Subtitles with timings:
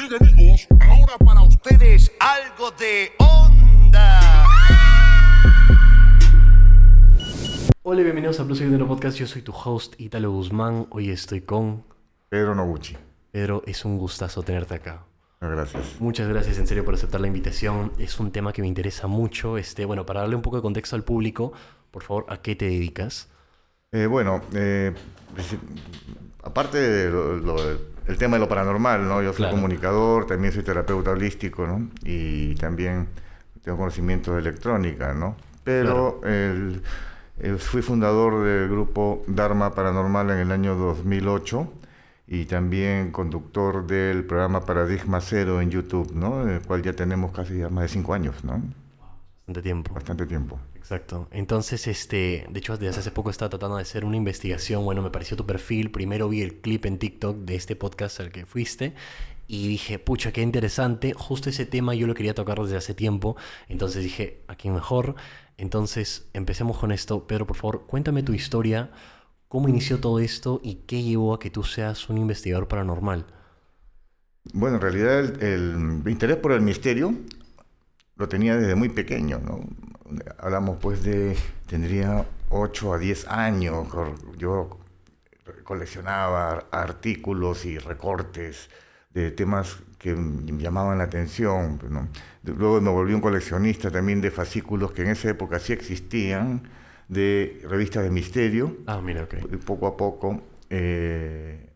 [0.00, 4.46] Bien amigos, ahora para ustedes algo de onda.
[7.82, 9.18] Hola y bienvenidos a Plus Dinero Podcast.
[9.18, 10.86] Yo soy tu host Italo Guzmán.
[10.88, 11.84] Hoy estoy con
[12.30, 12.96] Pedro Noguchi.
[13.30, 13.62] Pedro.
[13.66, 15.04] Es un gustazo tenerte acá.
[15.38, 16.00] Gracias.
[16.00, 17.92] Muchas gracias en serio por aceptar la invitación.
[17.98, 19.58] Es un tema que me interesa mucho.
[19.58, 21.52] Este, bueno, para darle un poco de contexto al público,
[21.90, 23.28] por favor, ¿a qué te dedicas?
[23.92, 24.94] Eh, bueno, eh,
[26.42, 27.10] aparte
[28.10, 29.22] del tema de lo paranormal, ¿no?
[29.22, 29.54] Yo soy Claro.
[29.56, 31.88] comunicador, también soy terapeuta holístico, ¿no?
[32.04, 33.06] Y también
[33.62, 35.36] tengo conocimiento de electrónica, ¿no?
[35.62, 36.82] Pero el-
[37.38, 41.72] el- fui fundador del grupo Dharma Paranormal en el año 2008
[42.26, 46.48] y también conductor del programa Paradigma Cero en YouTube, ¿no?
[46.48, 48.60] El cual ya tenemos casi ya más de cinco años, ¿no?
[49.46, 49.94] Bastante tiempo.
[49.94, 50.58] Bastante tiempo.
[50.90, 51.28] Exacto.
[51.30, 54.84] Entonces, este, de hecho, desde hace poco estaba tratando de hacer una investigación.
[54.84, 55.92] Bueno, me pareció tu perfil.
[55.92, 58.94] Primero vi el clip en TikTok de este podcast al que fuiste.
[59.46, 61.12] Y dije, pucha, qué interesante.
[61.14, 63.36] Justo ese tema yo lo quería tocar desde hace tiempo.
[63.68, 65.14] Entonces dije, ¿a quién mejor?
[65.58, 67.24] Entonces, empecemos con esto.
[67.24, 68.90] Pedro, por favor, cuéntame tu historia.
[69.46, 73.26] ¿Cómo inició todo esto y qué llevó a que tú seas un investigador paranormal?
[74.52, 77.14] Bueno, en realidad el, el interés por el misterio
[78.16, 79.60] lo tenía desde muy pequeño, ¿no?
[80.38, 83.86] Hablamos pues de, tendría 8 a 10 años,
[84.36, 84.78] yo
[85.64, 88.70] coleccionaba artículos y recortes
[89.14, 92.08] de temas que me llamaban la atención, ¿no?
[92.44, 96.62] Luego me volví un coleccionista también de fascículos que en esa época sí existían,
[97.08, 99.34] de revistas de misterio, Ah, mira, ok.
[99.52, 101.68] y poco a poco, eh,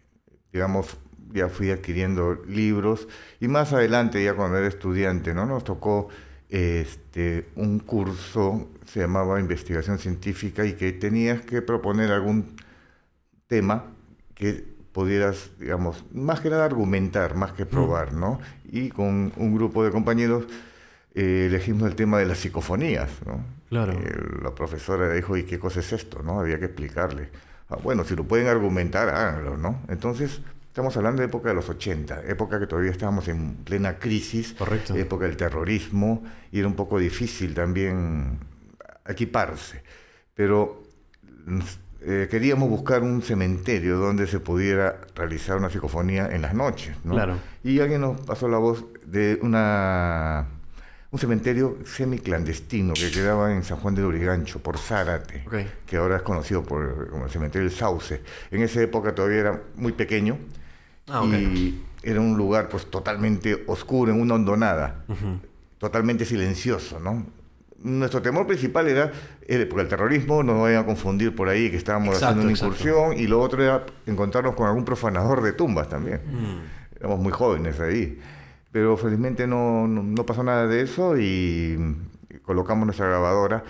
[0.53, 0.97] digamos,
[1.33, 3.09] ya fui adquiriendo libros
[3.41, 5.45] y más adelante, ya cuando era estudiante, ¿no?
[5.45, 6.09] Nos tocó
[6.49, 12.57] este, un curso, se llamaba Investigación Científica y que tenías que proponer algún
[13.47, 13.87] tema
[14.35, 18.39] que pudieras, digamos, más que nada argumentar, más que probar, ¿no?
[18.65, 20.47] Y con un grupo de compañeros
[21.15, 23.45] eh, elegimos el tema de las psicofonías, ¿no?
[23.69, 23.93] Claro.
[23.93, 26.23] Eh, la profesora dijo, ¿y qué cosa es esto?
[26.23, 26.41] ¿no?
[26.41, 27.31] Había que explicarle.
[27.69, 29.81] Ah, bueno, si lo pueden argumentar, háganlo, ¿no?
[29.89, 30.43] Entonces,
[30.75, 34.97] estamos hablando de época de los 80, época que todavía estábamos en plena crisis, Correcto.
[34.97, 38.41] época del terrorismo, y era un poco difícil también
[39.07, 39.85] equiparse.
[40.35, 40.83] Pero
[42.01, 47.13] eh, queríamos buscar un cementerio donde se pudiera realizar una psicofonía en las noches, ¿no?
[47.13, 47.37] Claro.
[47.63, 50.49] Y alguien nos pasó la voz de una
[51.13, 55.45] un cementerio semiclandestino que quedaba en San Juan de Lurigancho, por Zárate,
[55.87, 58.21] que ahora es conocido por, como el cementerio del Sauce.
[58.51, 60.37] En esa época todavía era muy pequeño
[61.09, 61.33] Ah, ok.
[61.33, 65.39] y era un lugar pues totalmente oscuro, en una hondonada, Ujú.
[65.79, 67.27] totalmente silencioso, ¿no?
[67.83, 69.13] Nuestro temor principal era,
[69.47, 72.43] era por el terrorismo, no nos vayan a confundir por ahí que estábamos Exacto, haciendo
[72.45, 72.75] una exacto.
[72.89, 76.97] incursión, y lo otro era encontrarnos con algún profanador de tumbas también Mm.
[77.01, 78.19] éramos muy jóvenes ahí.
[78.73, 81.79] Pero felizmente no, no, no pasó nada de eso y
[82.43, 83.63] colocamos nuestra grabadora.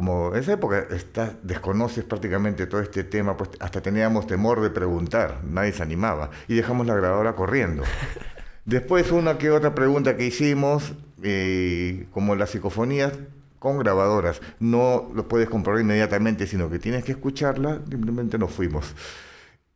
[0.00, 4.70] Como en esa época está, desconoces prácticamente todo este tema, pues hasta teníamos temor de
[4.70, 6.30] preguntar, nadie se animaba.
[6.48, 7.82] Y dejamos la grabadora corriendo.
[8.64, 13.12] Después una que otra pregunta que hicimos, eh, como las psicofonías
[13.58, 18.94] con grabadoras, no lo puedes comprobar inmediatamente, sino que tienes que escucharla, simplemente nos fuimos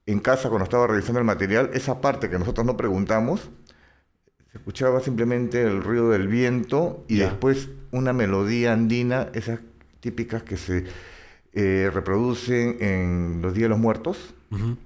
[0.06, 3.50] en casa cuando estaba revisando el material, esa parte que nosotros no preguntamos,
[4.50, 9.58] se escuchaba simplemente el ruido del viento y después una melodía andina, esas
[10.04, 10.84] típicas que se
[11.54, 14.34] eh, reproducen en los Días de los Muertos,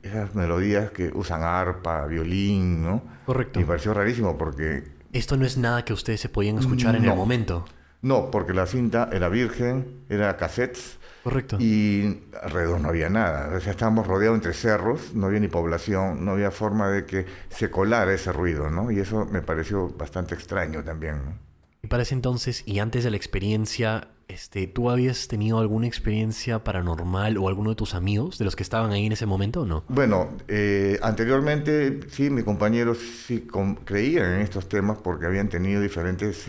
[0.03, 3.03] esas melodías que usan arpa, violín, ¿no?
[3.27, 3.59] Correcto.
[3.59, 7.05] Y me pareció rarísimo porque, Esto no es nada que ustedes se podían escuchar en
[7.05, 7.67] el momento.
[8.01, 11.59] no, porque la cinta era virgen, era cassettes, Correcto.
[11.61, 13.55] Y alrededor no había nada.
[13.55, 17.27] O sea, estábamos rodeados entre cerros, no había ni población, no había forma de que
[17.51, 18.91] se colara ese ruido, ¿no?
[18.91, 21.35] Y eso me pareció bastante extraño también, ¿no?
[21.83, 26.63] Y para ese entonces, y antes de la experiencia, este, ¿tú habías tenido alguna experiencia
[26.63, 29.67] paranormal o alguno de tus amigos, de los que estaban ahí en ese momento o
[29.67, 29.85] no?
[29.89, 33.47] Bueno, eh, anteriormente sí, mis compañeros sí
[33.85, 36.47] creían en estos temas porque habían tenido diferentes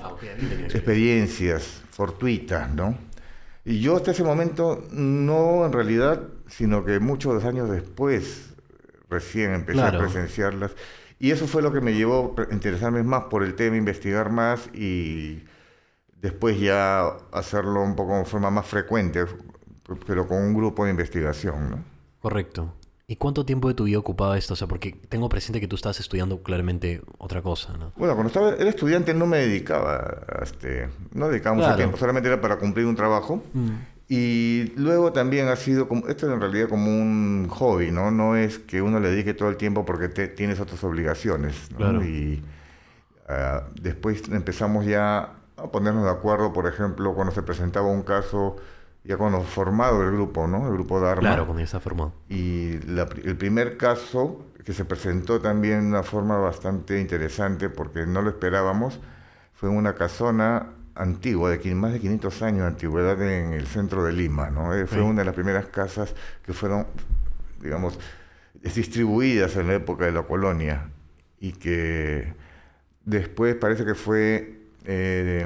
[0.74, 2.98] experiencias fortuitas, ¿no?
[3.66, 8.50] Y yo hasta ese momento no en realidad, sino que muchos años después
[9.10, 10.00] recién empecé Claro.
[10.00, 10.72] a presenciarlas.
[11.20, 14.68] Y eso fue lo que me llevó a interesarme más por el tema, investigar más
[14.74, 15.44] y
[16.22, 19.26] después ya hacerlo un poco de forma más frecuente,
[20.06, 21.84] pero con un grupo de investigación, ¿no?
[22.22, 22.74] Correcto.
[23.08, 24.54] ¿Y cuánto tiempo de tu vida ocupaba esto?
[24.54, 27.92] O sea, porque tengo presente que tú estabas estudiando claramente otra cosa, ¿no?
[27.96, 31.78] Bueno, cuando estaba, era estudiante no me dedicaba a este, no dedicaba mucho Claro.
[31.78, 33.42] tiempo, solamente era para cumplir un trabajo
[34.08, 38.12] Y luego también ha sido, como, esto es en realidad como un hobby, ¿no?
[38.12, 41.78] No es que uno le dedique todo el tiempo porque te, tienes otras obligaciones, ¿no?
[41.78, 42.04] Claro.
[42.06, 42.44] Y
[43.28, 45.34] ah, después empezamos ya
[45.64, 48.56] a ponernos de acuerdo, por ejemplo, cuando se presentaba un caso,
[49.04, 50.68] ya cuando formado el grupo, ¿no?
[50.68, 51.22] El grupo Dharma.
[51.22, 52.14] Claro, cuando ya está formado.
[52.28, 58.06] Y la el primer caso que se presentó también de una forma bastante interesante porque
[58.06, 59.00] no lo esperábamos,
[59.54, 64.04] fue en una casona antigua, de más de 500 años de antigüedad en el centro
[64.04, 64.50] de Lima.
[64.50, 64.76] ¿no?
[64.76, 66.14] Eh, Fue una de las primeras casas
[66.46, 66.88] que fueron,
[67.62, 67.98] digamos,
[68.62, 70.90] distribuidas en la época de la colonia
[71.40, 72.34] y que
[73.06, 74.59] después parece que fue,
[74.92, 75.46] eh,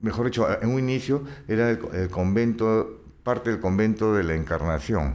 [0.00, 4.34] mejor dicho, en un inicio era el, co- el convento, parte del convento de la
[4.34, 5.14] Encarnación.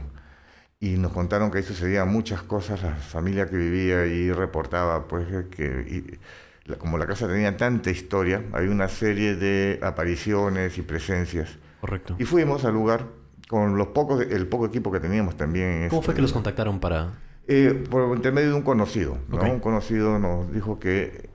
[0.80, 5.26] Y nos contaron que ahí sucedían muchas cosas, la familia que vivía ahí reportaba, pues,
[5.50, 10.82] que y la- como la casa tenía tanta historia, hay una serie de apariciones y
[10.82, 11.58] presencias.
[11.80, 12.16] Correcto.
[12.18, 13.06] Y fuimos al lugar
[13.48, 15.88] con los pocos, el poco equipo que teníamos también.
[15.88, 17.12] ¿Cómo fue que los contactaron para...?
[17.48, 19.18] eh, por intermedio de un conocido.
[19.30, 21.30] Un conocido nos dijo que,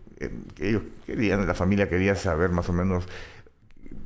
[0.55, 3.05] que ellos querían, la familia quería saber más o menos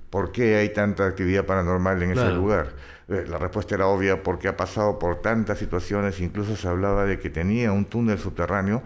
[0.09, 2.73] por qué hay tanta actividad paranormal en ese lugar.
[3.09, 7.19] Eh, La respuesta era obvia porque ha pasado por tantas situaciones, incluso se hablaba de
[7.19, 8.81] que tenía un túnel subterráneo.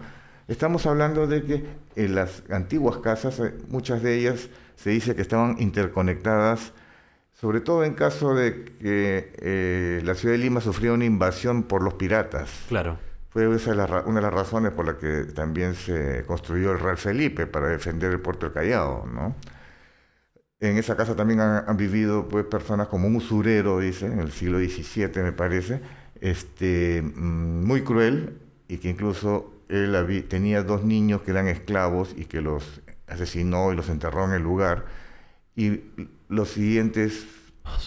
[0.48, 5.22] Estamos hablando de que en las antiguas casas, eh, muchas de ellas se dice que
[5.22, 6.72] estaban interconectadas,
[7.32, 11.82] sobre todo en caso de que eh, la ciudad de Lima sufría una invasión por
[11.82, 12.50] los piratas.
[12.68, 12.98] Claro.
[13.30, 16.98] Fue esa la una de las razones por la que también se construyó el Real
[16.98, 19.36] Felipe para defender el puerto del Callao, ¿no?
[20.60, 24.58] En esa casa también han, vivido pues personas como un usurero, dice, en el siglo
[24.58, 25.80] XVII me parece,
[26.20, 28.38] este, mm, muy cruel
[28.68, 33.76] y que incluso él tenía dos niños que eran esclavos y que los asesinó y
[33.76, 34.86] los enterró en el lugar.
[35.56, 35.82] Y
[36.28, 37.26] los siguientes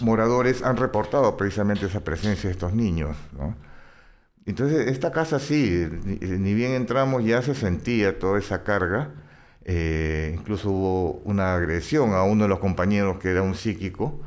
[0.02, 3.56] moradores han reportado precisamente esa presencia de estos niños, ¿no?
[4.46, 9.12] Entonces, esta casa sí, ni, bien entramos ya se sentía toda esa carga.
[9.66, 14.20] eh, incluso hubo una agresión a uno de los compañeros que era un psíquico.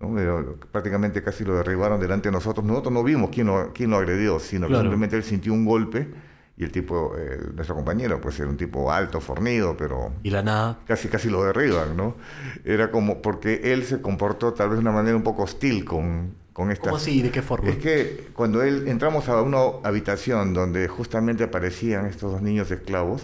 [0.00, 0.14] ¿no?
[0.14, 2.64] Pero prácticamente casi lo derribaron delante de nosotros.
[2.64, 4.82] Nosotros no vimos quién lo, quién lo agredió, sino que Claro.
[4.82, 6.08] simplemente él sintió un golpe
[6.56, 10.42] y el tipo, eh, nuestro compañero, pues era un tipo alto, fornido, pero Y la
[10.42, 10.78] nada...
[10.86, 12.16] casi casi lo derriban, ¿no?
[12.64, 16.34] Era como porque él se comportó tal vez de una manera un poco hostil con,
[16.58, 16.88] con estas...
[16.88, 17.22] ¿Cómo así?
[17.22, 17.70] ¿De qué forma?
[17.70, 23.22] Es que cuando él entramos a una habitación donde justamente aparecían estos dos niños esclavos,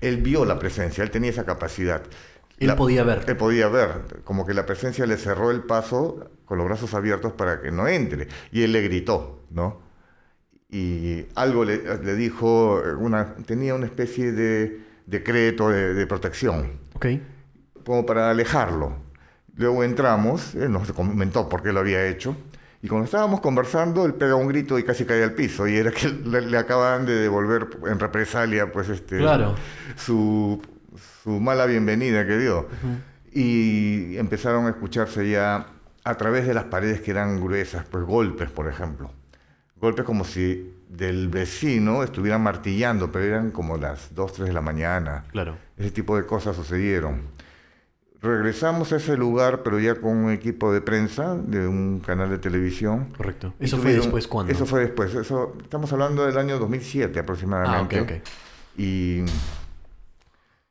[0.00, 2.00] él vio la presencia, él tenía esa capacidad.
[2.58, 3.26] Él La- podía ver.
[3.26, 7.34] Él podía ver, como que la presencia le cerró el paso con los brazos abiertos
[7.34, 8.28] para que no entre.
[8.52, 9.82] Y él le gritó, ¿no?
[10.70, 17.06] Y algo le, le dijo, una, tenía una especie de decreto de, de protección Ok.
[17.84, 19.03] como para alejarlo.
[19.56, 22.36] Luego entramos, él nos comentó por qué lo había hecho,
[22.82, 25.90] y cuando estábamos conversando, él pega un grito y casi cae al piso, y era
[25.90, 29.54] que le, le acaban de devolver en represalia, pues, este, Claro.
[29.96, 30.60] su,
[31.22, 32.68] su mala bienvenida que dio.
[33.32, 35.66] Y empezaron a escucharse ya
[36.04, 39.10] a través de las paredes que eran gruesas, pues golpes, por ejemplo.
[39.80, 44.60] Golpes como si del vecino estuvieran martillando, pero eran como las 2, 3 de la
[44.60, 45.24] mañana.
[45.32, 45.56] Claro.
[45.76, 47.22] Ese tipo de cosas sucedieron.
[48.24, 52.38] Regresamos a ese lugar, pero ya con un equipo de prensa de un canal de
[52.38, 53.12] televisión.
[53.16, 53.52] Correcto.
[53.60, 54.50] ¿Eso fue después cuándo?
[54.50, 55.14] Eso fue después.
[55.14, 58.00] Eso, estamos hablando del año 2007 Ah, aproximadamente.
[58.00, 58.28] ok, ok.
[58.78, 59.24] Y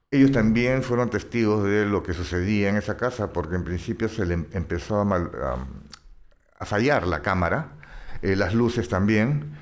[0.10, 4.26] ellos también fueron testigos de lo que sucedía en esa casa, porque en principio se
[4.26, 5.58] le em- empezó a, mal- a-
[6.60, 7.70] a fallar la cámara,
[8.22, 9.56] eh, las luces también,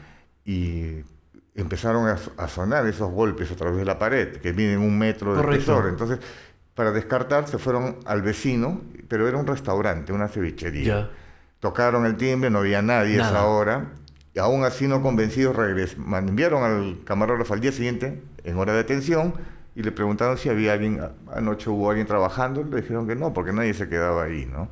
[0.45, 1.01] y
[1.55, 5.35] empezaron a, a sonar esos golpes a través de la pared, que miden un metro
[5.35, 5.59] de Correcto.
[5.73, 5.89] espesor.
[5.89, 6.19] Entonces,
[6.75, 11.05] para descartar, se fueron al vecino, pero era un restaurante, una cevichería.
[11.59, 13.21] Tocaron el timbre, no había nadie a Nada.
[13.21, 13.91] esa hora.
[14.33, 18.73] Y aún así no convencidos, regres man- enviaron al camarógrafo al día siguiente, en hora
[18.73, 19.33] de atención,
[19.75, 23.33] y le preguntaron si había alguien, a- anoche hubo alguien trabajando, le dijeron que no,
[23.33, 24.69] porque nadie se quedaba ahí, ¿no?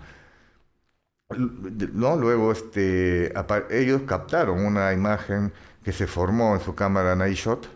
[1.93, 2.15] ¿no?
[2.17, 3.31] Luego este,
[3.71, 5.53] ellos captaron una imagen
[5.83, 7.67] que se formó en su cámara Night Shot,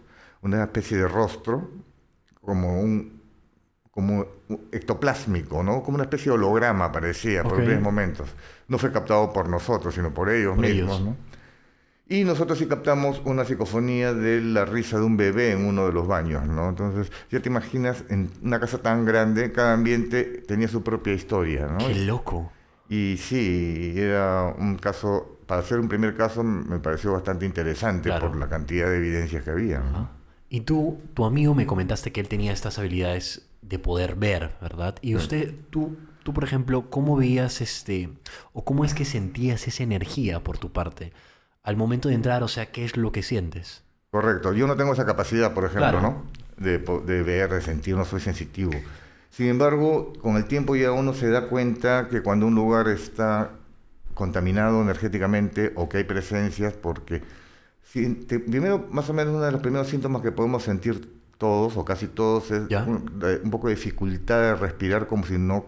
[0.42, 1.70] una especie de rostro,
[2.42, 3.13] como un
[3.94, 4.26] como
[4.72, 5.84] ectoplásmico, ¿no?
[5.84, 7.60] Como una especie de holograma parecía por Ok.
[7.60, 8.28] varios momentos.
[8.68, 11.02] No fue captado por nosotros, sino por ellos Por mismos, ellos.
[11.02, 11.18] ¿no?
[12.10, 15.94] Y nosotros sí captamos una psicofonía de la risa de un bebé en uno de
[15.94, 16.70] los baños, ¿no?
[16.70, 21.68] Entonces, ya te imaginas, en una casa tan grande, cada ambiente tenía su propia historia,
[21.68, 21.78] ¿no?
[21.78, 22.52] Qué loco.
[22.90, 28.28] Y sí, era un caso, para ser un primer caso, me pareció bastante interesante Claro.
[28.30, 30.10] por la cantidad de evidencias que había, ¿no?
[30.50, 34.96] Y tú, tu amigo me comentaste que él tenía estas habilidades de poder ver, ¿verdad?
[35.02, 38.10] Y usted, tú tú, por ejemplo, cómo veías este,
[38.54, 41.12] o cómo es que sentías esa energía por tu parte
[41.64, 42.44] al momento de entrar?
[42.44, 43.84] O sea, ¿qué es lo que sientes?
[44.10, 44.54] Correcto.
[44.54, 46.02] Yo no tengo esa capacidad, por ejemplo, Claro.
[46.02, 46.24] ¿no?
[46.56, 48.72] De, de ver, de sentir, no soy sensitivo.
[49.32, 53.52] Sin embargo, con el tiempo ya uno se da cuenta que cuando un lugar está
[54.14, 57.22] contaminado energéticamente o que hay presencias, porque
[57.84, 61.12] si te- primero, más o menos, uno de los primeros síntomas que podemos sentir
[61.44, 65.66] todos o casi todos es un, poco de dificultad de respirar como si no,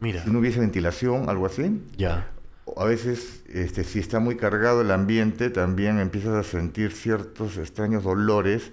[0.00, 1.82] Mira, si no hubiese ventilación, algo así.
[1.98, 2.30] ya.
[2.78, 8.04] A veces, este, si está muy cargado el ambiente, también empiezas a sentir ciertos extraños
[8.04, 8.72] dolores,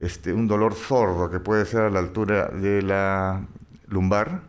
[0.00, 3.46] este, un dolor sordo que puede ser a la altura de la
[3.88, 4.40] lumbar,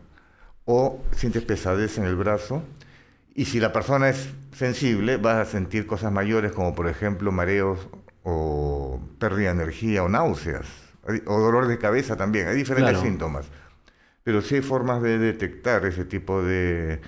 [0.64, 2.62] o sientes pesadez en el brazo.
[3.34, 7.86] Y si la persona es sensible, vas a sentir cosas mayores como por ejemplo mareos
[8.22, 10.66] o pérdida de energía o náuseas,
[11.26, 12.48] o dolor de cabeza también.
[12.48, 13.00] Hay diferentes Claro.
[13.00, 13.46] síntomas.
[14.24, 17.00] Pero sí hay formas de detectar ese tipo de,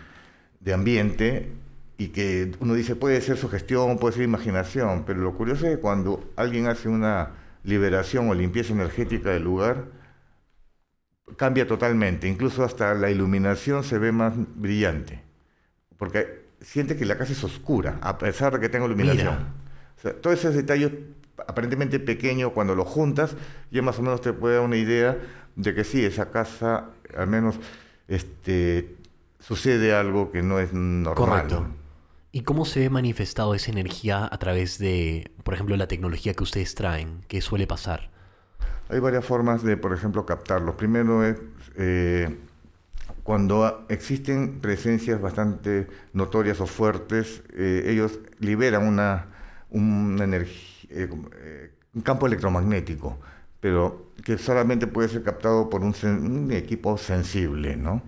[0.60, 1.52] de ambiente
[1.98, 5.80] y que uno dice puede ser sugestión, puede ser imaginación, pero lo curioso es que
[5.80, 7.32] cuando alguien hace una
[7.64, 9.86] liberación o limpieza energética del lugar,
[11.36, 15.22] cambia totalmente, incluso hasta la iluminación se ve más brillante,
[15.98, 19.36] porque siente que la casa es oscura, a pesar de que tenga iluminación.
[19.38, 19.54] Mira.
[19.98, 20.92] O sea, todos esos detalles
[21.46, 23.36] aparentemente pequeños, cuando los juntas,
[23.70, 25.18] ya más o menos te puede dar una idea
[25.56, 27.56] de que sí, esa casa, al menos,
[28.08, 28.96] este,
[29.40, 31.14] sucede algo que no es normal.
[31.14, 31.66] Correcto.
[32.32, 36.42] ¿Y cómo se ve manifestado esa energía a través de, por ejemplo, la tecnología que
[36.42, 37.24] ustedes traen?
[37.28, 38.10] ¿Qué suele pasar?
[38.90, 40.74] Hay varias formas de, por ejemplo, captarlos.
[40.74, 41.36] Primero es
[41.76, 42.36] eh,
[43.22, 49.26] cuando existen presencias bastante notorias o fuertes, eh, ellos liberan una,
[49.70, 53.18] una energía, un campo electromagnético,
[53.60, 58.02] pero que solamente puede ser captado por un, equipo sensible, ¿no?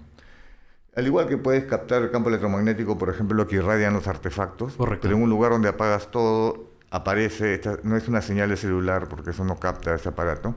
[0.96, 4.74] Al igual que puedes captar el campo electromagnético, por ejemplo, lo que irradian los artefactos,
[4.74, 5.02] Correcto.
[5.02, 9.08] pero en un lugar donde apagas todo, aparece, esta, no es una señal de celular,
[9.08, 10.56] porque eso no capta ese aparato.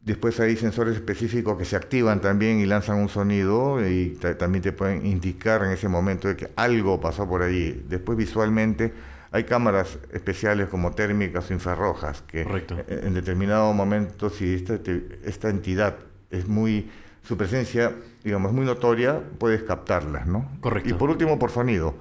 [0.00, 4.62] Después hay sensores específicos que se activan también y lanzan un sonido y ta- también
[4.62, 7.84] te pueden indicar en ese momento de que algo pasó por allí.
[7.88, 8.92] Después visualmente
[9.30, 12.76] hay cámaras especiales como térmicas o infrarrojas que Correcto.
[12.88, 14.78] en determinado momento si esta,
[15.24, 15.96] esta entidad
[16.30, 16.90] es muy
[17.22, 17.92] su presencia
[18.24, 20.50] digamos muy notoria puedes captarlas, ¿no?
[20.60, 20.88] Correcto.
[20.88, 21.94] Y por último por sonido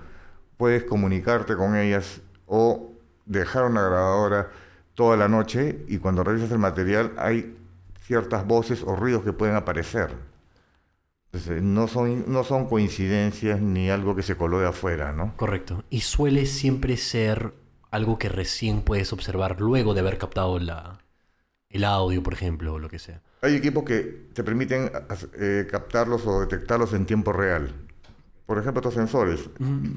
[0.57, 2.91] puedes comunicarte con ellas o
[3.25, 4.49] dejar una grabadora
[4.95, 7.55] toda la noche y cuando revisas el material hay
[8.01, 10.11] ciertas voces o ruidos que pueden aparecer.
[11.37, 15.33] Entonces, no son, no son coincidencias ni algo que se coló de afuera, ¿no?
[15.37, 15.83] Correcto.
[15.91, 17.53] Y suele siempre ser
[17.91, 20.97] algo que recién puedes observar luego de haber captado la,
[21.69, 23.21] el audio, por ejemplo, o lo que sea.
[23.41, 24.91] Hay equipos que te permiten
[25.39, 27.71] eh, captarlos o detectarlos en tiempo real.
[28.47, 29.47] Por ejemplo, estos sensores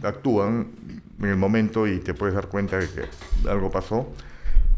[0.02, 0.72] actúan
[1.20, 4.12] en el momento y te puedes dar cuenta de que algo pasó.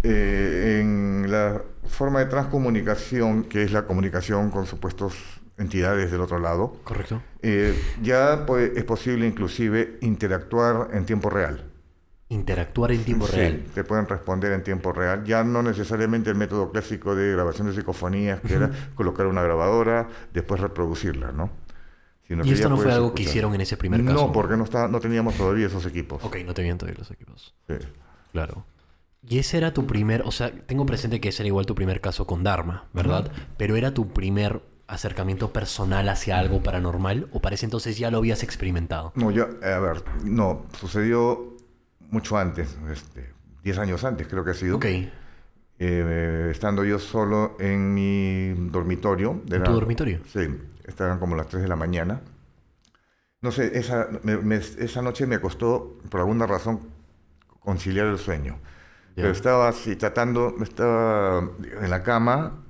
[0.05, 6.39] Eh, en la forma de transcomunicación, que es la comunicación con supuestos entidades del otro
[6.39, 7.23] lado, ¿Correcto?
[7.43, 11.65] eh, ya pues, es posible inclusive interactuar en tiempo real.
[12.29, 13.63] Interactuar en tiempo Sí, real.
[13.75, 15.23] te pueden responder en tiempo real.
[15.25, 20.09] Ya no necesariamente el método clásico de grabación de psicofonías, que era colocar una grabadora,
[20.33, 21.51] después reproducirla, ¿no?
[22.27, 24.15] Sino Y esto no fue algo que hicieron en ese primer caso.
[24.29, 26.25] No, porque no, está, no teníamos todavía esos equipos.
[26.25, 27.55] Ok, no tenían todavía los equipos.
[27.69, 27.75] Sí.
[28.33, 28.65] Claro.
[29.29, 32.01] Y ese era tu primer, o sea, tengo presente que ese era igual tu primer
[32.01, 33.31] caso con Dharma, ¿verdad?
[33.59, 34.63] Pero era tu primer
[34.93, 39.13] acercamiento personal hacia algo paranormal o para ese entonces ya lo habías experimentado.
[39.15, 41.57] No, yo, a ver, no, sucedió
[42.11, 43.33] mucho antes, este,
[43.65, 44.77] 10 años antes creo que ha sido.
[44.77, 44.87] Ok,
[45.85, 49.41] Eh, estando yo solo en mi dormitorio.
[49.47, 50.21] de ¿En la- tu dormitorio?
[50.33, 50.41] Sí,
[50.85, 52.21] estaban como las 3 de la mañana.
[53.41, 56.81] No sé, esa, me- me- esa noche me costó, por alguna razón,
[57.61, 58.59] conciliar el sueño.
[59.17, 59.23] Ya.
[59.23, 61.49] Pero estaba así, tratando, estaba
[61.81, 62.63] en la cama,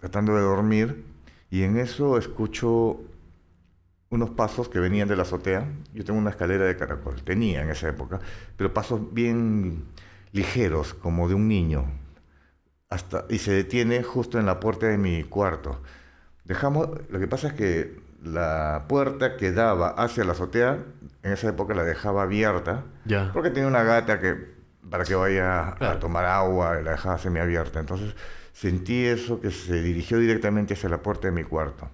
[0.00, 1.04] tratando de dormir,
[1.52, 2.98] y en eso escucho
[4.08, 5.68] unos pasos que venían de la azotea.
[5.92, 8.20] Yo tengo una escalera de caracol, tenía en esa época,
[8.56, 9.84] pero pasos bien
[10.32, 11.84] ligeros, como de un niño.
[12.88, 15.82] Hasta, y se detiene justo en la puerta de mi cuarto.
[16.44, 20.78] Dejamos, lo que pasa es que la puerta que daba hacia la azotea,
[21.22, 23.30] en esa época la dejaba abierta, ya.
[23.34, 24.52] porque tenía una gata que
[24.88, 25.96] para que vaya Claro.
[25.96, 27.78] a tomar agua, la dejaba semiabierta.
[27.80, 28.14] Entonces
[28.52, 31.88] sentí eso que se dirigió directamente hacia la puerta de mi cuarto.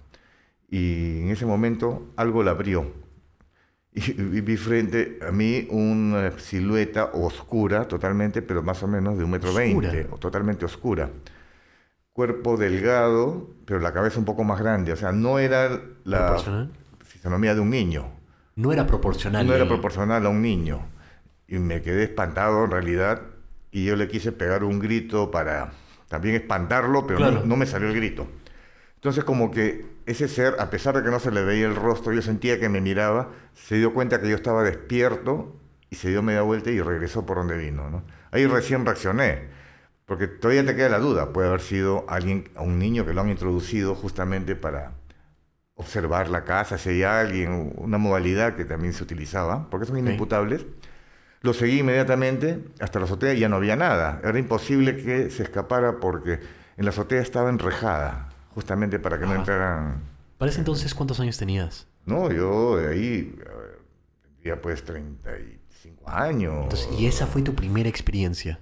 [0.69, 2.91] Y en ese momento algo la abrió.
[3.91, 4.11] Y,
[4.41, 9.53] vi frente a mí una silueta oscura totalmente, pero más o menos de un metro
[9.53, 11.09] veinte, totalmente oscura.
[12.13, 14.91] Cuerpo delgado, pero la cabeza un poco más grande.
[14.91, 16.67] O sea, no era la...
[16.99, 18.11] Fisonomía de un niño.
[18.55, 19.47] No era proporcional.
[19.47, 20.85] No era proporcional a un niño.
[21.47, 23.21] Y me quedé espantado en realidad
[23.71, 25.71] y yo le quise pegar un grito para
[26.09, 27.39] también espantarlo, pero Claro.
[27.39, 28.27] no, no me salió el grito.
[28.95, 32.11] Entonces como que ese ser, a pesar de que no se le veía el rostro,
[32.11, 35.55] yo sentía que me miraba, se dio cuenta que yo estaba despierto
[35.89, 37.89] y se dio media vuelta y regresó por donde vino.
[37.89, 38.03] ¿no?
[38.31, 39.43] Ahí recién reaccioné,
[40.05, 43.29] porque todavía te queda la duda, puede haber sido alguien, un niño que lo han
[43.29, 44.91] introducido justamente para
[45.75, 50.65] observar la casa, si hay alguien, una modalidad que también se utilizaba, porque son inimputables.
[51.41, 54.19] Lo seguí inmediatamente hasta la azotea y ya no había nada.
[54.23, 56.39] Era imposible que se escapara porque
[56.75, 60.01] en la azotea estaba enrejada, justamente para que no entraran.
[60.37, 61.87] Para ese entonces, ¿cuántos años tenías?
[62.05, 63.79] No, yo de ahí a ver,
[64.21, 66.63] tendría pues 35 años.
[66.63, 68.59] Entonces, y esa fue tu primera experiencia.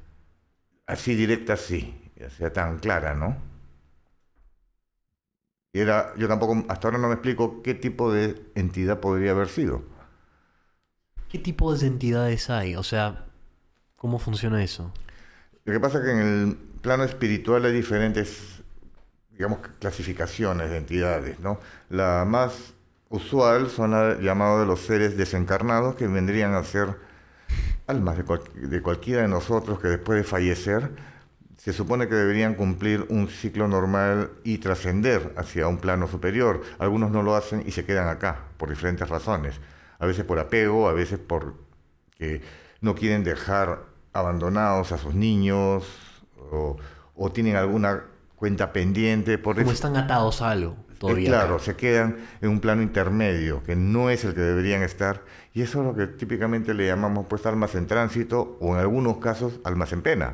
[0.86, 2.12] Así directa, sí.
[2.26, 3.38] O sea, tan clara, ¿no?
[5.74, 9.50] Y era, yo tampoco, hasta ahora no me explico qué tipo de entidad podría haber
[9.50, 9.84] sido.
[11.38, 12.76] ¿Qué tipo de entidades hay?
[12.76, 13.28] O sea,
[13.96, 14.92] ¿cómo funciona eso?
[15.66, 18.62] Lo que pasa es que en el plano espiritual hay diferentes,
[19.32, 21.60] digamos, clasificaciones de entidades, ¿no?
[21.90, 22.74] La más
[23.10, 26.98] usual son las llamadas de los seres desencarnados, que vendrían a ser
[27.88, 30.92] almas de, cual- de cualquiera de nosotros que después de fallecer
[31.58, 36.62] se supone que deberían cumplir un ciclo normal y trascender hacia un plano superior.
[36.80, 39.60] Algunos no lo hacen y se quedan acá por diferentes razones.
[40.00, 42.42] A veces por apego, a veces porque
[42.82, 45.86] no quieren dejar abandonados a sus niños
[46.52, 46.78] o,
[47.16, 48.04] o tienen alguna
[48.36, 49.38] cuenta pendiente.
[49.38, 51.30] Por Como están atados a algo eh, todavía.
[51.30, 51.64] claro, acá.
[51.64, 55.24] se quedan en un plano intermedio, que no es el que deberían estar,
[55.54, 59.18] y eso es lo que típicamente le llamamos pues almas en tránsito, o en algunos
[59.18, 60.34] casos almas en pena,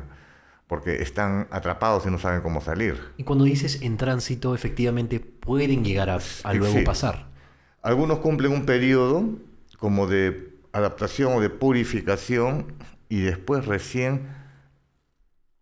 [0.66, 3.00] porque están atrapados y no saben cómo salir.
[3.16, 6.84] Y cuando dices en tránsito, efectivamente pueden llegar a, a luego Sí.
[6.84, 7.28] pasar.
[7.82, 9.24] Algunos cumplen un periodo
[9.84, 12.72] como de adaptación o de purificación,
[13.10, 14.28] y después recién,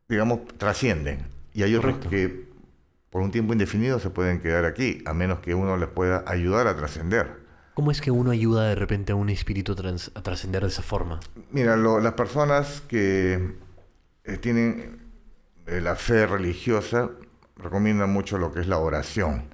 [0.09, 1.27] digamos, trascienden.
[1.53, 2.47] Y hay otros que
[3.11, 6.69] por un tiempo indefinido se pueden quedar aquí, a menos que uno les pueda ayudar
[6.69, 7.43] a trascender.
[7.75, 10.83] ¿Cómo es que uno ayuda de repente a un espíritu trans- a trascender de esa
[10.83, 11.19] forma?
[11.51, 13.57] Mira, lo- las personas que
[14.25, 15.01] eh, tienen
[15.67, 17.11] eh, la fe religiosa
[17.57, 19.47] recomiendan mucho lo que es la oración,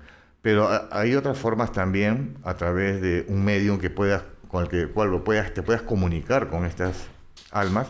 [0.42, 4.68] pero ha- hay otras formas también a través de un medium que puedas, con el
[4.68, 7.08] que, cual lo puedas, te puedas comunicar con estas
[7.52, 7.88] almas,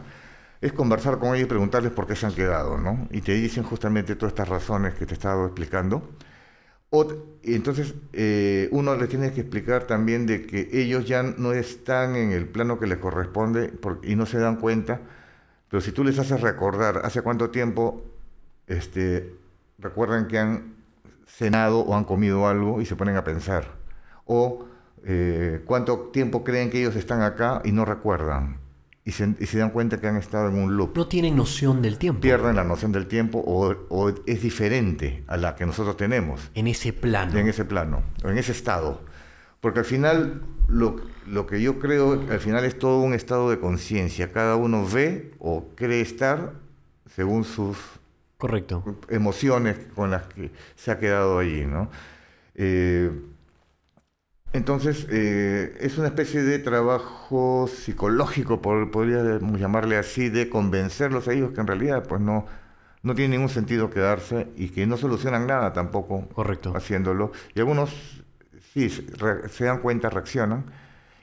[0.61, 3.09] es conversar con ellos y preguntarles por qué se han quedado, ¿no?
[3.11, 6.09] Y te dicen justamente todas estas razones que te he estado explicando.
[6.91, 7.07] O-
[7.43, 12.33] entonces eh, uno les tiene que explicar también de que ellos ya no están en
[12.33, 15.01] el plano que les corresponde por- y no se dan cuenta,
[15.71, 18.03] pero si tú les haces recordar hace cuánto tiempo
[18.67, 19.35] este,
[19.79, 20.75] recuerdan que han
[21.27, 23.75] cenado o han comido algo y se ponen a pensar,
[24.27, 24.67] o
[25.05, 28.59] eh, cuánto tiempo creen que ellos están acá y no recuerdan,
[29.05, 31.81] y se, y se dan cuenta que han estado en un loop No tienen noción
[31.81, 32.21] del tiempo.
[32.21, 36.67] pierden la noción del tiempo o, o es diferente a la que nosotros tenemos En
[36.67, 37.39] ese plano.
[37.39, 39.01] en ese plano, o en ese estado.
[39.61, 43.59] Porque al final, lo, lo que yo creo, al final es todo un estado de
[43.59, 44.31] conciencia.
[44.31, 46.53] Cada uno ve o cree estar
[47.17, 47.77] según sus
[48.37, 48.85] Correcto.
[49.09, 51.91] emociones con las que se ha quedado allí, ¿no?
[52.55, 53.11] Eh,
[54.53, 61.33] entonces, eh, es una especie de trabajo psicológico, por- podríamos llamarle así, de convencerlos a
[61.35, 62.47] ellos que en realidad pues no,
[63.03, 66.73] no tiene ningún sentido quedarse y que no solucionan nada tampoco Correcto.
[66.75, 67.33] haciéndolo.
[67.55, 68.25] Y algunos
[68.73, 70.65] sí se re- se dan cuenta, reaccionan.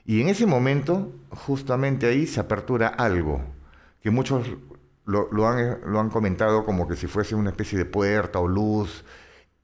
[0.06, 3.42] Y en ese momento, justamente ahí se apertura algo,
[4.02, 4.48] que muchos
[5.06, 8.48] lo, lo han, lo han comentado como que si fuese una especie de puerta o
[8.48, 9.04] luz,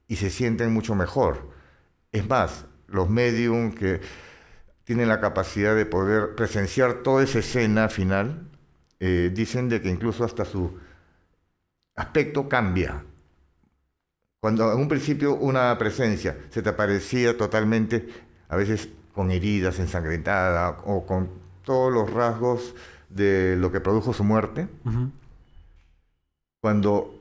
[0.08, 1.50] y se sienten mucho mejor.
[2.12, 4.02] Es más, los medium que
[4.84, 8.48] tienen la capacidad de poder presenciar toda esa escena final,
[9.00, 10.78] eh, dicen de que incluso hasta su
[11.96, 13.04] aspecto cambia.
[14.40, 18.08] Cuando en un principio una presencia se te aparecía totalmente,
[18.50, 21.30] a veces con heridas, ensangrentada o con
[21.64, 22.76] todos los rasgos
[23.10, 24.68] de lo que produjo su muerte,
[26.60, 27.20] cuando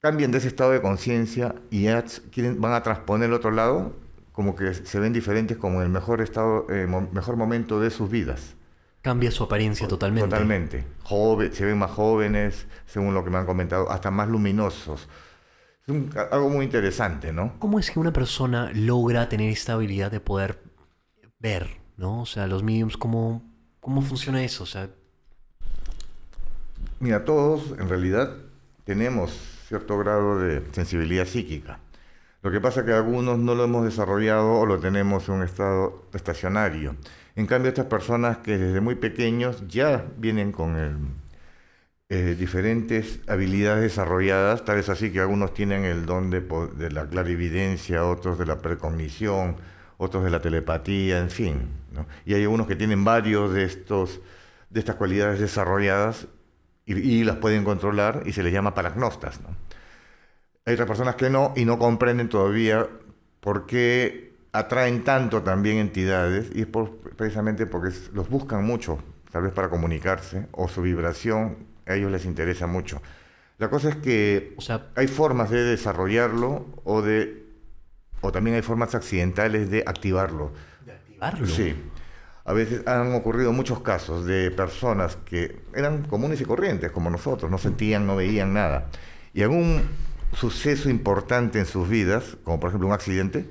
[0.00, 3.92] cambian de ese estado de conciencia y van a transponer el otro lado,
[4.36, 7.90] como que se ven diferentes como en el mejor estado, eh, mo- mejor momento de
[7.90, 8.54] sus vidas.
[9.00, 10.28] Cambia su apariencia totalmente.
[10.28, 10.84] Totalmente.
[11.04, 15.08] Joven, se ven más jóvenes, según lo que me han comentado, hasta más luminosos.
[15.82, 17.54] Es un- algo muy interesante, ¿no?
[17.58, 20.60] ¿Cómo es que una persona logra tener esta habilidad de poder
[21.38, 22.20] ver, ¿no?
[22.22, 23.42] O sea, los mediums, ¿cómo,
[23.80, 24.64] cómo funciona eso?
[24.64, 24.90] O sea,
[27.00, 28.34] Mira, todos en realidad
[28.84, 29.30] tenemos
[29.68, 31.78] cierto grado de sensibilidad psíquica.
[32.42, 35.42] Lo que pasa es que algunos no lo hemos desarrollado o lo tenemos en un
[35.42, 36.96] estado estacionario.
[37.34, 40.96] En cambio, estas personas que desde muy pequeños ya vienen con el,
[42.08, 46.40] eh, diferentes habilidades desarrolladas, tal es así que algunos tienen el don de,
[46.92, 49.56] la clarividencia, otros de la precognición,
[49.98, 51.68] otros de la telepatía, en fin.
[52.24, 54.20] Y hay algunos que tienen varios de, estos,
[54.70, 56.28] de estas cualidades desarrolladas
[56.84, 59.40] y, y las pueden controlar y se les llama paragnostas.
[59.40, 59.48] ¿no?
[60.66, 62.88] Hay otras personas que no y no comprenden todavía
[63.40, 68.98] por qué atraen tanto también entidades y es por, precisamente porque los buscan mucho,
[69.30, 73.00] tal vez para comunicarse, o su vibración a ellos les interesa mucho.
[73.58, 77.46] La cosa es que O sea, hay formas de desarrollarlo o de
[78.20, 80.52] o también hay formas accidentales de activarlo.
[80.88, 81.46] activarlo.
[81.46, 81.76] Sí.
[82.44, 87.50] A veces han ocurrido muchos casos de personas que eran comunes y corrientes, como nosotros,
[87.50, 88.86] no sentían, no veían nada.
[89.32, 89.82] Y algún
[90.32, 93.50] suceso importante en sus vidas, como por ejemplo un accidente,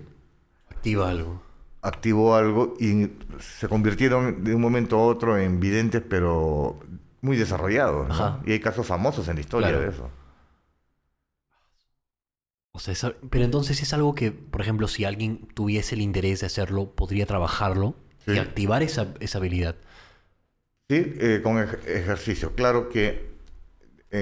[0.69, 1.41] Activa algo.
[1.81, 6.79] activó algo y se convirtieron de un momento a otro en videntes, pero
[7.21, 8.09] muy desarrollados.
[8.45, 9.81] Y hay casos famosos en la historia Claro.
[9.81, 10.09] de eso.
[12.73, 16.41] O sea, es- pero entonces es algo que, por ejemplo, si alguien tuviese el interés
[16.41, 17.95] de hacerlo, podría trabajarlo
[18.27, 19.75] y activar esa, esa habilidad.
[20.89, 22.53] Sí, eh, con ej- ejercicio.
[22.55, 23.34] Claro que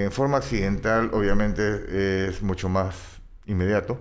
[0.04, 2.96] en forma accidental, obviamente, es mucho más
[3.46, 4.00] inmediato.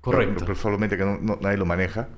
[0.00, 0.44] Correcto.
[0.44, 2.08] Pero, solamente que no- no- nadie lo maneja.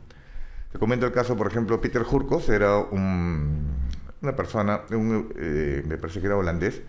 [0.72, 3.74] Te comento el caso, por ejemplo, Peter Hurkos era un-
[4.22, 6.82] una persona, un, eh, me parece que era holandés,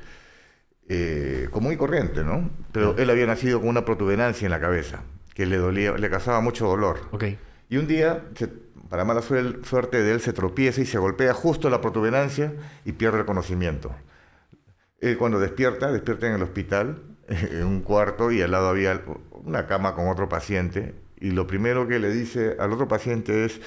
[0.90, 2.50] eh, común y corriente, ¿no?
[2.72, 5.02] Pero él había nacido con una protuberancia en la cabeza,
[5.34, 7.00] que le dolía, le causaba mucho dolor.
[7.12, 7.24] Ok.
[7.70, 8.50] Y un día, se-
[8.90, 13.20] para mala suerte de él, se tropieza y se golpea justo la protuberancia y pierde
[13.20, 13.96] el conocimiento.
[15.02, 19.68] Él cuando despierta, despierta en el hospital, en un cuarto, y al lado había una
[19.68, 20.96] cama con otro paciente.
[21.20, 23.60] Y lo primero que le dice al otro paciente es,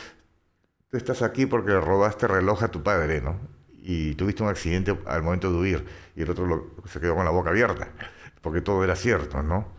[0.90, 3.38] tú estás aquí porque robaste reloj a tu padre, ¿no?
[3.72, 5.84] Y tuviste un accidente al momento de huir.
[6.16, 7.88] Y el otro se quedó con la boca abierta,
[8.40, 9.74] porque todo era cierto, ¿no?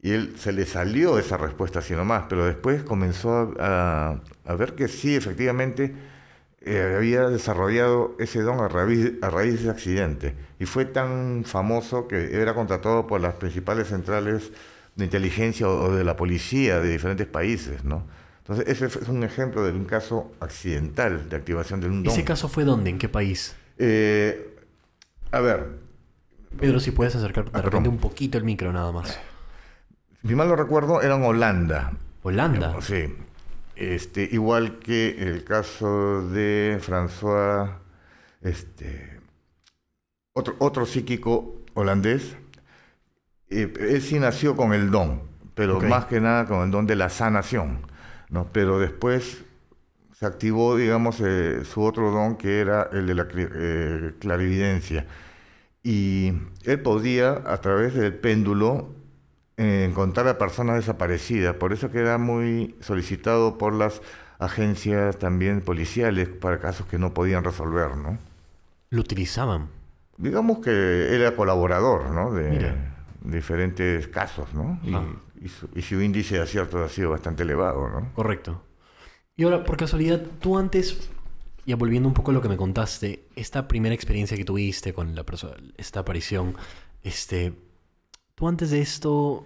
[0.00, 4.20] Y él se le salió esa respuesta así nomás, pero después comenzó a
[4.56, 5.92] ver que sí, efectivamente,
[6.76, 10.34] eh, había desarrollado ese don a raíz, a raíz de ese accidente.
[10.58, 14.50] Y fue tan famoso que era contratado por las principales centrales
[14.96, 18.04] de inteligencia o, de la policía de diferentes países, ¿no?
[18.38, 22.12] Entonces, ese es un ejemplo de un caso accidental de activación de un don.
[22.12, 22.90] ¿Ese caso fue dónde?
[22.90, 23.54] ¿En qué país?
[23.76, 24.56] Eh,
[25.30, 25.66] a ver,
[26.58, 29.18] Pedro, si puedes acercar de Ah, repente un poquito el micro nada más.
[30.26, 31.92] si mal no recuerdo, era en Holanda.
[32.22, 32.74] Holanda.
[32.80, 33.14] Sí.
[33.78, 37.76] Este, igual que el caso de François,
[38.42, 39.20] este,
[40.32, 42.36] otro, otro psíquico holandés,
[43.50, 45.22] eh, él sí nació con el don,
[45.54, 47.86] pero más que nada con el don de la sanación,
[48.30, 48.50] ¿no?
[48.52, 49.44] Pero después
[50.12, 55.06] se activó, digamos, eh, su otro don que era el de la eh, clarividencia.
[55.84, 56.32] Y
[56.64, 58.97] él podía, a través del péndulo,
[59.58, 61.54] encontrar a personas desaparecidas.
[61.56, 64.00] Por eso que era muy solicitado por las
[64.38, 68.18] agencias también policiales para casos que no podían resolver, ¿no?
[68.90, 69.68] Lo utilizaban.
[70.16, 72.32] Digamos que era colaborador, ¿no?
[72.32, 72.94] De Mira.
[73.22, 74.78] diferentes casos, ¿no?
[74.82, 75.04] Y, Ah.
[75.40, 78.12] y su, y su índice de acierto ha sido bastante elevado, ¿no?
[78.14, 78.62] Correcto.
[79.36, 81.10] Y ahora, por casualidad, tú antes,
[81.66, 85.14] ya volviendo un poco a lo que me contaste, esta primera experiencia que tuviste con
[85.14, 86.54] la persona, esta aparición,
[87.02, 87.52] este,
[88.38, 89.44] tú antes de esto,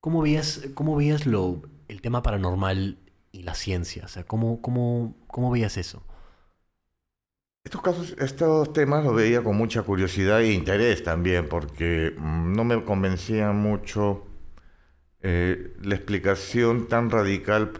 [0.00, 2.98] ¿cómo veías, cómo veías lo, el tema paranormal
[3.30, 4.04] y la ciencia?
[4.04, 6.02] O sea, ¿cómo, cómo, cómo veías eso?
[7.62, 12.64] Estos casos, estos temas los veía con mucha curiosidad e interés también, porque mm, no
[12.64, 14.26] me convencía mucho
[15.20, 17.74] eh, la explicación tan radical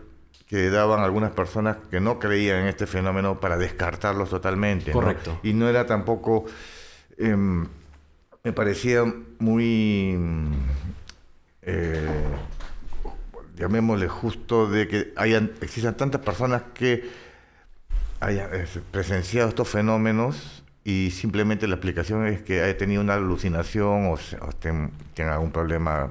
[0.46, 4.92] que daban algunas personas que no creían en este fenómeno para descartarlos totalmente.
[4.92, 5.00] ¿no?
[5.00, 5.40] Correcto.
[5.42, 6.44] Y no era tampoco,
[7.18, 7.66] em,
[8.44, 9.04] me parecía
[9.38, 10.18] muy,
[11.62, 12.08] eh,
[13.56, 17.08] llamémosle justo, de que hayan, existan tantas personas que
[18.20, 24.06] haya eh, presenciado estos fenómenos y simplemente la explicación es que haya tenido una alucinación
[24.06, 26.10] o, o ten- tenga algún problema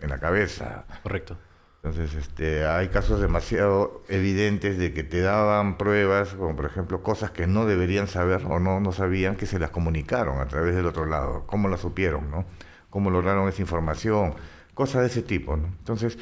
[0.00, 0.84] en la cabeza.
[1.02, 1.36] Correcto.
[1.84, 7.32] Entonces, este, hay casos demasiado evidentes de que te daban pruebas, como por ejemplo cosas
[7.32, 10.86] que no deberían saber o no, no sabían, que se las comunicaron a través del
[10.86, 11.44] otro lado.
[11.48, 12.30] ¿Cómo las supieron?
[12.30, 12.44] ¿no?
[12.88, 14.34] ¿Cómo lograron esa información?
[14.74, 15.56] Cosas de ese tipo.
[15.56, 15.66] ¿no?
[15.66, 16.18] Entonces,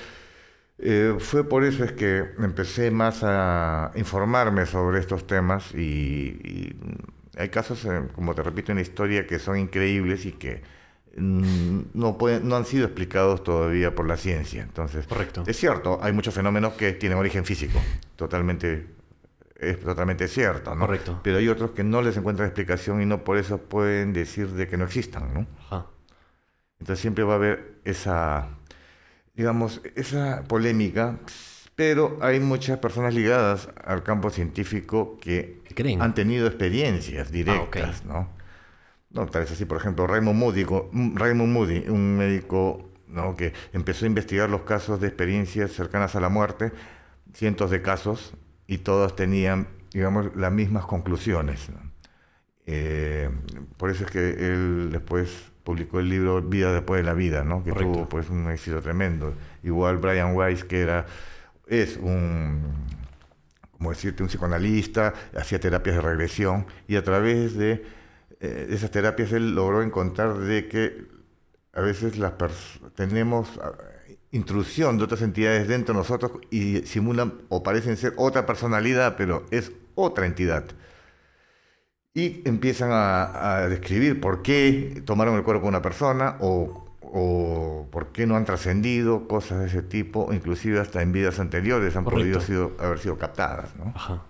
[0.78, 6.74] eh, fue por eso es que empecé más a informarme sobre estos temas y,
[7.36, 10.62] hay casos, eh, como te repito, en la historia que son increíbles y que
[11.16, 14.62] no, pueden, no han sido explicados todavía por la ciencia.
[14.62, 15.44] Entonces, Correcto.
[15.46, 17.80] es cierto, hay muchos fenómenos que tienen origen físico,
[18.16, 18.86] totalmente,
[19.56, 20.86] es totalmente cierto, ¿no?
[20.86, 21.20] Correcto.
[21.22, 24.68] Pero hay otros que no les encuentran explicación y no por eso pueden decir de
[24.68, 25.46] que no existan, ¿no?
[25.66, 25.86] Ajá.
[26.78, 28.48] Entonces siempre va a haber esa,
[29.34, 31.18] digamos, esa polémica,
[31.74, 36.00] pero hay muchas personas ligadas al campo científico que ¿Qué creen?
[36.00, 38.28] han tenido experiencias directas, ¿no?
[39.10, 43.36] No, tal vez así, por ejemplo, Raymond Moody, Raymond Moody, un médico ¿no?
[43.36, 46.72] que empezó a investigar los casos de experiencias cercanas a la muerte,
[47.34, 48.34] cientos de casos,
[48.66, 51.70] y todos tenían, digamos, las mismas conclusiones.
[52.66, 53.28] Eh,
[53.76, 57.64] por eso es que él después publicó el libro Vida después de la vida, ¿no?
[57.64, 57.92] que Correcto.
[57.92, 59.34] tuvo pues un éxito tremendo.
[59.64, 61.06] Igual Brian Weiss, que era,
[61.66, 62.62] es un,
[63.72, 67.84] como decirte, un psicoanalista, hacía terapias de regresión y a través de
[68.40, 71.06] eh, esas terapias él logró encontrar de que
[71.72, 72.32] a veces las
[72.94, 73.72] tenemos ah,
[74.32, 79.44] intrusión de otras entidades dentro de nosotros y simulan o parecen ser otra personalidad, pero
[79.50, 80.64] es otra entidad.
[82.12, 87.88] Y empiezan a, a describir por qué tomaron el cuerpo de una persona o, o
[87.92, 92.04] por qué no han trascendido, cosas de ese tipo, inclusive hasta en vidas anteriores han
[92.04, 92.22] Correcto.
[92.24, 93.76] podido sido- haber sido captadas.
[93.76, 93.92] ¿no?
[93.94, 94.22] Ajá.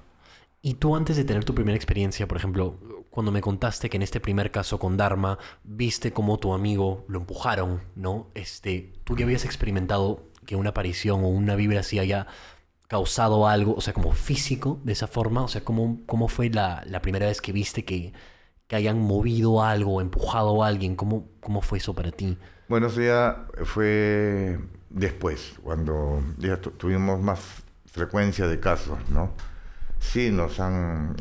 [0.60, 2.76] Y tú antes de tener tu primera experiencia, por ejemplo,
[3.10, 7.18] cuando me contaste que en este primer caso con Dharma viste cómo tu amigo lo
[7.18, 8.28] empujaron, ¿no?
[8.34, 12.26] Este, tú ya habías experimentado que una aparición o una vibra así haya
[12.88, 16.82] causado algo, o sea, como físico de esa forma, o sea, ¿cómo, cómo fue la,
[16.86, 18.12] la primera vez que viste que,
[18.66, 20.96] que hayan movido algo, empujado a alguien?
[20.96, 22.36] ¿Cómo, ¿Cómo fue eso para ti?
[22.68, 24.58] Bueno, eso ya fue
[24.90, 27.40] después, cuando ya tu- tuvimos más
[27.86, 29.32] frecuencia de casos, ¿no?
[29.98, 31.16] Sí, nos han...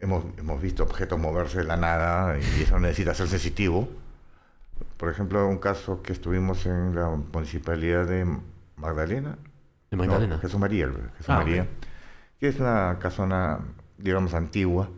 [0.00, 3.88] Hemos, hemos visto objetos moverse de la nada y eso necesita ser sensitivo.
[4.96, 8.26] Por ejemplo, un caso que estuvimos en la municipalidad de
[8.76, 9.36] Magdalena.
[9.90, 10.38] ¿De No, Magdalena?
[10.38, 11.62] Jesús María, Jesús Ah, María.
[11.62, 11.68] ok.
[12.38, 13.58] Que es una casona,
[13.96, 14.88] digamos, antigua.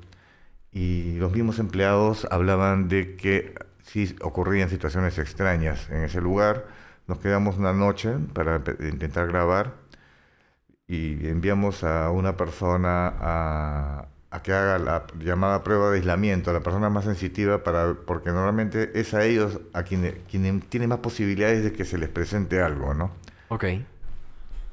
[0.73, 6.67] Y los mismos empleados hablaban de que sí ocurrían situaciones extrañas en ese lugar.
[7.07, 9.75] Nos quedamos una noche para intentar grabar
[10.87, 16.61] y enviamos a una persona a, a que haga la llamada prueba de aislamiento, la
[16.61, 21.65] persona más sensitiva, para, porque normalmente es a ellos a quienes, quienes tienen más posibilidades
[21.65, 23.11] de que se les presente algo, ¿no?
[23.49, 23.65] Ok.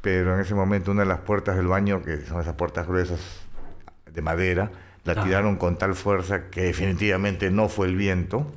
[0.02, 3.20] pero en ese momento una de las puertas del baño, que son esas puertas gruesas
[4.10, 4.72] de madera,
[5.04, 5.24] la Ah.
[5.24, 8.50] tiraron con tal fuerza que definitivamente no fue el viento,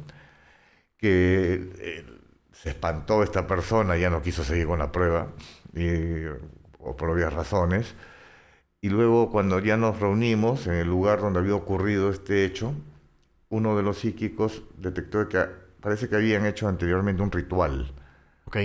[0.99, 2.07] que eh,
[2.53, 5.29] se espantó esta persona, ya no quiso seguir con la prueba,
[5.75, 6.27] y-
[6.79, 7.95] o por obvias razones.
[8.83, 12.73] Y luego cuando ya nos reunimos en el lugar donde había ocurrido este hecho,
[13.51, 15.45] uno de los psíquicos detectó que
[15.81, 17.93] parece que habían hecho anteriormente un ritual
[18.47, 18.57] Ok.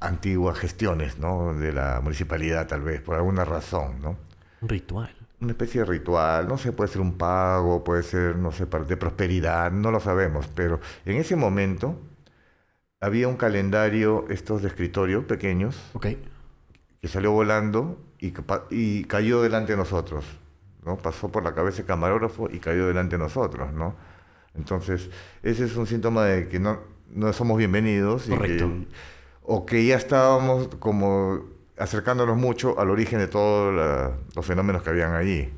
[0.00, 1.54] antiguas gestiones ¿no?
[1.54, 4.16] de la municipalidad, tal vez, por alguna razón, ¿no?
[4.60, 5.14] Un ritual.
[5.40, 8.96] Una especie de ritual, no sé, puede ser un pago, puede ser, no sé, de
[8.96, 11.98] prosperidad, no lo sabemos, pero en ese momento
[13.00, 16.06] había un calendario, estos de escritorio pequeños, Ok.
[17.00, 20.24] que salió volando y, cayó delante de nosotros,
[20.84, 20.96] ¿no?
[20.96, 23.94] Pasó por la cabeza del camarógrafo y cayó delante de nosotros, ¿no?
[24.54, 25.10] Entonces,
[25.42, 28.66] ese es un síntoma de que no, no somos bienvenidos y Correcto.
[28.68, 28.86] que-
[29.42, 31.40] o que ya estábamos como
[31.78, 35.52] acercándonos mucho al origen de todos los fenómenos que habían allí.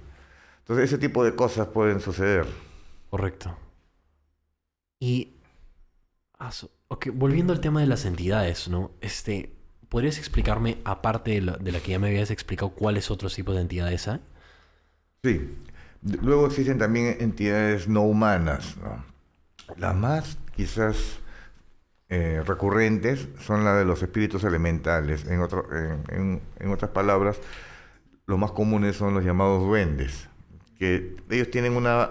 [0.59, 2.47] Entonces, ese tipo de cosas pueden suceder.
[3.09, 3.57] Correcto.
[5.01, 5.35] Y.
[6.39, 8.91] ah, so- ok, volviendo al tema de las entidades, ¿no?
[9.01, 9.55] Este.
[9.89, 13.55] ¿Podrías explicarme, aparte de la, de la que ya me habías explicado, cuáles otros tipos
[13.55, 14.21] de entidades hay?
[15.23, 15.57] Sí.
[16.23, 18.77] Luego existen también entidades no humanas.
[18.83, 19.05] ¿no?
[19.77, 21.19] Las más quizás
[22.09, 25.25] eh, recurrentes son las de los espíritus elementales.
[25.27, 27.39] En, otro- en, en- en otras palabras,
[28.27, 30.29] los más comunes son los llamados duendes,
[30.79, 32.11] que ellos tienen una,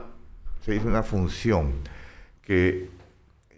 [0.65, 1.73] se dice una función
[2.41, 2.89] que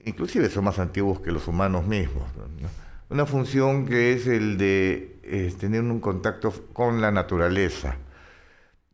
[0.06, 2.26] inclusive son más antiguos que los humanos mismos.
[2.38, 2.89] ¿no?
[3.10, 7.98] Una función que es el de eh, tener un contacto con la naturaleza.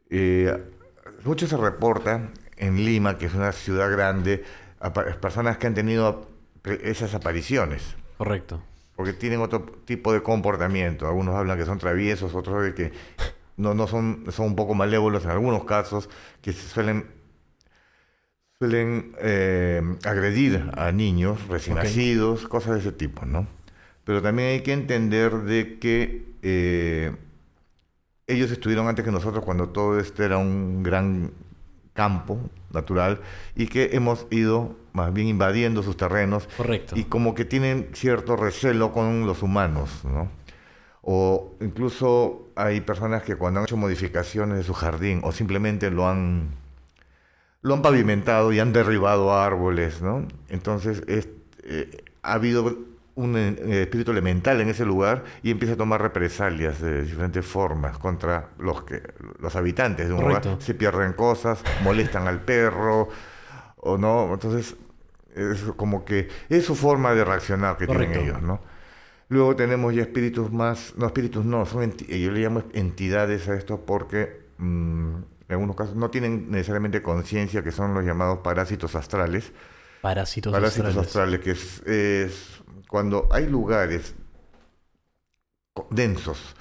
[0.10, 0.58] Eh,
[1.26, 4.46] mucho se reporta en Lima, que es una ciudad grande,
[4.80, 6.30] a personas que han tenido
[6.64, 8.62] esas apariciones, Correcto.
[8.96, 11.08] porque tienen otro tipo de comportamiento.
[11.08, 12.92] Algunos hablan que son traviesos, otros de que
[13.58, 16.10] no, no son, son un poco malévolos en algunos casos,
[16.42, 17.08] que se suelen,
[18.60, 23.48] suelen eh, agredir a niños recién nacidos, cosas de ese tipo, ¿no?
[24.06, 27.12] Pero también hay que entender de que eh,
[28.28, 31.32] ellos estuvieron antes que nosotros cuando todo esto era un gran
[31.94, 32.40] campo
[32.72, 33.22] natural
[33.56, 36.96] y que hemos ido más bien invadiendo sus terrenos Correcto.
[36.98, 40.30] y como que tienen cierto recelo con los humanos, ¿no?
[41.02, 46.08] O incluso hay personas que cuando han hecho modificaciones de su jardín o simplemente lo
[46.08, 46.50] han
[47.62, 50.28] lo han pavimentado y han derribado árboles, ¿no?
[50.50, 51.30] Entonces es-
[51.64, 52.76] eh, ha habido
[53.16, 57.98] un eh, espíritu elemental en ese lugar y empieza a tomar represalias de diferentes formas
[57.98, 59.02] contra los que
[59.40, 60.50] los habitantes de un Correcto.
[60.50, 60.64] lugar.
[60.64, 63.08] Se pierden cosas, molestan al perro
[63.78, 64.76] o no, entonces
[65.34, 68.14] es como que es su forma de reaccionar que Correcto.
[68.14, 68.60] tienen ellos, ¿no?
[69.28, 73.84] Luego tenemos ya espíritus más, no espíritus no, son yo le llamo entidades a esto
[73.86, 75.16] porque mm,
[75.48, 79.52] en algunos casos no tienen necesariamente conciencia que son los llamados parásitos astrales.
[80.02, 81.08] Parásitos, Parásitos astrales.
[81.08, 82.55] astrales, que es, es
[82.90, 84.16] cuando hay lugares
[85.90, 86.56] densos,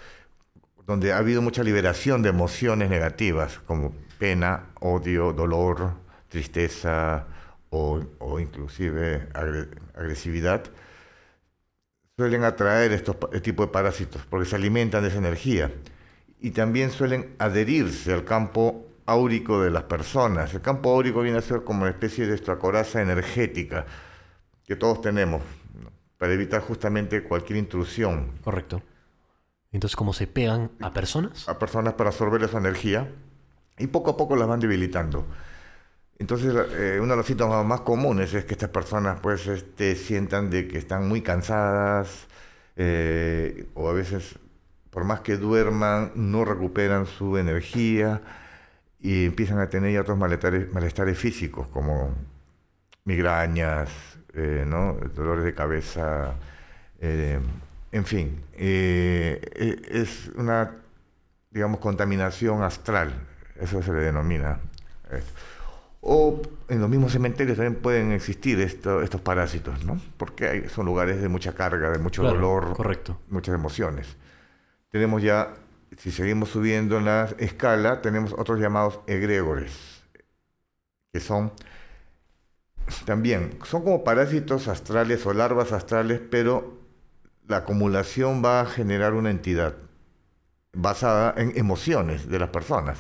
[0.87, 5.95] donde ha habido mucha liberación de emociones negativas, como pena, odio, dolor,
[6.29, 7.27] tristeza
[7.71, 10.65] o, o inclusive agre- agresividad,
[12.17, 15.73] suelen atraer estos este tipo de parásitos, porque se alimentan de esa energía.
[16.41, 20.55] Y también suelen adherirse al campo áurico de las personas.
[20.55, 23.87] El campo áurico viene a ser como una especie de nuestra coraza energética
[24.67, 25.43] que todos tenemos.
[26.25, 28.83] Para evitar justamente cualquier intrusión Correcto.
[29.73, 31.47] Entonces, ¿cómo se pegan a personas?
[31.47, 33.13] a personas para absorber esa energía
[33.77, 35.27] y poco a poco las van debilitando.
[36.19, 40.49] Entonces, eh, uno de los síntomas más comunes es que estas personas pues este, sientan
[40.49, 42.27] de que están muy cansadas
[42.77, 44.37] eh, o a veces,
[44.89, 48.23] por más que duerman, no recuperan su energía
[48.99, 52.15] y empiezan a tener ya otros malestares, malestares físicos como
[53.05, 53.91] migrañas,
[54.35, 54.94] eh, ¿no?
[55.14, 56.35] dolores de cabeza,
[57.01, 57.38] eh,
[57.92, 60.73] en fin, eh, e- es una,
[61.51, 63.12] digamos, contaminación astral,
[63.61, 64.59] eso se le denomina.
[66.07, 69.99] O en los mismos cementerios también pueden existir esto- estos parásitos, ¿no?
[70.18, 73.18] Porque hay- son lugares de mucha carga, de mucho Claro, dolor, correcto.
[73.31, 74.16] muchas emociones.
[74.90, 75.55] Tenemos ya,
[75.97, 80.03] si seguimos subiendo en la escala, tenemos otros llamados egregores,
[81.12, 81.53] que son
[83.05, 86.79] también, son como parásitos astrales o larvas astrales, pero
[87.47, 89.75] la acumulación va a generar una entidad
[90.73, 92.99] basada en emociones de las personas.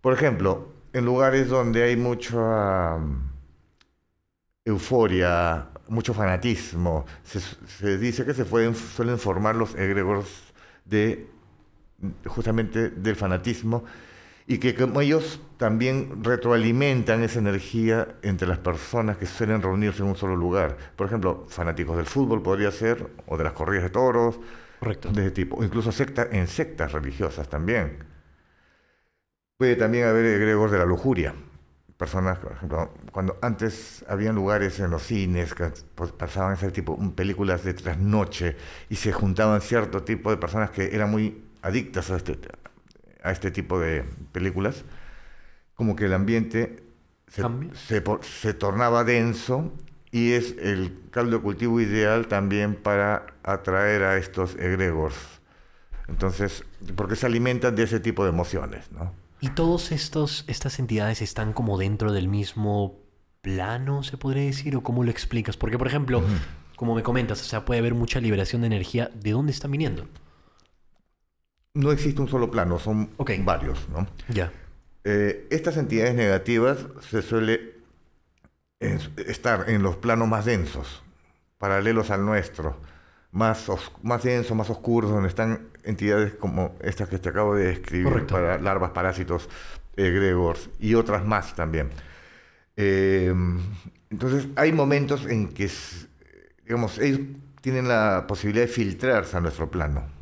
[0.00, 3.30] Por ejemplo, en lugares donde hay mucha mm,
[4.64, 10.26] euforia, mucho fanatismo, se, dice que se pueden, suelen formar los egregores
[10.84, 11.28] de
[12.26, 13.84] justamente del fanatismo
[14.48, 20.08] y que como ellos también retroalimentan esa energía entre las personas que suelen reunirse en
[20.08, 20.78] un solo lugar.
[20.96, 24.40] Por ejemplo, fanáticos del fútbol podría ser, o de las corridas de toros,
[24.80, 25.10] Correcto.
[25.12, 27.98] de ese tipo, o incluso secta, en sectas religiosas también.
[29.58, 31.34] Puede también haber egregores de la lujuria.
[31.98, 36.96] Personas, por ejemplo, cuando antes habían lugares en los cines que pues, pasaban ese tipo,
[37.14, 38.56] películas de trasnoche
[38.88, 42.38] y se juntaban cierto tipo de personas que eran muy adictas a este,
[43.28, 44.84] a este tipo de películas,
[45.74, 46.82] como que el ambiente
[47.28, 49.72] se, se tornaba denso
[50.10, 55.18] y es el caldo de cultivo ideal también para atraer a estos egregores.
[56.08, 56.64] Entonces,
[56.96, 59.12] porque se alimentan de ese tipo de emociones, ¿no?
[59.40, 62.98] ¿Y todos estos, estas entidades están como dentro del mismo
[63.42, 64.74] plano, se podría decir?
[64.74, 65.58] ¿O cómo lo explicas?
[65.58, 66.22] Porque, por ejemplo,
[66.76, 69.10] como me comentas, o sea, puede haber mucha liberación de energía.
[69.14, 70.08] ¿De dónde están viniendo?
[71.78, 73.10] No existe un solo plano, son
[73.44, 74.06] varios, ¿no?
[74.28, 74.52] Ya.
[75.04, 77.74] Eh, estas entidades negativas se suele
[78.80, 81.02] es- estar en los planos más densos,
[81.56, 82.76] paralelos al nuestro,
[83.30, 83.66] más,
[84.02, 88.34] más densos, más oscuros, donde están entidades como estas que te acabo de describir, Correcto.
[88.34, 89.48] para larvas, parásitos,
[89.96, 91.90] egregores y otras más también.
[92.76, 93.32] Eh,
[94.10, 95.70] entonces, hay momentos en que,
[96.64, 97.20] digamos, ellos
[97.60, 100.17] tienen la posibilidad de filtrarse a nuestro plano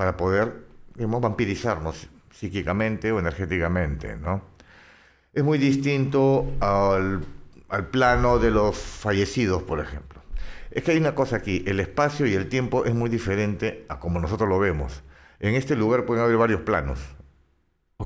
[0.00, 4.40] para poder, digamos, vampirizarnos psíquicamente o energéticamente, ¿no?
[5.34, 7.22] Es muy distinto al,
[7.68, 10.22] al plano de los fallecidos, por ejemplo.
[10.70, 14.00] Es que hay una cosa aquí, el espacio y el tiempo es muy diferente a
[14.00, 15.02] como nosotros lo vemos.
[15.38, 16.98] En este lugar pueden haber varios planos,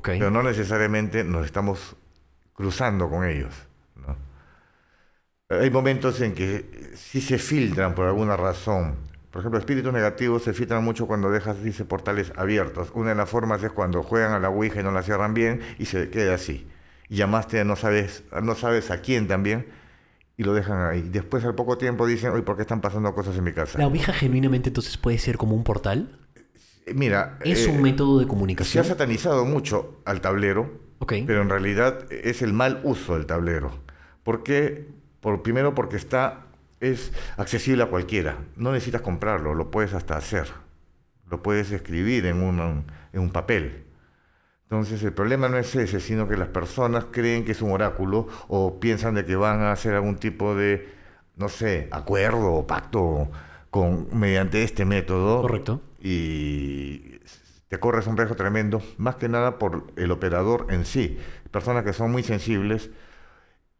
[0.03, 1.95] pero no necesariamente nos estamos
[2.51, 3.55] cruzando con ellos.
[3.95, 4.17] ¿no?
[5.47, 9.14] Hay momentos en que sí se filtran por alguna razón.
[9.35, 12.89] Por ejemplo, espíritus negativos se filtran mucho cuando dejas, dice, portales abiertos.
[12.93, 15.59] Una de las formas es cuando juegan a la Ouija y no la cierran bien
[15.77, 16.69] y se queda así.
[17.09, 19.65] Y llamaste no sabes, no sabes a quién también
[20.37, 21.01] y lo dejan ahí.
[21.01, 23.77] Después, al poco tiempo, dicen, oye, ¿por qué están pasando cosas en mi casa?
[23.77, 26.17] ¿La Ouija genuinamente entonces puede ser como un portal?
[26.85, 28.85] Eh, Mira, ¿Es eh, un método de se ha comunicación?
[28.85, 30.79] satanizado mucho al tablero.
[30.99, 31.11] Ok.
[31.27, 33.81] Pero en realidad es el mal uso del tablero.
[34.23, 34.87] ¿Por qué?
[35.19, 36.44] Por, primero porque está,
[36.79, 38.37] es accesible a cualquiera.
[38.55, 40.47] No necesitas comprarlo, lo puedes hasta hacer.
[41.29, 43.85] Lo puedes escribir en un, en un papel.
[44.63, 48.27] Entonces el problema no es ese, sino que las personas creen que es un oráculo
[48.47, 50.89] o piensan de que van a hacer algún tipo de,
[51.35, 53.29] no sé, acuerdo o pacto
[53.69, 55.41] con, mediante este método.
[55.41, 55.81] Correcto.
[55.99, 57.19] Y
[57.67, 61.19] te corres un riesgo tremendo, más que nada por el operador en sí.
[61.51, 62.89] Personas que son muy sensibles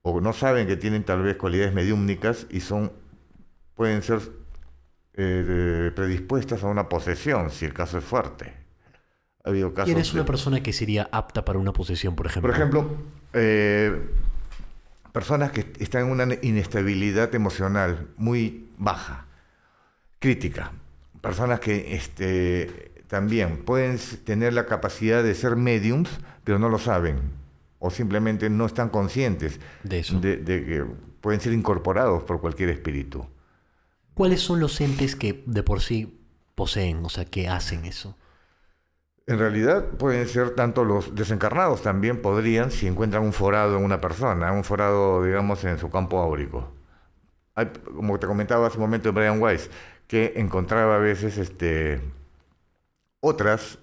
[0.07, 2.91] o no saben que tienen tal vez cualidades mediúmnicas y son
[3.73, 4.19] pueden ser
[5.15, 8.53] eh, predispuestas a una posesión si el caso es fuerte.
[9.43, 12.27] Ha habido casos ¿Quién es una de- persona que sería apta para una posesión, por
[12.27, 12.51] ejemplo?
[12.51, 12.97] por ejemplo,
[13.33, 13.99] eh,
[15.11, 19.25] personas que están en una inestabilidad emocional muy baja,
[20.19, 20.71] crítica.
[21.21, 26.09] Personas que este, también pueden tener la capacidad de ser mediums,
[26.43, 27.21] pero no lo saben.
[27.85, 30.19] O simplemente no están conscientes De eso.
[30.19, 30.85] de, de que
[31.21, 33.27] pueden ser incorporados por cualquier espíritu.
[34.13, 36.19] ¿Cuáles son los entes que de por sí
[36.55, 38.15] poseen, o sea, que hacen eso?
[39.27, 43.99] En realidad pueden ser tanto los desencarnados también podrían si encuentran un forado en una
[43.99, 46.71] persona, un forado, digamos, en su campo áurico.
[47.55, 49.69] Hay, como te comentaba hace un momento de Brian Weiss,
[50.07, 52.01] que encontraba a veces este,
[53.19, 53.79] otras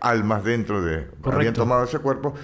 [0.00, 0.94] almas dentro de...
[0.94, 1.60] Habían Correcto.
[1.60, 2.34] tomado ese cuerpo.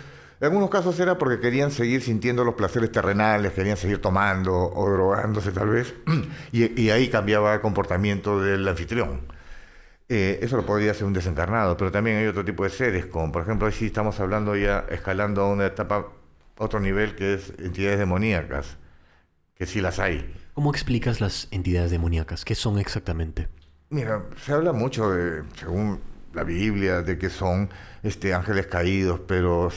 [0.41, 4.91] En algunos casos era porque querían seguir sintiendo los placeres terrenales, querían seguir tomando o
[4.91, 5.95] drogándose tal vez,
[6.53, 9.20] y, y ahí cambiaba el comportamiento del anfitrión.
[10.11, 13.30] Eh, eso lo podría ser un desencarnado, pero también hay otro tipo de seres, como
[13.30, 16.07] por ejemplo, si estamos hablando ya, escalando a una etapa,
[16.57, 18.78] otro nivel que es entidades demoníacas,
[19.55, 20.34] que sí las hay.
[20.55, 22.47] ¿Cómo explicas las entidades demoníacas?
[22.47, 23.49] ¿Qué son exactamente?
[23.91, 26.01] Mira, se habla mucho de, según
[26.32, 27.68] la Biblia, de que son
[28.03, 29.70] este, ángeles caídos, pero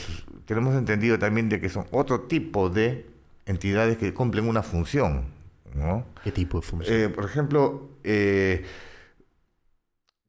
[0.59, 3.05] s- tenemos entendido también de que son otro tipo de
[3.45, 5.25] entidades que cumplen una función,
[5.75, 6.05] ¿no?
[6.23, 7.01] ¿Qué tipo de función?
[7.01, 8.65] Eh, por ejemplo, eh,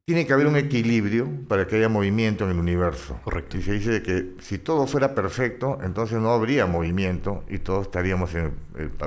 [0.05, 3.21] tiene que haber un equilibrio para que haya movimiento en el universo.
[3.25, 3.57] Correcto.
[3.57, 8.35] Y se dice que si todo fuera perfecto, entonces no habría movimiento y todos estaríamos
[8.35, 8.53] en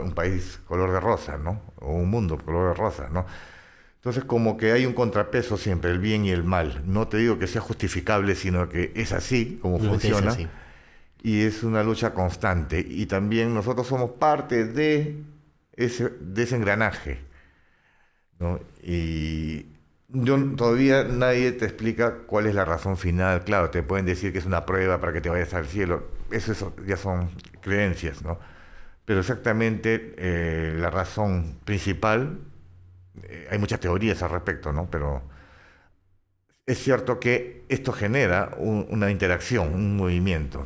[0.04, 1.62] un país color de rosa, ¿no?
[1.82, 3.26] O un mundo color de rosa, ¿no?
[3.98, 6.84] Entonces como que hay un contrapeso siempre, el bien y el mal.
[6.86, 10.22] No te digo que sea justificable, sino que es así como Simplemente es funciona.
[10.22, 10.50] así.
[11.26, 12.80] Y es una lucha constante.
[12.88, 15.24] Y también nosotros somos parte de
[15.76, 17.20] ese, de engranaje.
[18.40, 18.60] ¿no?
[18.84, 19.66] Y
[20.10, 23.44] yo, todavía nadie te explica cuál es la razón final.
[23.44, 26.04] Claro, te pueden decir que es una prueba para que te vayas al cielo.
[26.32, 27.30] Eso, ya son
[27.62, 28.40] creencias, ¿no?
[29.06, 32.40] Pero exactamente eh, la razón principal,
[33.24, 34.90] eh, hay muchas teorías al respecto, ¿no?
[34.92, 35.24] Pero
[36.66, 40.66] es cierto que esto genera un- una interacción, un movimiento.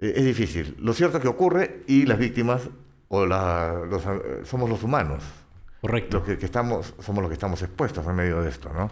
[0.00, 0.76] Eh, es difícil.
[0.80, 2.68] Lo cierto es que ocurre y las víctimas
[3.08, 5.22] o la- los, eh, somos los humanos,
[5.80, 6.18] Correcto.
[6.18, 8.90] los que, que estamos, somos los que estamos expuestos en medio de esto, ¿no?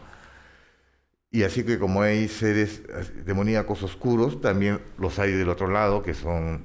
[1.31, 6.03] Y así que como hay seres eh, demoníacos oscuros, también los hay del otro lado,
[6.03, 6.65] que son,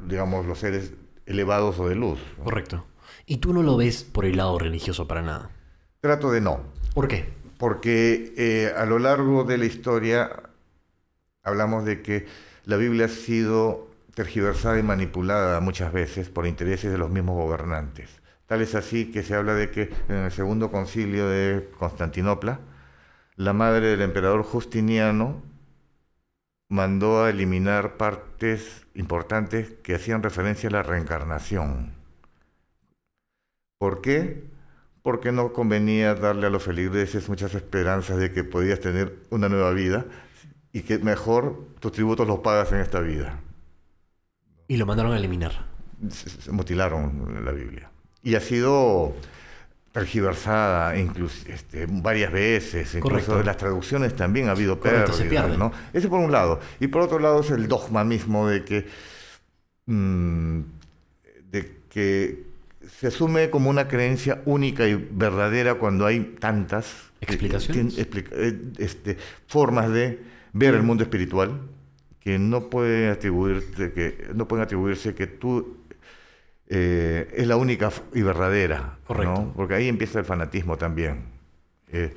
[0.00, 0.92] digamos, los seres
[1.26, 2.18] elevados o de luz.
[2.38, 2.44] ¿no?
[2.44, 2.84] Correcto.
[3.24, 5.50] Y tú no lo ves por el lado religioso para nada.
[6.00, 6.60] Trato de no.
[6.94, 7.32] ¿Por qué?
[7.56, 10.28] porque eh, a lo largo de la historia
[11.42, 12.26] hablamos de que
[12.64, 18.22] la Biblia ha sido tergiversada y manipulada muchas veces por intereses de los mismos gobernantes.
[18.46, 22.60] Tal es así que se habla de que en el segundo concilio de Constantinopla,
[23.36, 25.42] la madre del emperador Justiniano
[26.68, 31.92] mandó a eliminar partes importantes que hacían referencia a la reencarnación.
[33.78, 34.44] ¿Por qué?
[35.02, 39.72] Porque no convenía darle a los feligreses muchas esperanzas de que podías tener una nueva
[39.72, 40.06] vida
[40.74, 43.40] y que mejor tus tributos los pagas en esta vida.
[44.68, 45.52] Y lo mandaron a eliminar.
[46.10, 47.90] Se, se mutilaron la Biblia.
[48.22, 49.14] Y ha sido
[49.92, 53.42] tergiversada incluso este, varias veces, incluso Correcto.
[53.44, 55.10] las traducciones también ha habido pérdidas.
[55.92, 56.58] Ese por un lado.
[56.80, 58.86] Y por otro lado es el dogma mismo de que,
[59.86, 60.60] mm,
[61.52, 62.42] de que
[62.98, 66.86] se asume como una creencia única y verdadera cuando hay tantas
[67.20, 67.94] que- ¿Explicaciones?
[67.94, 69.16] tien- explica- eh, este,
[69.46, 71.60] formas de ver el mundo espiritual
[72.20, 75.76] que no pueden atribuirte que no pueden atribuirse que tú
[76.68, 79.32] eh, es la única y verdadera, Correcto.
[79.42, 79.52] ¿no?
[79.54, 81.24] Porque ahí empieza el fanatismo también.
[81.88, 82.14] Eh,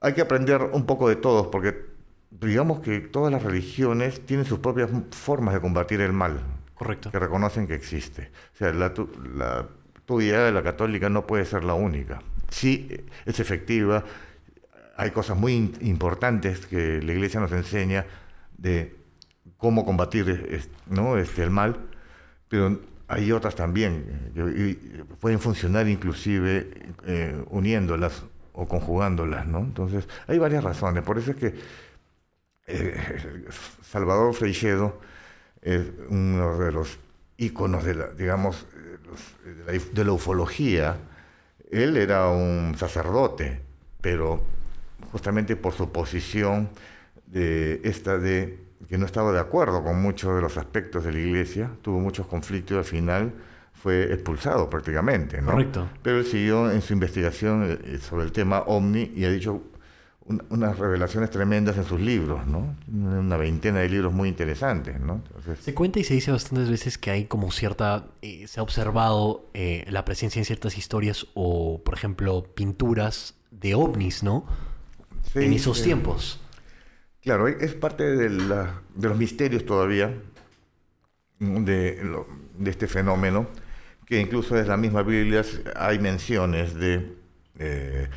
[0.00, 1.74] hay que aprender un poco de todos, porque
[2.30, 6.40] digamos que todas las religiones tienen sus propias formas de combatir el mal,
[6.74, 7.10] Correcto.
[7.10, 8.30] que reconocen que existe.
[8.54, 9.66] O sea, la, tu- la
[10.04, 12.20] tuya, la católica, no puede ser la única.
[12.50, 12.90] Sí,
[13.24, 14.04] es efectiva.
[14.96, 18.06] Hay cosas muy importantes que la iglesia nos enseña
[18.58, 18.96] de
[19.56, 21.16] cómo combatir ¿no?
[21.18, 21.76] este, el mal,
[22.48, 26.70] pero hay otras también que pueden funcionar inclusive
[27.06, 28.22] eh, uniéndolas
[28.52, 29.60] o conjugándolas, ¿no?
[29.60, 31.02] Entonces, hay varias razones.
[31.02, 31.54] Por eso es que
[32.66, 33.48] eh,
[33.82, 35.00] Salvador Freixedo
[35.60, 36.98] es uno de los
[37.36, 38.66] íconos de la, digamos,
[39.92, 40.96] de la ufología.
[41.70, 43.60] Él era un sacerdote,
[44.00, 44.42] pero
[45.12, 46.70] justamente por su posición
[47.26, 48.58] de esta de
[48.88, 52.26] que no estaba de acuerdo con muchos de los aspectos de la iglesia, tuvo muchos
[52.26, 53.32] conflictos y al final
[53.72, 55.40] fue expulsado prácticamente.
[55.40, 55.52] ¿no?
[55.52, 55.88] Correcto.
[56.02, 59.62] Pero él siguió en su investigación eh, sobre el tema ovni y ha dicho
[60.24, 62.76] un- unas revelaciones tremendas en sus libros, ¿no?
[62.92, 65.14] Una veintena de libros muy interesantes, ¿no?
[65.26, 68.62] Entonces, Se cuenta y se dice bastantes veces que hay como cierta, eh, se ha
[68.62, 74.46] observado eh, la presencia en ciertas historias o, por ejemplo, pinturas de ovnis, ¿no?
[75.22, 76.38] Sí, en esos eh, tiempos.
[77.22, 80.12] Claro, es parte de, la- de los misterios todavía
[81.38, 82.24] mm, de,
[82.66, 83.46] este fenómeno,
[84.06, 85.42] que incluso en la misma Biblia
[85.76, 87.14] hay menciones de,
[87.58, 88.08] eh,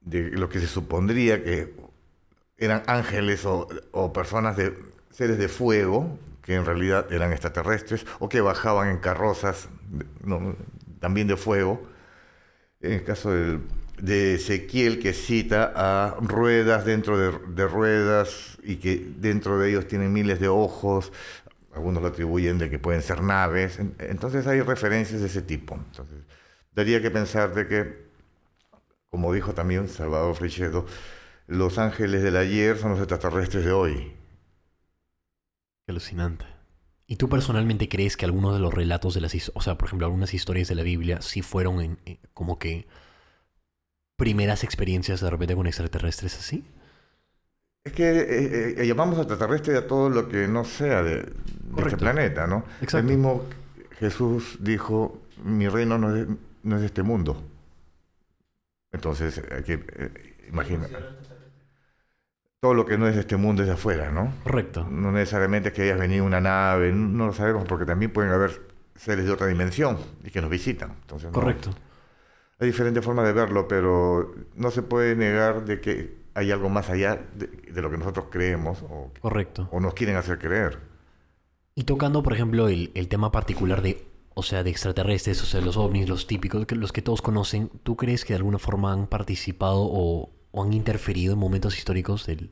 [0.00, 1.74] de lo que se supondría que
[2.58, 4.74] eran ángeles o, o personas de
[5.10, 9.68] seres de fuego, que en realidad eran extraterrestres, o que bajaban en carrozas
[10.24, 10.56] no,
[11.00, 11.82] también de fuego.
[12.80, 13.60] En el caso del-
[14.00, 17.30] de Ezequiel, que cita a ruedas dentro de,
[17.68, 21.12] ruedas y que dentro de ellos tienen miles de ojos,
[21.74, 25.74] algunos lo atribuyen de que pueden ser naves, En- entonces hay referencias de ese tipo.
[25.76, 26.18] Entonces,
[26.74, 28.06] daría que pensar de que,
[29.10, 30.86] como dijo también Salvador Freixedo,
[31.46, 34.12] los ángeles del ayer son los extraterrestres de hoy.
[35.86, 36.44] Qué alucinante.
[37.06, 40.06] ¿Y tú personalmente crees que algunos de los relatos de las o sea, por ejemplo,
[40.06, 42.86] algunas historias de la Biblia sí fueron en- en- como que
[44.16, 46.64] primeras experiencias de repente con extraterrestres así?
[47.84, 51.96] Es que eh, eh, llamamos extraterrestre a todo lo que no sea de, de este
[51.96, 52.64] planeta, ¿no?
[52.80, 52.98] Exacto.
[52.98, 53.44] El mismo
[53.98, 56.26] Jesús dijo, mi reino no es,
[56.64, 57.40] no es de este mundo.
[58.92, 60.88] Entonces, hay que eh, imaginar.
[62.60, 64.32] Todo lo que no es de este mundo es de afuera, ¿no?
[64.42, 64.86] Correcto.
[64.90, 68.62] No necesariamente es que hayas venido una nave, no lo sabemos, porque también pueden haber
[68.96, 70.92] seres de otra dimensión y que nos visitan.
[71.02, 71.70] Entonces, no- Correcto.
[72.58, 76.90] Hay diferentes formas de verlo, pero no se puede negar de que hay algo más
[76.90, 79.68] allá de, de lo que nosotros creemos o, Correcto.
[79.72, 80.78] o nos quieren hacer creer.
[81.74, 85.60] Y tocando, por ejemplo, el, el tema particular de, o sea, de extraterrestres, o sea,
[85.60, 88.92] los ovnis, los típicos, que- los que todos conocen, ¿tú crees que de alguna forma
[88.92, 92.50] han participado o, o han interferido en momentos históricos del-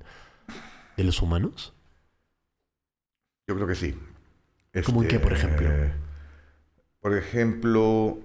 [0.97, 1.73] de los humanos?
[3.49, 3.99] Yo creo que sí.
[4.87, 5.69] ¿Cómo en qué, por ejemplo?
[5.71, 5.93] eh,
[7.01, 8.19] Por ejemplo,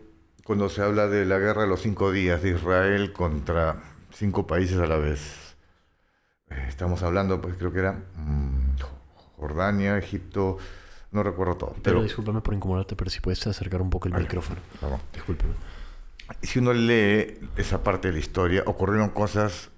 [0.50, 4.80] cuando se habla de la guerra de los cinco días de Israel contra cinco países
[4.80, 5.56] a la vez.
[6.50, 8.80] Eh, Estamos hablando, pues creo que era mm,
[9.38, 10.58] Jordania, Egipto,
[11.12, 11.70] no recuerdo todo.
[11.74, 14.60] Pero Pero discúlpame por incomodarte, pero si puedes acercar un poco el micrófono.
[14.82, 15.02] Vamos.
[15.14, 15.54] Discúlpame.
[16.42, 19.70] si uno lee esa parte de la historia, ocurrieron cosas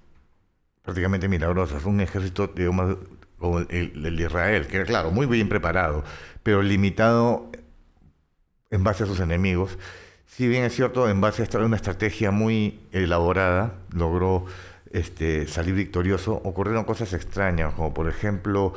[0.80, 1.84] prácticamente milagrosas.
[1.84, 2.96] Un ejército, digamos,
[3.36, 6.02] como el, el de Israel, que era, claro, muy bien preparado,
[6.42, 7.50] pero limitado
[8.70, 9.76] en base a sus enemigos.
[10.34, 14.46] Si bien es cierto, en base a una estrategia muy elaborada, logró
[14.90, 18.72] este, salir victorioso, ocurrieron cosas extrañas, como por ejemplo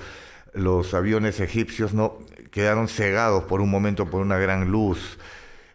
[0.54, 2.18] los aviones egipcios no
[2.52, 5.18] quedaron cegados por un momento por una gran luz,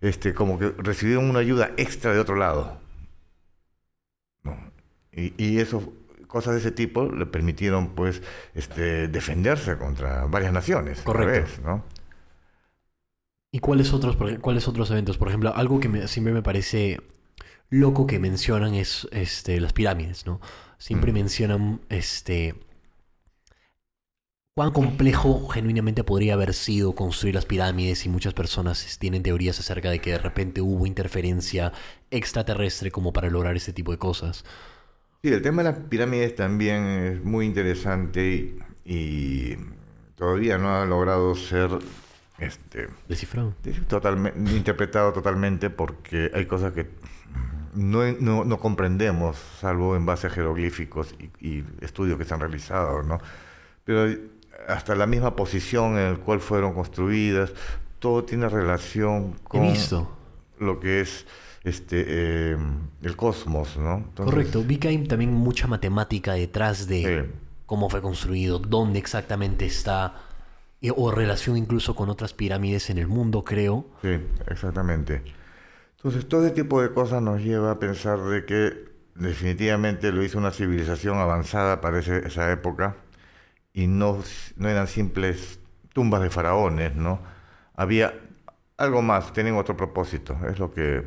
[0.02, 2.78] este, como que recibieron una ayuda extra de otro lado.
[4.42, 4.58] ¿no?
[5.12, 5.94] Y, y eso,
[6.26, 8.20] cosas de ese tipo le permitieron pues
[8.54, 10.98] este, defenderse contra varias naciones.
[10.98, 11.40] a la Correcto.
[11.40, 11.84] vez, ¿no?
[13.52, 15.18] ¿Y cuáles otros, cuáles otros eventos?
[15.18, 17.00] Por ejemplo, algo que me- siempre me parece
[17.70, 20.40] loco que mencionan es este, las pirámides, ¿no?
[20.78, 21.14] Siempre Mm.
[21.14, 22.54] mencionan este
[24.54, 29.90] cuán complejo genuinamente podría haber sido construir las pirámides y muchas personas tienen teorías acerca
[29.90, 31.72] de que de repente hubo interferencia
[32.10, 34.44] extraterrestre como para lograr este tipo de cosas.
[35.22, 38.26] Sí, el tema de las pirámides también es muy interesante
[38.84, 38.92] y,
[39.52, 39.56] y
[40.14, 41.70] todavía no ha logrado ser
[42.40, 43.54] este, ¿Descifrado?
[43.88, 46.88] totalmente, interpretado totalmente porque hay cosas que
[47.74, 52.40] no, no, no comprendemos, salvo en base a jeroglíficos y, y estudios que se han
[52.40, 53.18] realizado, ¿no?
[53.84, 54.12] Pero
[54.68, 57.52] hasta la misma posición en la cual fueron construidas,
[57.98, 60.10] todo tiene relación con visto.
[60.58, 61.26] lo que es
[61.62, 62.56] este eh,
[63.02, 63.96] el cosmos, ¿no?
[63.98, 64.62] Entonces, Correcto.
[64.66, 67.34] Vi que hay también mucha matemática detrás de Sí.
[67.66, 70.14] cómo fue construido, dónde exactamente está,
[70.96, 73.86] o relación incluso con otras pirámides en el mundo, creo.
[74.02, 74.18] Sí,
[74.48, 75.22] exactamente.
[75.96, 80.38] Entonces, todo ese tipo de cosas nos lleva a pensar de que definitivamente lo hizo
[80.38, 82.96] una civilización avanzada para ese- esa época
[83.74, 84.18] y no,
[84.56, 85.60] no eran simples
[85.92, 87.20] tumbas de faraones, ¿no?
[87.76, 88.14] Había
[88.78, 91.06] algo más, tenían otro propósito, es lo que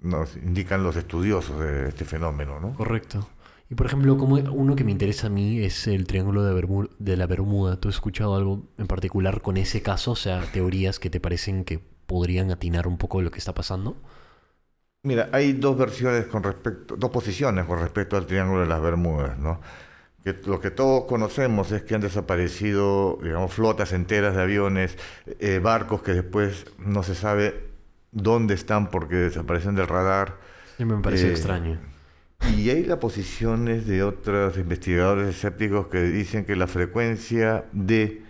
[0.00, 2.74] nos indican los estudiosos de este fenómeno, ¿no?
[2.74, 3.28] Correcto.
[3.72, 7.26] Y por ejemplo, como uno que me interesa a mí es el Triángulo de, la
[7.26, 7.80] Bermuda.
[7.80, 10.10] ¿Tú has escuchado algo en particular con ese caso?
[10.10, 13.54] O sea, teorías que te parecen que podrían atinar un poco de lo que está
[13.54, 13.96] pasando.
[15.04, 19.38] Mira, hay dos versiones con respecto, dos posiciones con respecto al Triángulo de las Bermudas,
[19.38, 19.62] ¿no?
[20.22, 24.98] Que lo que todos conocemos es que han desaparecido, digamos, flotas enteras de aviones,
[25.40, 27.70] eh, barcos que después no se sabe
[28.10, 30.36] dónde están porque desaparecen del radar.
[30.76, 31.91] Siempre me pareció Eh, extraño.
[32.50, 38.22] Y hay las posiciones de otros investigadores escépticos que dicen que la frecuencia de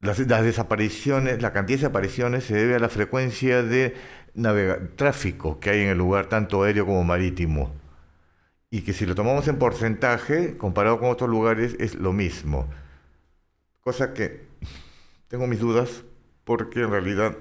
[0.00, 3.94] las, desapariciones, la cantidad de desapariciones se debe a la frecuencia de
[4.34, 7.72] navega- tráfico que hay en el lugar, tanto aéreo como marítimo.
[8.70, 12.68] Y que si lo tomamos en porcentaje, comparado con otros lugares, es lo mismo.
[13.80, 14.46] Cosa que
[15.28, 16.04] tengo mis dudas,
[16.44, 17.36] porque en realidad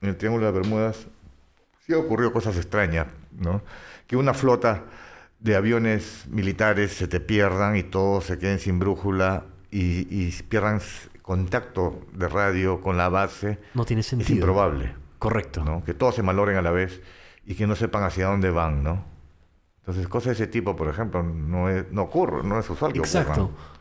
[0.00, 1.06] en el Triángulo de las Bermudas
[1.86, 3.62] sí ha ocurrido cosas extrañas, ¿no?
[4.06, 4.84] Que una flota
[5.42, 10.80] de aviones militares se te pierdan y todos se queden sin brújula y, y pierdan
[11.22, 14.32] contacto de radio con la base No tiene es sentido.
[14.36, 15.64] improbable, Correcto.
[15.64, 15.82] ¿no?
[15.84, 17.00] Que todos se malogren a la vez
[17.44, 19.04] y que no sepan hacia dónde van, ¿no?
[19.80, 23.00] Entonces, cosas de ese tipo, por ejemplo, no, es, no ocurre, no es usual que
[23.00, 23.44] Exacto.
[23.46, 23.72] ocurran.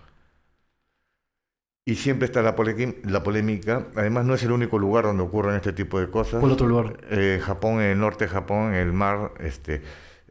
[1.85, 3.87] Y siempre está la polémica.
[3.95, 6.39] Además, no es el único lugar donde ocurren este tipo de cosas.
[6.39, 6.97] ¿Cuál otro lugar?
[7.09, 9.81] Eh, Japón, en el norte de Japón, en el mar, este,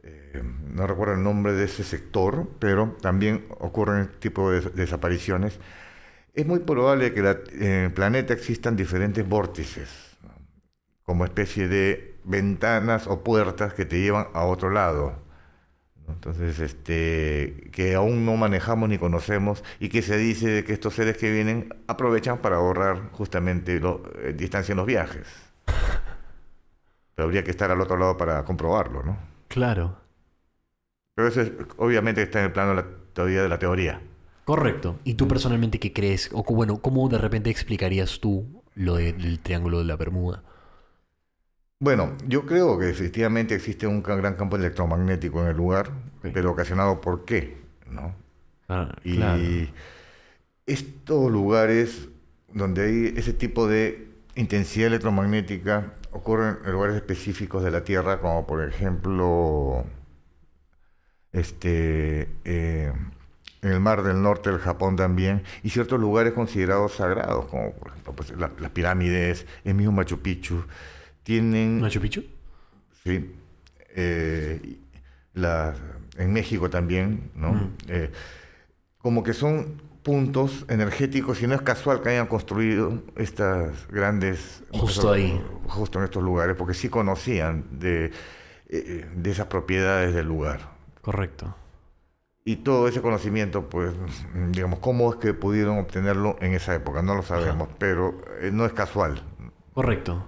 [0.03, 0.41] eh,
[0.73, 5.59] no recuerdo el nombre de ese sector, pero también ocurren este tipo de des- desapariciones.
[6.35, 9.89] Es muy probable que en el planeta existan diferentes vórtices,
[11.03, 15.15] como especie de ventanas o puertas que te llevan a otro lado.
[16.07, 21.17] Entonces, este, que aún no manejamos ni conocemos y que se dice que estos seres
[21.17, 25.27] que vienen aprovechan para ahorrar justamente lo- eh, distancia en los viajes.
[27.15, 29.17] Pero habría que estar al otro lado para comprobarlo, ¿no?
[29.53, 29.87] Claro.
[31.15, 34.01] Pero eso es, obviamente está en el plano de la teoría de la teoría.
[34.43, 34.99] Correcto.
[35.03, 36.29] ¿Y tú personalmente qué crees?
[36.33, 40.43] O bueno, ¿cómo de repente explicarías tú lo del Triángulo de la Bermuda?
[41.79, 45.91] Bueno, yo creo que efectivamente existe un gran campo electromagnético en el lugar,
[46.21, 47.57] pero ocasionado por qué,
[47.89, 48.15] ¿no?
[48.67, 49.71] Ah, Y claro.
[50.65, 52.09] estos lugares
[52.53, 58.45] donde hay ese tipo de intensidad electromagnética ocurren en lugares específicos de la Tierra, como
[58.47, 59.85] por ejemplo
[61.31, 62.91] este, eh,
[63.61, 67.89] en el Mar del Norte del Japón también, y ciertos lugares considerados sagrados, como por
[67.91, 70.63] ejemplo pues, la- las pirámides, el mismo Machu Picchu,
[71.23, 71.79] tienen...
[71.79, 72.23] ¿Machu Picchu?
[73.03, 73.35] Sí.
[73.95, 74.77] Eh,
[75.33, 75.73] la-
[76.17, 77.53] en México también, ¿no?
[77.53, 77.75] Mm.
[77.87, 78.11] Eh,
[78.97, 84.63] como que son puntos energéticos y no es casual que hayan construido estas grandes...
[84.71, 85.39] Justo ahí.
[85.67, 88.11] Justo en estos lugares, porque sí conocían de,
[88.69, 90.71] eh, de esas propiedades del lugar.
[91.01, 91.55] Correcto.
[92.43, 93.91] Y todo ese conocimiento, pues,
[94.49, 97.03] digamos, ¿cómo es que pudieron obtenerlo en esa época?
[97.03, 99.21] No lo sabemos, pero eh, no es casual.
[99.73, 100.25] Correcto.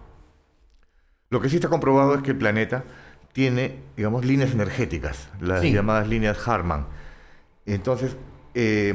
[1.31, 2.83] Lo que sí está comprobado es que el planeta
[3.31, 5.73] tiene, digamos, líneas energéticas, las Sí.
[5.73, 6.85] llamadas líneas Harman.
[7.65, 8.15] Entonces,
[8.53, 8.93] eh,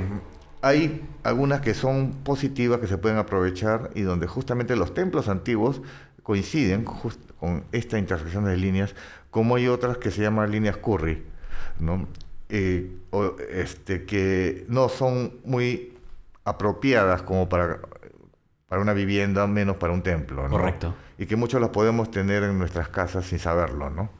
[0.63, 5.81] hay algunas que son positivas, que se pueden aprovechar y donde justamente los templos antiguos
[6.23, 8.95] coinciden con esta intersección de líneas,
[9.31, 11.23] como hay otras que se llaman líneas Curry,
[11.79, 12.07] ¿no?
[12.51, 15.95] Eh, o, este, que no son muy
[16.45, 17.79] apropiadas como para,
[18.69, 20.45] para una vivienda, menos para un templo.
[20.45, 20.51] ¿no?
[20.51, 20.95] Correcto.
[21.19, 24.11] y que muchos las podemos tener en nuestras casas sin saberlo, ¿no?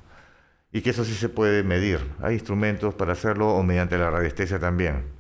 [0.73, 2.07] Y que eso sí se puede medir.
[2.21, 5.18] Hay instrumentos para hacerlo o mediante la radiestesia también.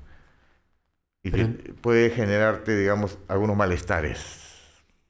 [1.28, 4.44] Y que Pero- puede generarte, digamos, algunos malestares.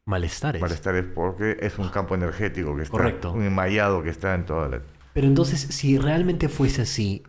[0.05, 0.61] Malestares.
[0.62, 3.33] Malestares porque es un campo energético que está, Correcto.
[3.33, 4.83] un enmayado que está en toda la...
[5.12, 7.23] Pero entonces, si realmente fuese así,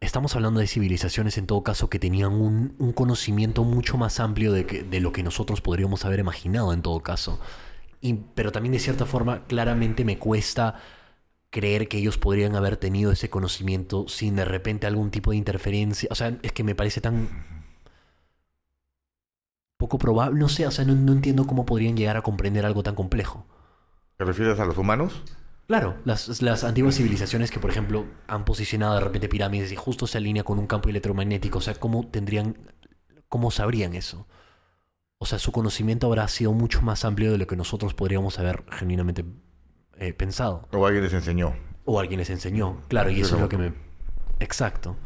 [0.00, 4.52] estamos hablando de civilizaciones en todo caso que tenían un, un conocimiento mucho más amplio
[4.52, 7.40] de, que- de lo que nosotros podríamos haber imaginado en todo caso.
[8.00, 10.76] Y- pero también de cierta forma, claramente me cuesta
[11.50, 16.08] creer que ellos podrían haber tenido ese conocimiento sin de repente algún tipo de interferencia.
[16.12, 17.28] O sea, es que me parece tan
[19.82, 20.38] poco probable.
[20.38, 23.44] No sé, o sea, no, no entiendo cómo podrían llegar a comprender algo tan complejo.
[24.16, 25.22] ¿Te refieres a los humanos?
[25.66, 30.06] Claro, las, las antiguas civilizaciones que, por ejemplo, han posicionado de repente pirámides y justo
[30.06, 32.56] se alinea con un campo electromagnético, o sea, ¿cómo tendrían,
[33.28, 34.28] cómo sabrían eso?
[35.18, 38.64] O sea, su conocimiento habrá sido mucho más amplio de lo que nosotros podríamos haber
[38.70, 39.24] genuinamente
[39.96, 40.68] eh, pensado.
[40.72, 41.54] ¿O alguien les enseñó?
[41.84, 42.76] O alguien les enseñó.
[42.88, 43.72] Claro, y eso es lo que me...
[44.38, 44.96] Exacto.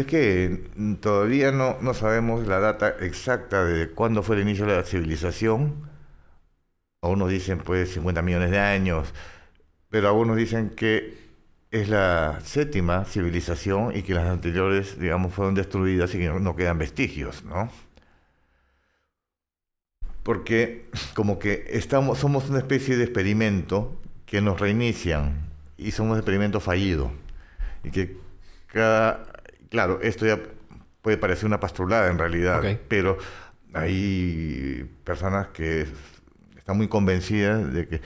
[0.00, 4.64] Es que mm, todavía no, no sabemos la data exacta de cuándo fue el inicio
[4.64, 5.90] de la civilización.
[7.02, 9.12] Algunos dicen pues 50 millones de años,
[9.90, 11.18] pero algunos dicen que
[11.70, 16.78] es la séptima civilización y que las anteriores, digamos, fueron destruidas y que no, quedan
[16.78, 17.70] vestigios, ¿no?
[20.22, 26.18] Porque como que estamos, somos una especie de experimento que nos reinician y somos un
[26.18, 27.12] experimento fallido.
[27.84, 28.16] Y que
[28.68, 29.29] cada...
[29.70, 30.38] Claro, esto ya
[31.02, 33.18] puede parecer una pastrulada en realidad, pero
[33.72, 35.86] hay personas que
[36.56, 38.00] están muy convencidas de que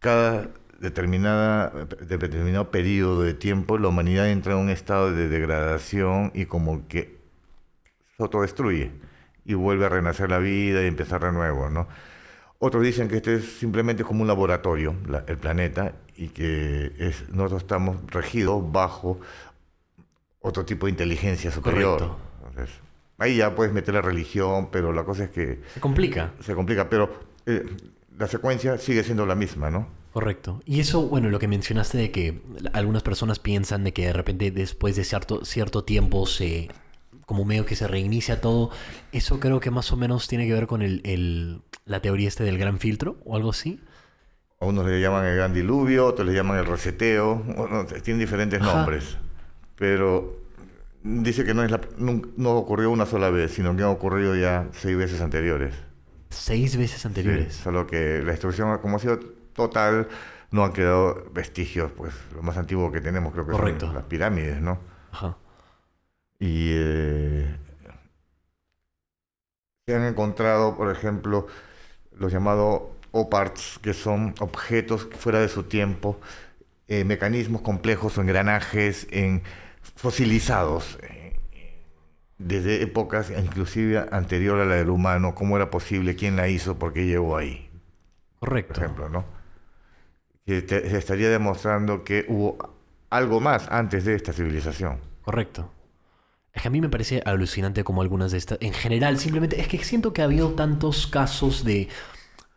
[0.00, 1.70] cada determinada
[2.00, 6.86] de determinado periodo de tiempo la humanidad entra en un estado de degradación y como
[6.88, 7.18] que
[8.16, 8.92] se autodestruye
[9.44, 11.88] y vuelve a renacer la vida y empezar de nuevo, ¿no?
[12.58, 17.28] Otros dicen que este es simplemente como un laboratorio, la- el planeta, y que es,
[17.30, 19.20] nosotros estamos regidos bajo
[20.46, 21.98] otro tipo de inteligencia superior.
[21.98, 22.18] Correcto.
[22.48, 22.74] Entonces,
[23.18, 26.32] ahí ya puedes meter la religión, pero la cosa es que Se complica.
[26.42, 27.10] se complica, pero
[27.46, 27.64] eh,
[28.18, 29.88] la secuencia sigue siendo la misma, ¿no?
[30.12, 30.60] Correcto.
[30.66, 32.42] Y eso, bueno, lo que mencionaste de que
[32.72, 36.68] algunas personas piensan de que de repente después de cierto, cierto tiempo se,
[37.26, 38.70] como medio que se reinicia todo,
[39.12, 42.44] eso creo que más o menos tiene que ver con el, el- la teoría este
[42.44, 43.80] del gran filtro o algo así.
[44.60, 48.60] A unos le llaman el gran diluvio, otros le llaman el reseteo, bueno, tienen diferentes
[48.62, 48.76] Ajá.
[48.76, 49.16] nombres.
[49.76, 50.36] Pero
[51.02, 54.36] dice que no, es la, nun- no ocurrió una sola vez, sino que ha ocurrido
[54.36, 55.74] ya seis veces anteriores.
[56.30, 57.54] Seis veces anteriores.
[57.54, 59.18] Sí, solo que la destrucción, como ha sido
[59.54, 60.08] total,
[60.50, 63.86] no han quedado vestigios, pues lo más antiguo que tenemos creo que Correcto.
[63.86, 64.78] son las pirámides, ¿no?
[65.12, 65.36] Ajá.
[66.38, 67.56] Y eh,
[69.86, 71.46] se han encontrado, por ejemplo,
[72.12, 76.20] los llamados OPARTs, que son objetos fuera de su tiempo,
[76.88, 79.42] eh, mecanismos complejos o engranajes en,
[79.96, 81.36] fosilizados eh,
[82.38, 86.92] desde épocas inclusive anterior a la del humano, cómo era posible, quién la hizo, por
[86.92, 87.70] qué llegó ahí,
[88.40, 88.80] por Correcto.
[88.80, 89.24] ejemplo, ¿no?
[90.46, 92.58] Que te- se estaría demostrando que hubo
[93.10, 94.98] algo más antes de esta civilización.
[95.22, 95.70] Correcto.
[96.52, 99.68] Es que a mí me parece alucinante como algunas de estas, en general, simplemente es
[99.68, 101.88] que siento que ha habido tantos casos de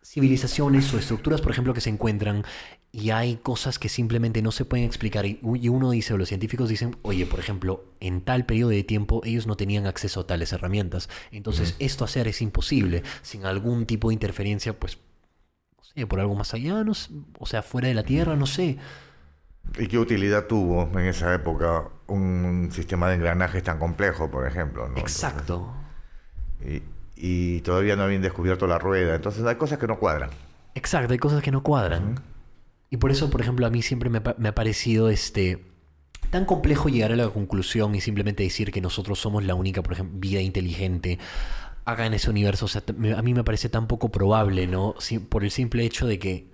[0.04, 2.44] civilizaciones o estructuras, por ejemplo, que se encuentran
[2.92, 6.70] y hay cosas que simplemente no se pueden explicar y uno dice, o los científicos
[6.70, 10.54] dicen, oye, por ejemplo, en tal periodo de tiempo ellos no tenían acceso a tales
[10.54, 14.98] herramientas, entonces esto hacer es imposible sin algún tipo de interferencia, pues,
[15.78, 18.46] no sé, por algo más allá, no sé, o sea, fuera de la Tierra, no
[18.46, 18.78] sé.
[19.78, 24.88] ¿Y qué utilidad tuvo en esa época un sistema de engranajes tan complejo, por ejemplo?
[24.88, 24.98] ¿no?
[24.98, 25.74] Exacto.
[26.62, 26.84] Entonces,
[27.16, 29.16] y, y todavía no habían descubierto la rueda.
[29.16, 30.30] Entonces hay cosas que no cuadran.
[30.74, 32.22] Exacto, hay cosas que no cuadran.
[32.90, 35.66] Y por eso, por ejemplo, a mí siempre me, me ha parecido este,
[36.30, 39.94] tan complejo llegar a la conclusión y simplemente decir que nosotros somos la única, por
[39.94, 41.20] ejemplo, vida inteligente
[41.86, 42.66] acá en ese universo.
[42.66, 44.96] O sea, a mí me parece tan poco probable, ¿no?
[45.30, 46.52] Por el simple hecho de que,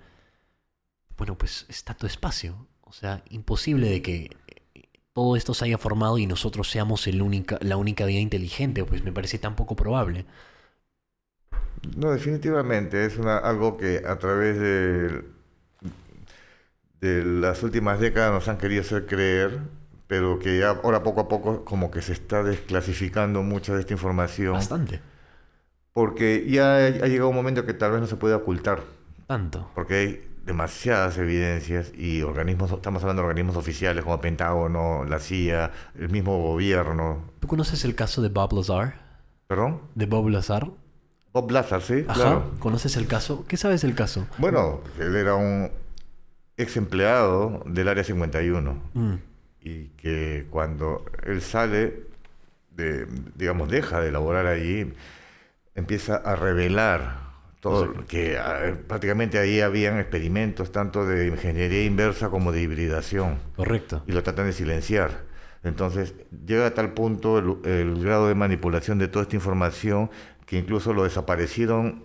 [1.16, 2.66] bueno, pues está todo espacio.
[2.82, 4.30] O sea, imposible de que
[4.74, 4.82] eh,
[5.12, 8.84] todo esto se haya formado y nosotros seamos el única, la única vida inteligente.
[8.84, 10.26] Pues me parece tan poco probable.
[11.96, 15.33] No, definitivamente es algo que a través de,
[17.00, 19.58] de las últimas décadas nos han querido hacer creer,
[20.06, 23.92] pero que ya ahora poco a poco como que se está desclasificando mucha de esta
[23.92, 25.00] información, Bastante.
[25.92, 28.80] porque ya ha llegado un momento que tal vez no se puede ocultar.
[29.26, 29.70] Tanto.
[29.74, 35.70] porque hay demasiadas evidencias y organismos, estamos hablando de organismos oficiales como Pentágono, la CIA,
[35.98, 37.22] el mismo gobierno.
[37.40, 38.94] ¿Tú conoces el caso de Bob Lazar?
[39.46, 39.80] ¿Perdón?
[39.94, 40.70] ¿De Bob Lazar?
[41.32, 42.14] Bob Lazar, sí, Ajá.
[42.14, 42.50] claro.
[42.58, 43.46] ¿Conoces el caso?
[43.48, 44.26] ¿Qué sabes del caso?
[44.36, 45.70] Bueno, él era un
[46.56, 49.14] ex empleado del Área 51 Mm,
[49.62, 52.04] y que cuando él sale,
[52.70, 54.92] de, digamos, deja de laborar allí,
[55.74, 57.24] empieza a revelar
[57.60, 63.38] todo, que ah, prácticamente ahí habían experimentos tanto de ingeniería inversa como de hibridación.
[63.56, 64.02] correcto.
[64.06, 65.22] y lo tratan de silenciar.
[65.62, 66.14] Entonces,
[66.46, 70.10] llega a tal punto el, el grado de manipulación de toda esta información
[70.44, 72.04] que incluso lo desaparecieron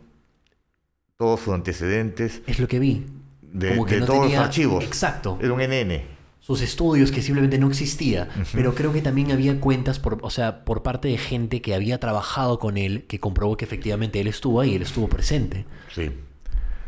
[1.18, 3.06] todos sus antecedentes Es lo que vi.
[3.52, 4.84] De, no todos tenía- los archivos.
[4.84, 5.38] Exacto.
[5.42, 6.02] Era un NN.
[6.40, 8.28] Sus estudios que simplemente no existía.
[8.54, 12.00] Pero creo que también había cuentas, por, o sea, por parte de gente que había
[12.00, 15.66] trabajado con él, que comprobó que efectivamente él estuvo ahí, él estuvo presente.
[15.94, 16.10] Sí,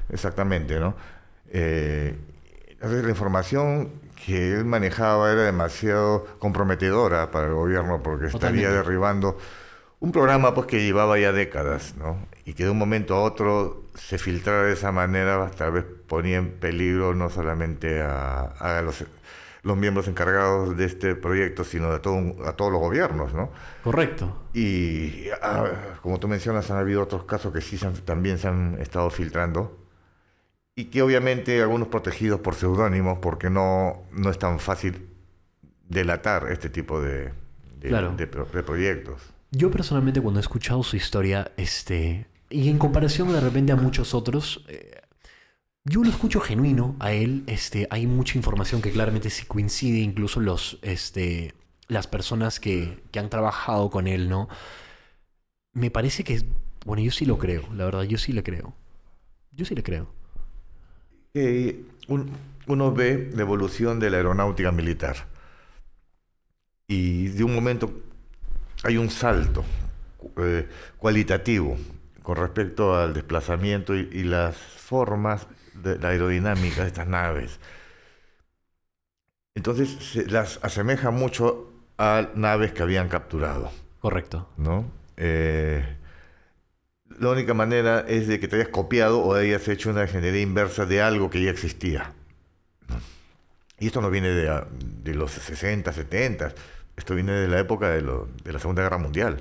[0.09, 0.95] exactamente, ¿no?
[1.51, 2.15] Eh,
[2.71, 3.89] entonces, la información
[4.25, 9.37] que él manejaba era demasiado comprometedora para el gobierno porque estaría derribando
[10.01, 12.17] un programa pues que llevaba ya décadas, ¿no?
[12.43, 16.37] Y que de un momento a otro se filtrara de esa manera, tal vez ponía
[16.37, 19.05] en peligro no solamente a, a los
[19.63, 23.51] los miembros encargados de este proyecto, sino de todo a todos los gobiernos, ¿no?
[23.83, 24.35] Correcto.
[24.53, 29.09] Y ah, como tú mencionas, han habido otros casos que sí también se han estado
[29.09, 29.77] filtrando
[30.75, 35.09] y que obviamente algunos protegidos por seudónimos porque no, no es tan fácil
[35.87, 37.31] delatar este tipo de,
[37.77, 38.27] de,
[38.63, 39.21] proyectos.
[39.51, 44.13] Yo personalmente cuando he escuchado su historia, este, y en comparación de repente a muchos
[44.13, 45.01] otros, eh,
[45.83, 50.39] yo lo escucho genuino a él, este, hay mucha información que claramente sí coincide, incluso
[50.39, 51.53] los, este,
[51.87, 54.47] las personas que, que han trabajado con él, ¿no?
[55.73, 56.43] Me parece que,
[56.85, 58.73] bueno, yo sí lo creo, la verdad, yo sí le creo.
[59.51, 60.07] Yo sí le creo.
[62.67, 65.27] uno ve la evolución de la aeronáutica militar
[66.87, 67.91] y de un momento
[68.83, 69.63] hay un salto
[70.37, 70.67] eh,
[70.97, 71.77] cualitativo
[72.23, 77.59] con respecto al desplazamiento y, las formas de la aerodinámica de estas naves.
[79.55, 83.71] Entonces se las asemeja mucho a naves que habían capturado.
[83.99, 84.47] Correcto.
[84.57, 84.85] ¿No?
[85.17, 85.97] Eh,
[87.19, 90.85] la única manera es de que te hayas copiado o hayas hecho una ingeniería inversa
[90.85, 92.13] de algo que ya existía.
[93.79, 94.63] Y esto no viene de,
[95.03, 96.53] de los 60, 70,
[96.95, 99.37] esto viene de la época de, la Segunda Guerra Mundial.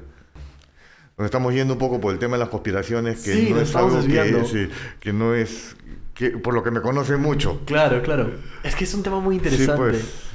[1.19, 4.01] Nos estamos yendo un poco por el tema de las conspiraciones, que no es algo
[4.01, 4.71] que,
[5.01, 5.77] que, no es,
[6.15, 7.61] que, por lo que me conoce mucho.
[7.67, 8.33] Claro, claro.
[8.63, 9.77] Es que es un tema muy interesante.
[9.77, 10.31] Pues.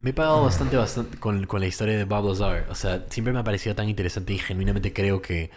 [0.00, 2.66] Me he pagado bastante, bastante con, con la historia de Bob Lazar.
[2.70, 5.50] O sea, siempre me ha parecido tan interesante y genuinamente creo que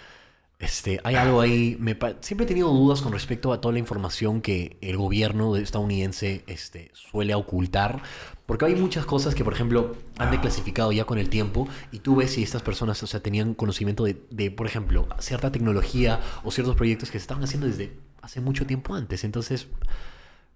[0.60, 1.78] este, hay algo ahí.
[1.80, 6.44] Me siempre he tenido dudas con respecto a toda la información que el gobierno estadounidense
[6.48, 8.02] este, suele ocultar.
[8.48, 11.68] Porque hay muchas cosas que, por ejemplo, han declasificado ya con el tiempo.
[11.92, 15.52] Y tú ves si estas personas o sea, tenían conocimiento de, de, por ejemplo, cierta
[15.52, 19.24] tecnología o ciertos proyectos que se estaban haciendo desde hace mucho tiempo antes.
[19.26, 19.68] Entonces,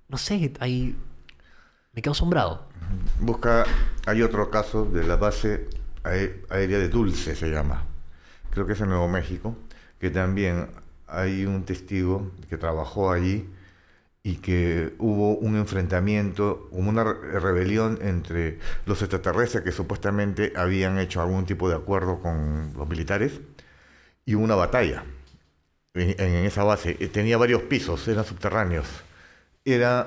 [0.08, 0.96] no sé, ahí
[1.94, 2.70] me quedo asombrado.
[3.20, 3.66] Busca,
[4.08, 5.70] hay otro caso de la base
[6.04, 7.84] aérea de Dulce, se llama.
[8.50, 9.56] Creo que es en Nuevo México
[10.02, 10.68] que también
[11.08, 13.48] hay un testigo que trabajó allí
[14.24, 21.46] y que hubo un enfrentamiento, una rebelión entre los extraterrestres que supuestamente habían hecho algún
[21.46, 23.42] tipo de acuerdo con los militares
[24.26, 25.04] y una batalla
[25.94, 26.98] en, esa base.
[27.00, 28.88] Eh, tenía varios pisos, eran subterráneos.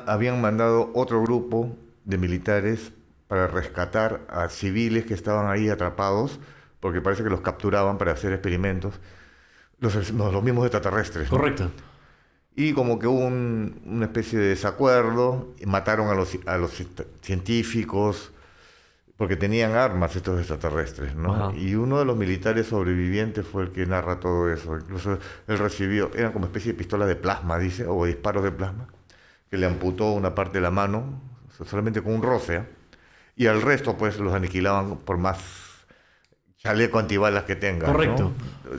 [0.06, 2.90] Habían mandado otro grupo de militares
[3.28, 6.40] para rescatar a civiles que estaban ahí atrapados,
[6.80, 8.98] porque parece que los capturaban para hacer experimentos
[9.78, 11.28] los, mismos extraterrestres.
[11.28, 11.70] Correcto.
[12.56, 16.72] Y como que hubo una especie de desacuerdo, y mataron a los, a los
[17.20, 18.30] científicos,
[19.16, 21.54] porque tenían armas estos extraterrestres, ¿no?
[21.54, 24.76] Y uno de los militares sobrevivientes fue el que narra todo eso.
[24.76, 28.88] Incluso él recibió, eran como especie de pistolas de plasma, dice, o disparos de plasma,
[29.50, 31.20] que le amputó una parte de la mano,
[31.64, 32.64] solamente con un roce, ¿eh?
[33.36, 35.63] y al resto pues los aniquilaban por más
[36.64, 37.86] chaleco antibalas que tenga.
[37.86, 38.32] Correcto.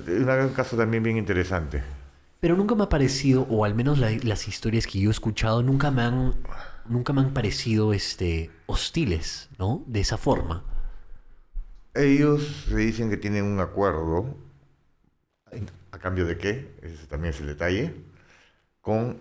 [0.08, 1.84] Es un caso también bien interesante.
[2.40, 5.92] Pero nunca me ha parecido, o al menos las historias que yo he escuchado, nunca
[5.92, 6.34] me han,
[6.88, 9.84] nunca me han parecido este, hostiles, ¿no?
[9.88, 10.64] De esa forma.
[11.94, 14.36] Ellos se dicen que tienen un acuerdo,
[15.92, 17.94] a cambio de qué, ese también es el detalle,
[18.82, 19.18] con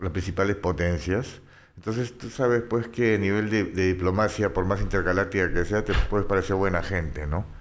[0.00, 1.40] las principales potencias.
[1.76, 5.84] Entonces tú sabes pues que a nivel de, de diplomacia, por más intergaláctica que sea,
[5.84, 7.59] te puedes parecer buena gente, ¿no?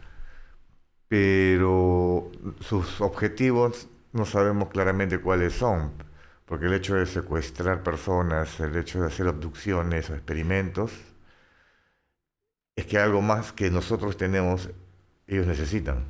[1.09, 2.31] Pero
[2.61, 5.91] sus objetivos no sabemos claramente cuáles son,
[6.45, 10.93] porque el hecho de secuestrar personas, el hecho de hacer abducciones o experimentos,
[12.75, 14.69] es que algo más que nosotros tenemos,
[15.27, 16.05] ellos necesitan.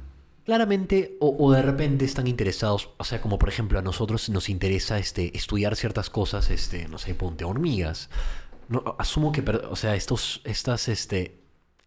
[0.45, 4.97] Claramente, o, de repente están interesados, o sea, como por ejemplo a nosotros nos interesa
[4.97, 8.10] este, estudiar ciertas cosas, este, no sé, ponte hormigas.
[8.97, 11.39] Asumo que, o sea, estos, estas, este,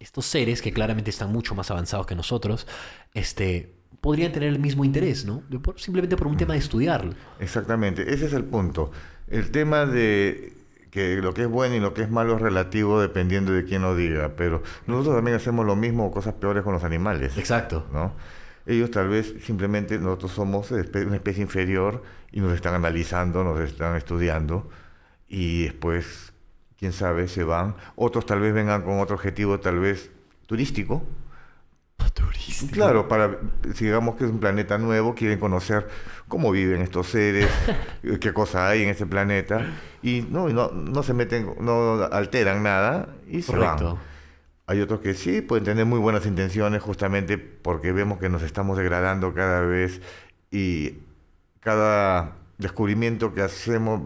[0.03, 2.67] estos seres que claramente están mucho más avanzados que nosotros,
[3.13, 5.43] este, podrían tener el mismo interés, ¿no?
[5.77, 7.13] Simplemente por un tema de estudiarlo.
[7.39, 8.91] Exactamente, ese es el punto.
[9.27, 10.53] El tema de
[10.91, 13.81] que lo que es bueno y lo que es malo es relativo dependiendo de quién
[13.81, 17.37] lo diga, pero nosotros también hacemos lo mismo o cosas peores con los animales.
[17.37, 17.87] Exacto.
[17.91, 18.13] ¿no?
[18.65, 23.95] Ellos tal vez simplemente nosotros somos una especie inferior y nos están analizando, nos están
[23.95, 24.69] estudiando
[25.27, 26.32] y después
[26.83, 27.75] quién sabe, se van.
[27.95, 30.11] Otros tal vez vengan con otro objetivo, tal vez
[30.47, 31.01] turístico.
[32.13, 32.73] Turístico.
[32.73, 33.37] Claro, para,
[33.79, 35.87] digamos que es un planeta nuevo, quieren conocer
[36.27, 37.49] cómo viven estos seres,
[38.19, 39.65] qué cosa hay en este planeta,
[40.01, 43.95] y no, no, no se meten, no alteran nada y se van.
[44.67, 48.77] Hay otros que sí, pueden tener muy buenas intenciones justamente porque vemos que nos estamos
[48.77, 50.01] degradando cada vez
[50.51, 50.95] y
[51.61, 54.01] cada descubrimiento que hacemos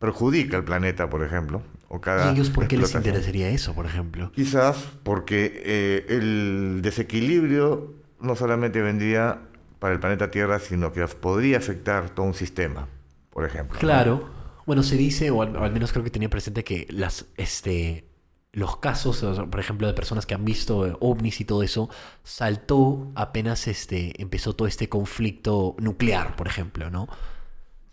[0.00, 3.86] perjudica al planeta, por ejemplo, o cada ¿Y ellos por qué les interesaría eso, por
[3.86, 4.30] ejemplo?
[4.32, 9.40] Quizás porque eh, el desequilibrio no solamente vendría
[9.78, 12.88] para el planeta Tierra, sino que podría afectar todo un sistema,
[13.30, 13.78] por ejemplo.
[13.78, 14.30] Claro.
[14.66, 18.08] Bueno, se dice, o al, o al menos creo que tenía presente que las, este,
[18.52, 21.88] los casos, por ejemplo, de personas que han visto eh, ovnis y todo eso,
[22.22, 27.08] saltó apenas este, empezó todo este conflicto nuclear, por ejemplo, ¿no?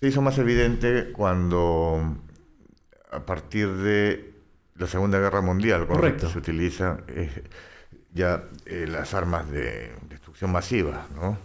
[0.01, 2.17] Se hizo más evidente cuando,
[3.15, 4.33] a partir de
[4.75, 6.29] la Segunda Guerra Mundial, cuando Correcto.
[6.29, 7.43] se utilizan eh,
[8.13, 11.37] ya eh, las armas de destrucción masiva, ¿no?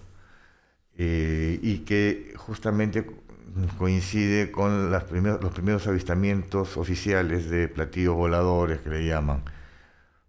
[0.97, 3.07] Eh, y que justamente
[3.79, 9.43] coincide con las primeros, los primeros avistamientos oficiales de platillos voladores que le llaman.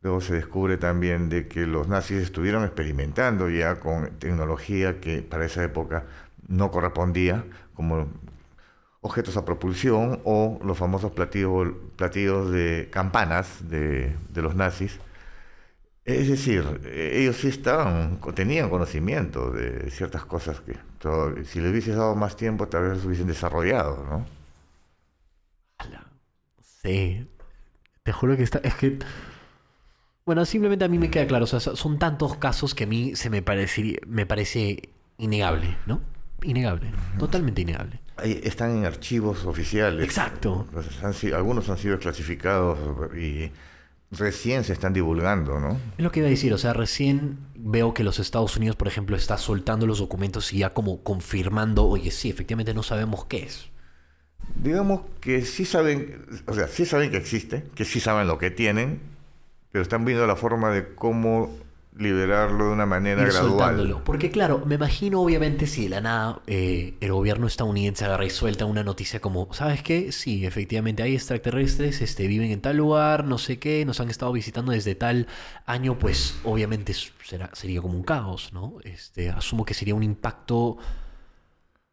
[0.02, 5.46] Luego se descubre también de que los nazis estuvieron experimentando ya con tecnología que para
[5.46, 6.06] esa época
[6.48, 8.08] no correspondía, como
[9.02, 15.00] objetos a propulsión o los famosos platillos, platillos de campanas de, de los nazis.
[16.06, 21.72] Es decir, eh, ellos sí estaban, tenían conocimiento de ciertas cosas que todo- si les
[21.72, 24.26] hubieses dado más tiempo tal vez los hubiesen desarrollado, ¿no?
[26.62, 27.28] Sí.
[28.04, 28.60] Te juro que está.
[28.60, 29.00] Es que.
[30.26, 31.46] Bueno, simplemente a mí me queda claro.
[31.46, 35.78] O sea, so- son tantos casos que a mí se me parecería, me parece innegable,
[35.88, 36.02] ¿no?
[36.44, 36.92] Innegable.
[37.20, 38.00] Totalmente innegable.
[38.24, 40.04] Están en archivos oficiales.
[40.04, 40.68] Exacto.
[41.04, 42.78] Han algunos han sido clasificados
[43.16, 43.52] y
[44.12, 45.80] recién se están divulgando, ¿no?
[45.98, 48.88] Es lo que iba a decir, o sea, recién veo que los Estados Unidos, por
[48.88, 53.44] ejemplo, está soltando los documentos y ya como confirmando, oye, sí, efectivamente no sabemos qué
[53.44, 53.70] es.
[54.56, 58.52] Digamos que sí saben, o sea, sí saben que existe, que sí saben lo que
[58.52, 59.00] tienen,
[59.72, 61.56] pero están viendo la forma de cómo
[61.98, 63.50] liberarlo de una manera Ir gradual.
[63.50, 64.04] soltándolo.
[64.04, 68.30] Porque claro, me imagino obviamente si de la nada eh, el gobierno estadounidense agarra y
[68.30, 70.12] suelta una noticia como, ¿sabes qué?
[70.12, 74.32] Sí, efectivamente hay extraterrestres, este, viven en tal lugar, no sé qué, nos han estado
[74.32, 75.28] visitando desde tal
[75.66, 78.76] año, pues obviamente será, sería como un caos, ¿no?
[78.84, 80.78] Este, asumo que sería un impacto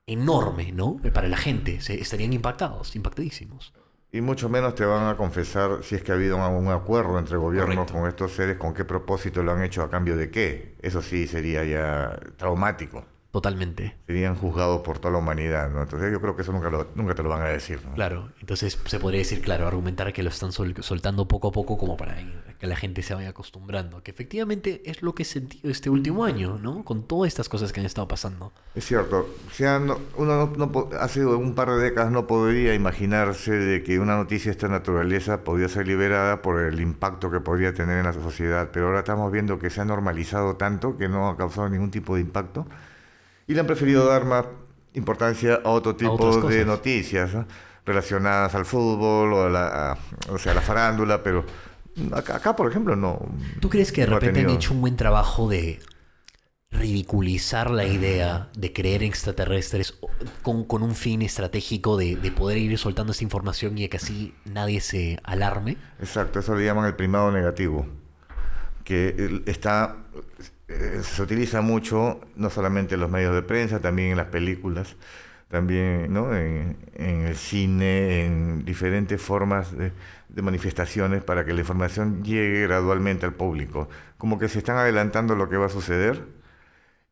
[0.07, 0.97] enorme, ¿no?
[1.13, 3.73] Para la gente, se, estarían impactados, impactadísimos.
[4.11, 7.37] Y mucho menos te van a confesar si es que ha habido un acuerdo entre
[7.37, 7.93] gobiernos Correcto.
[7.93, 10.77] con estos seres, con qué propósito lo han hecho, a cambio de qué.
[10.81, 13.05] Eso sí sería ya traumático.
[13.31, 13.95] Totalmente.
[14.07, 15.83] Serían juzgados por toda la humanidad, ¿no?
[15.83, 17.79] Entonces yo creo que eso nunca, lo- nunca te lo van a decir.
[17.85, 17.95] ¿no?
[17.95, 21.77] Claro, entonces se podría decir, claro, argumentar que lo están sol- soltando poco a poco
[21.77, 22.17] como para
[22.59, 26.25] que la gente se vaya acostumbrando, que efectivamente es lo que he sentido este último
[26.25, 26.85] año, ¿no?
[26.85, 28.51] Con todas estas cosas que han estado pasando.
[28.75, 33.53] Es cierto, o sea, no- uno no, hace un par de décadas no podría imaginarse
[33.53, 37.75] de que una noticia de esta naturaleza podía ser liberada por el impacto que podría
[37.75, 41.29] tener en la sociedad, pero ahora estamos viendo que se ha normalizado tanto que no
[41.29, 42.67] ha causado ningún tipo de impacto
[43.49, 44.47] y le han preferido dar más
[44.95, 47.47] importancia a otro tipo de noticias ¿no?
[47.87, 49.99] relacionadas al fútbol o a la, a-
[50.31, 51.45] o sea, a la farándula, pero
[52.13, 53.21] acá, acá, por ejemplo, no.
[53.61, 55.81] ¿Tú crees que de no repente han hecho un buen trabajo de
[56.71, 59.99] ridiculizar la idea de creer en extraterrestres
[60.43, 63.97] con, con un fin estratégico de, de poder ir soltando esta información y de que
[63.99, 65.79] así nadie se alarme?
[66.01, 67.87] Exacto, eso le llaman el primado negativo,
[68.85, 69.97] que está
[70.69, 74.97] eh, se utiliza mucho no solamente en los medios de prensa, también en las películas,
[75.49, 76.35] también ¿no?
[76.37, 79.93] en, el cine, en diferentes formas de,
[80.29, 83.89] de manifestaciones para que la información llegue gradualmente al público,
[84.19, 86.23] como que se están adelantando lo que va a suceder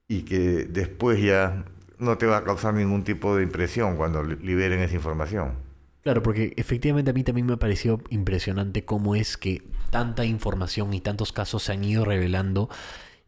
[0.09, 1.65] y que después ya
[1.99, 5.55] no te va a causar ningún tipo de impresión cuando li- liberen esa información.
[6.03, 10.95] Claro, porque efectivamente a mí también me ha parecido impresionante cómo es que tanta información
[10.95, 12.69] y tantos casos se han ido revelando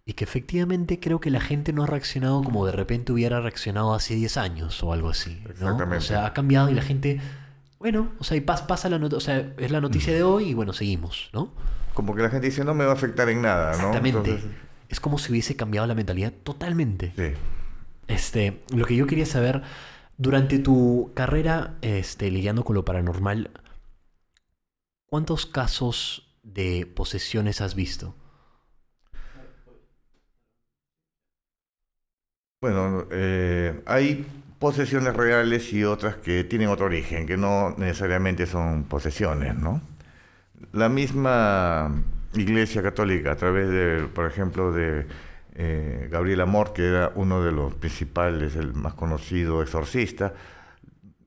[0.08, 3.92] y que efectivamente creo que la gente no ha reaccionado como de repente hubiera reaccionado
[3.92, 5.50] hace 10 años o algo así, ¿no?
[5.50, 5.96] Exactamente.
[5.98, 7.20] O sea, ha cambiado y la gente,
[7.78, 10.48] bueno, o sea, y pas- pasa la noticia, o sea, es la noticia de hoy
[10.48, 11.52] y bueno, seguimos, ¿no?
[11.92, 13.76] Como que la gente dice, no me va a afectar en nada, ¿no?
[13.88, 14.30] Exactamente.
[14.30, 14.50] Entonces,
[14.88, 17.12] Es como si hubiese cambiado la mentalidad totalmente.
[17.14, 17.34] sí.
[18.06, 19.60] Este, lo que yo quería saber,
[20.16, 23.50] durante tu carrera este, lidiando con lo paranormal,
[25.04, 28.14] ¿cuántos casos de posesiones has visto?
[32.60, 34.26] Bueno, eh, hay
[34.58, 39.80] posesiones reales y otras que tienen otro origen, que no necesariamente son posesiones, ¿no?
[40.72, 42.02] La misma
[42.34, 45.06] Iglesia Católica, a través de, por ejemplo, de
[45.54, 50.34] eh, Gabriel Amor, que era uno de los principales, el más conocido exorcista,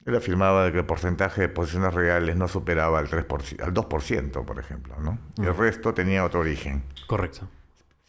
[0.05, 4.59] él afirmaba que el porcentaje de posesiones reales no superaba al, 3%, al 2%, por
[4.59, 5.17] ejemplo, ¿no?
[5.41, 7.47] El resto tenía otro origen Correcto.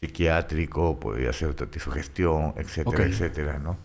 [0.02, 3.78] Psiquiátrico, podía ser sugestión, etcétera, etcétera, ¿no?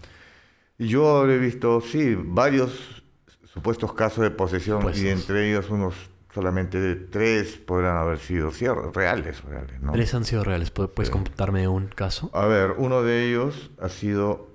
[0.79, 3.03] Y yo he visto, sí, varios
[3.45, 5.93] supuestos casos de posesión y entre ellos unos
[6.33, 8.51] solamente tres podrán haber sido
[8.93, 9.91] reales, reales, ¿no?
[9.93, 10.73] Tres han sido reales.
[10.73, 12.29] ¿Pu- ¿Puedes contarme un caso?
[12.33, 14.47] A ver, uno de ellos ha sido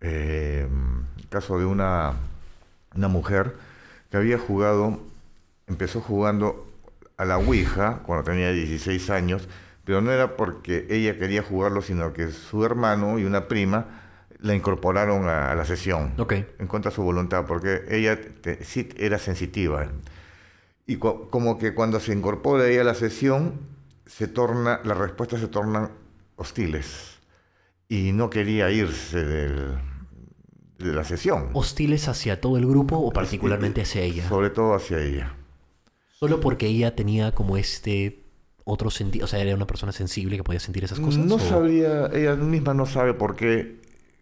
[0.00, 0.66] eh,
[1.18, 2.14] el caso de una,
[2.94, 3.54] una mujer
[4.10, 5.00] que había jugado,
[5.66, 6.70] empezó jugando
[7.16, 9.48] a la Ouija cuando tenía 16 años,
[9.92, 14.00] pero no era porque ella quería jugarlo, sino que su hermano y una prima
[14.40, 16.32] la incorporaron a, a la sesión Ok.
[16.58, 19.88] en contra de su voluntad, porque ella te- sí era sensitiva.
[20.86, 23.60] Y como que cuando se incorpora ella a la sesión,
[24.06, 25.90] se torna, las respuestas se tornan
[26.36, 27.18] hostiles.
[27.86, 29.76] Y no quería irse del-
[30.78, 31.50] de la sesión.
[31.52, 34.26] ¿Hostiles hacia todo el grupo o particularmente hacia ella?
[34.26, 35.34] Sobre todo hacia ella.
[36.08, 38.21] Solo porque ella tenía como este
[38.64, 39.24] otro sentido.
[39.24, 41.26] O sea, era una persona sensible que podía sentir esas cosas.
[41.26, 43.80] No o- sabría, ella misma no sabe por qué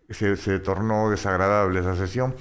[0.09, 2.35] se, se tornó desagradable esa sesión,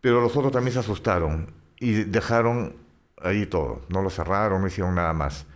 [0.00, 2.76] pero los otros también se asustaron y dejaron
[3.22, 5.46] ahí todo, no lo cerraron, no hicieron nada más.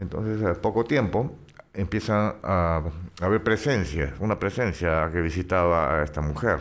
[0.00, 1.32] Entonces, a poco tiempo
[1.74, 2.82] empiezan a,
[3.20, 6.60] a haber presencia, una presencia que visitaba a esta mujer.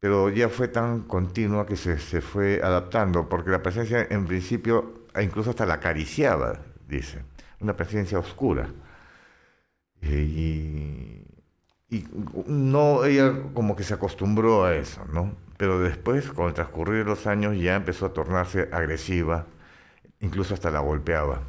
[0.00, 5.06] Pero ya fue tan continua que se, se fue adaptando, porque la presencia en principio
[5.20, 7.24] incluso hasta la acariciaba, dice,
[7.60, 8.70] una presencia oscura.
[10.02, 11.26] Eh,
[11.88, 12.08] Y, y
[12.46, 15.36] no, ella como que se acostumbró a eso, ¿no?
[15.56, 19.46] Pero después, con el transcurrir de los años, ya empezó a tornarse agresiva,
[20.20, 21.42] incluso hasta la golpeaba.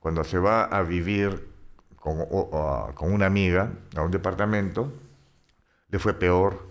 [0.00, 1.48] Cuando se va a vivir
[1.96, 2.18] con,
[2.94, 4.92] con una amiga a un departamento,
[5.90, 6.68] le fue peor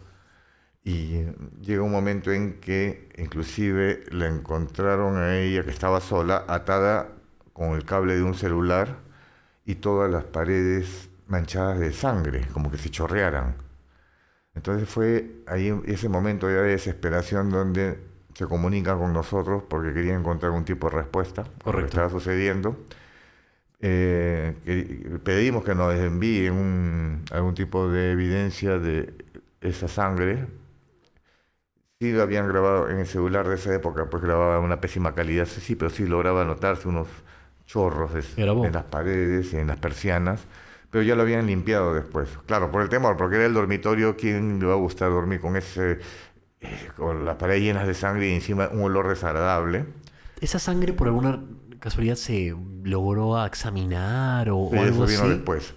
[0.84, 1.26] y
[1.62, 7.13] llega un momento en que inclusive la encontraron a ella que estaba sola, atada
[7.54, 8.98] con el cable de un celular
[9.66, 13.56] y todas las paredes manchadas de sangre, como que se chorrearan.
[14.56, 18.00] Entonces fue ahí ese momento ya de desesperación donde
[18.36, 21.88] se comunican con nosotros porque querían encontrar un tipo de respuesta a lo que Correcto.
[21.88, 22.78] estaba sucediendo.
[23.82, 29.14] Eh, que- pedimos que nos envíen un- algún tipo de evidencia de
[29.62, 30.48] esa sangre.
[32.00, 35.46] Sí lo habían grabado en el celular de esa época, pues grababa una pésima calidad,
[35.46, 37.08] sí, sí, pero sí lograba notarse unos
[37.66, 40.42] chorros en las paredes y en las persianas,
[40.92, 42.30] pero ya lo habían limpiado después.
[42.46, 45.56] Claro, por el temor, porque era el dormitorio, ¿quién le va a gustar dormir con
[45.56, 46.00] ese,
[46.62, 49.86] eh, con las paredes llenas de sangre y encima un olor desagradable?
[50.42, 51.42] ¿Esa sangre por alguna
[51.80, 55.30] casualidad se logró examinar o, o Sí, algo eso vino así?
[55.30, 55.74] después.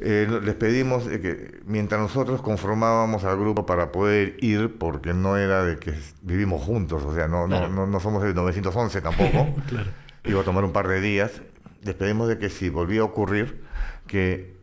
[0.00, 5.64] Eh, les pedimos que mientras nosotros conformábamos al grupo para poder ir, porque no era
[5.64, 5.92] de que
[6.22, 7.68] vivimos juntos, o sea, no, no- Claro.
[7.70, 9.90] no, no somos del 911 tampoco, Claro.
[10.28, 11.42] Iba a tomar un par de días,
[11.82, 13.64] les pedimos de que si volvía a ocurrir,
[14.06, 14.56] que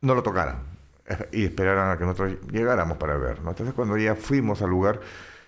[0.00, 0.62] no lo tocaran
[1.06, 3.40] eh, y esperaran a que nosotros llegáramos para ver.
[3.42, 3.50] ¿no?
[3.50, 5.00] Entonces cuando ya fuimos al lugar,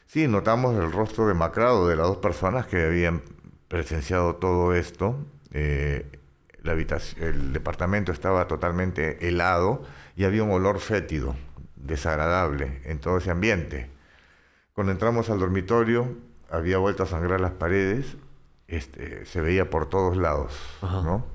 [0.06, 3.22] sí, notamos el rostro demacrado de las dos personas que habían
[3.68, 5.16] presenciado todo esto.
[5.52, 6.06] eh,
[6.62, 9.82] la habitación, el departamento estaba totalmente helado
[10.14, 11.34] y había un olor fétido,
[11.74, 13.90] desagradable en todo ese ambiente.
[14.72, 16.16] Cuando entramos al dormitorio,
[16.50, 18.16] había vuelto a sangrar las paredes,
[18.76, 21.02] este, se veía por todos lados, Ajá.
[21.02, 21.26] ¿no?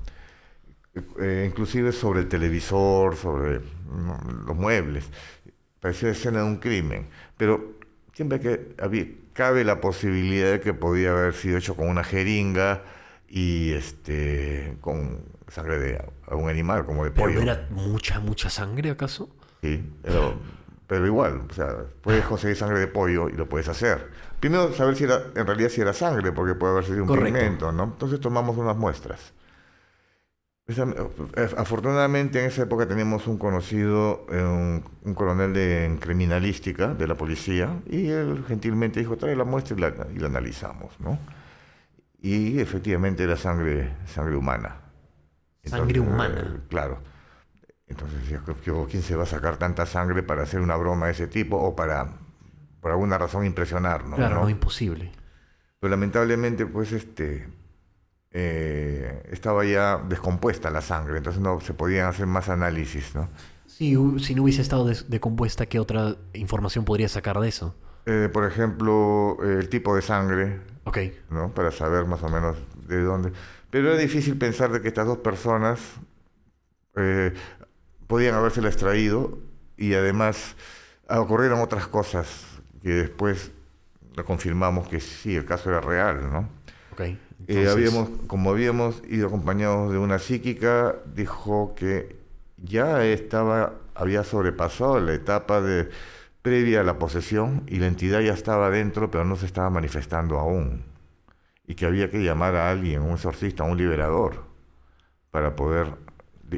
[1.20, 4.18] Eh, inclusive sobre el televisor, sobre ¿no?
[4.46, 5.04] los muebles.
[5.80, 7.06] Parecía escena de un crimen.
[7.36, 7.78] Pero
[8.12, 12.82] siempre que había, cabe la posibilidad de que podía haber sido hecho con una jeringa
[13.28, 17.36] y este con sangre de algún animal, como de ¿Pero pollo.
[17.36, 19.30] no era mucha, mucha sangre acaso?
[19.62, 20.34] Sí, pero,
[20.88, 24.10] pero igual, o sea, puedes conseguir sangre de pollo y lo puedes hacer.
[24.40, 27.34] Primero saber si era, en realidad si era sangre, porque puede haber sido un Correcto.
[27.34, 27.84] pigmento, ¿no?
[27.84, 29.32] Entonces tomamos unas muestras.
[30.68, 36.88] Eh, afortunadamente en esa época teníamos un conocido, eh, un, un coronel de en criminalística
[36.88, 41.00] de la policía, y él gentilmente dijo, trae la muestra y la, y la analizamos,
[41.00, 41.18] ¿no?
[42.20, 44.76] Y efectivamente era sangre, sangre humana.
[45.64, 46.60] Sangre eh, humana.
[46.68, 46.98] claro.
[47.86, 48.20] Entonces,
[48.90, 51.74] ¿quién se va a sacar tanta sangre para hacer una broma de ese tipo o
[51.74, 52.08] para,
[52.80, 54.16] por alguna razón, impresionarnos?
[54.16, 54.50] claro, no, ¿no?
[54.50, 55.10] imposible.
[55.80, 57.48] Pero lamentablemente, pues, este,
[58.32, 63.28] eh, estaba ya descompuesta la sangre, entonces no se podían hacer más análisis, ¿no?
[63.80, 67.74] Hu- si no hubiese estado des- decompuesta, ¿qué otra información podría sacar de eso?
[68.06, 70.98] Eh, por ejemplo, el tipo de sangre, Ok.
[71.30, 71.52] ¿no?
[71.54, 72.56] Para saber más o menos
[72.88, 73.32] de dónde.
[73.70, 75.80] Pero era difícil pensar de que estas dos personas
[76.96, 77.32] eh,
[78.08, 79.38] podían habérsela extraído
[79.76, 80.56] y además
[81.08, 82.46] ocurrieron otras cosas
[82.82, 83.52] que después
[84.16, 86.48] lo confirmamos que sí, el caso era real, ¿no?
[86.90, 87.00] Ok.
[87.46, 92.18] Eh, Entonces, habíamos, como habíamos ido acompañados de una psíquica, dijo que
[92.56, 95.88] ya estaba, había sobrepasado la etapa de
[96.42, 100.38] previa a la posesión y la entidad ya estaba dentro, pero no se estaba manifestando
[100.38, 100.84] aún.
[101.66, 104.44] y que había que llamar a alguien, un exorcista, un liberador,
[105.30, 105.94] para poder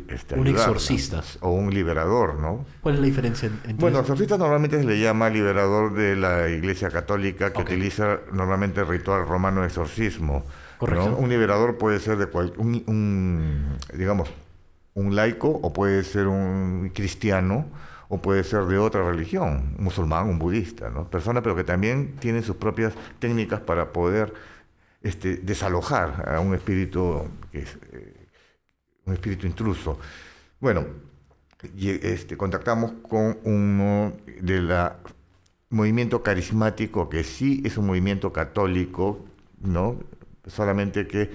[0.09, 0.73] este, un ayudar, ¿no?
[0.75, 1.23] exorcista.
[1.41, 2.65] O un liberador, ¿no?
[2.81, 6.49] ¿Cuál es la diferencia en- entre Bueno, exorcista normalmente se le llama liberador de la
[6.49, 10.45] Iglesia Católica que utiliza normalmente el ritual romano de exorcismo.
[10.79, 11.11] Correcto.
[11.11, 11.17] ¿no?
[11.17, 14.31] Un liberador puede ser de cual, un, un, digamos,
[14.95, 17.67] un laico o puede ser un cristiano
[18.09, 21.09] o puede ser de otra religión, un musulmán, un budista, ¿no?
[21.09, 24.33] Persona, pero que también tienen sus propias técnicas para poder
[25.03, 28.20] este, desalojar a un espíritu que es eh,
[29.11, 29.99] un espíritu intruso.
[30.61, 30.87] Bueno,
[31.77, 34.97] y, este, contactamos con uno de la
[35.71, 39.25] movimiento carismático que sí es un movimiento católico,
[39.61, 40.01] ¿no?
[40.47, 41.31] Solamente que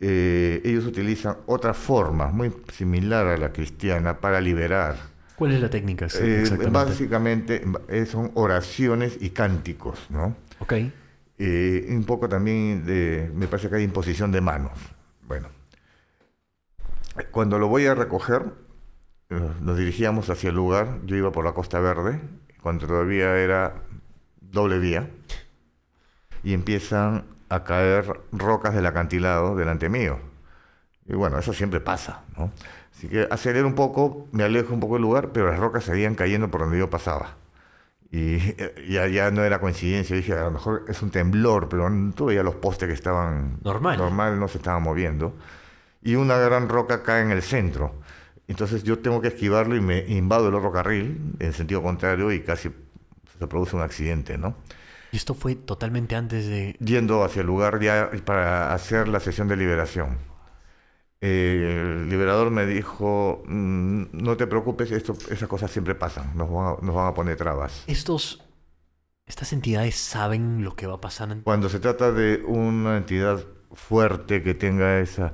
[0.00, 4.96] eh, ellos utilizan otra forma muy similar a la cristiana para liberar.
[5.34, 6.08] ¿Cuál es la técnica?
[6.08, 6.70] sí, Eh, exactamente?
[6.70, 10.36] básicamente eh, son oraciones y cánticos, ¿no?
[10.58, 10.74] Ok.
[11.38, 14.78] Eh, un poco también de, me parece que hay imposición de manos.
[15.26, 15.48] Bueno,
[17.30, 18.52] cuando lo voy a recoger,
[19.30, 22.20] eh, nos dirigíamos hacia el lugar, yo iba por la Costa Verde,
[22.62, 23.74] cuando todavía era
[24.40, 25.10] doble vía,
[26.42, 30.18] y empiezan a caer rocas del acantilado delante mío.
[31.06, 32.50] Y bueno, eso siempre pasa, ¿no?
[32.94, 36.14] Así que acelero un poco, me alejo un poco del lugar, pero las rocas seguían
[36.14, 37.36] cayendo por donde yo pasaba.
[38.10, 41.88] Y eh, ya, ya no era coincidencia, dije, a lo mejor es un temblor, pero
[42.26, 43.98] veías los postes que estaban Normal.
[43.98, 45.34] normal, no se estaban moviendo.
[46.02, 47.94] Y una gran roca cae en el centro.
[48.48, 52.40] Entonces yo tengo que esquivarlo y me invado el otro carril en sentido contrario y
[52.40, 52.70] casi
[53.38, 54.56] se produce un accidente, ¿no?
[55.12, 56.74] Y esto fue totalmente antes de...
[56.80, 60.16] Yendo hacia el lugar ya para hacer la sesión de liberación.
[61.20, 66.50] Eh, el liberador me dijo, "Mm, no te preocupes, esto, esas cosas siempre pasan, nos
[66.50, 67.84] van, a, nos van a poner trabas.
[67.86, 68.42] Estos...
[69.24, 71.36] Estas entidades saben lo que va a pasar.
[71.44, 75.32] Cuando se trata de una entidad fuerte que tenga esa,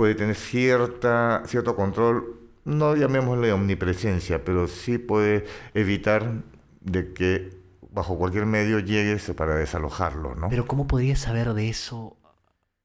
[0.00, 5.44] puede tener cierta, cierto control, no llamémosle omnipresencia, pero sí puede
[5.74, 6.36] evitar
[6.80, 7.50] de que
[7.90, 10.48] bajo cualquier medio llegues para desalojarlo, ¿no?
[10.48, 12.16] Pero ¿cómo podría saber de eso?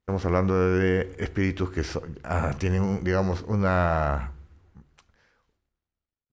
[0.00, 4.32] Estamos hablando de espíritus que son- ah, tienen, digamos, una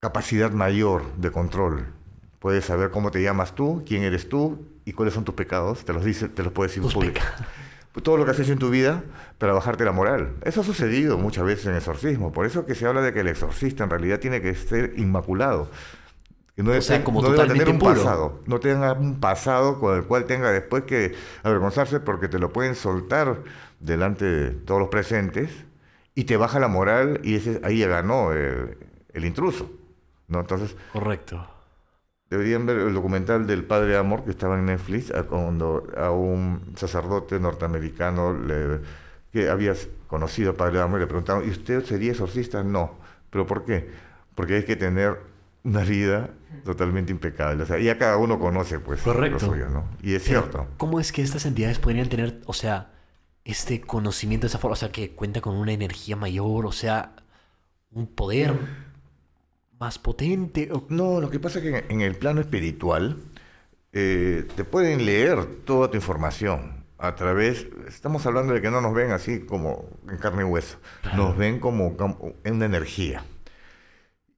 [0.02, 1.86] capacidad mayor de control.
[2.40, 5.86] Puedes saber cómo te llamas tú, quién eres tú y cuáles son tus pecados.
[5.86, 6.84] Te los dice, te los puede decir.
[8.02, 9.04] Todo lo que has hecho en tu vida
[9.38, 10.36] para bajarte la moral.
[10.44, 12.32] Eso ha sucedido muchas veces en exorcismo.
[12.34, 15.70] Por eso que se habla de que el exorcista en realidad tiene que ser inmaculado.
[16.58, 17.94] No O debe, sea, ten- como no debe tener un puro.
[17.96, 18.40] pasado.
[18.46, 22.76] No tenga un pasado con el cual tenga después que avergonzarse porque te lo pueden
[22.76, 23.44] soltar
[23.80, 25.50] delante de todos los presentes
[26.16, 28.78] y te baja la moral y ese, ahí ya ganó el,
[29.14, 29.70] el intruso.
[30.28, 30.40] ¿no?
[30.42, 31.38] Entonces, Correcto.
[32.34, 36.74] Deberían ver el documental del Padre Amor que estaba en Netflix, a cuando a un
[36.76, 38.80] sacerdote norteamericano le-
[39.32, 39.74] que había
[40.08, 42.64] conocido al Padre Amor y le preguntaron, ¿y usted sería exorcista?
[42.64, 42.96] No.
[43.30, 43.88] ¿Pero por qué?
[44.34, 45.18] Porque hay que tener
[45.64, 46.32] una vida
[46.66, 47.62] totalmente impecable.
[47.64, 49.46] O sea, ya cada uno conoce pues Correcto.
[49.46, 49.86] lo suyo, ¿no?
[50.02, 50.68] Y es Pero, cierto.
[50.78, 52.92] ¿Cómo es que estas entidades podrían tener, o sea,
[53.46, 54.74] este conocimiento de esa forma?
[54.74, 57.14] O sea, que cuenta con una energía mayor, o sea,
[57.92, 58.54] un poder
[59.84, 60.70] más potente.
[60.72, 63.18] o- No, lo que pasa es que en, el plano espiritual
[63.92, 68.94] eh, te pueden leer toda tu información a través, estamos hablando de que no nos
[68.94, 70.78] ven así como en carne y hueso,
[71.18, 73.26] nos ven como, como en una energía.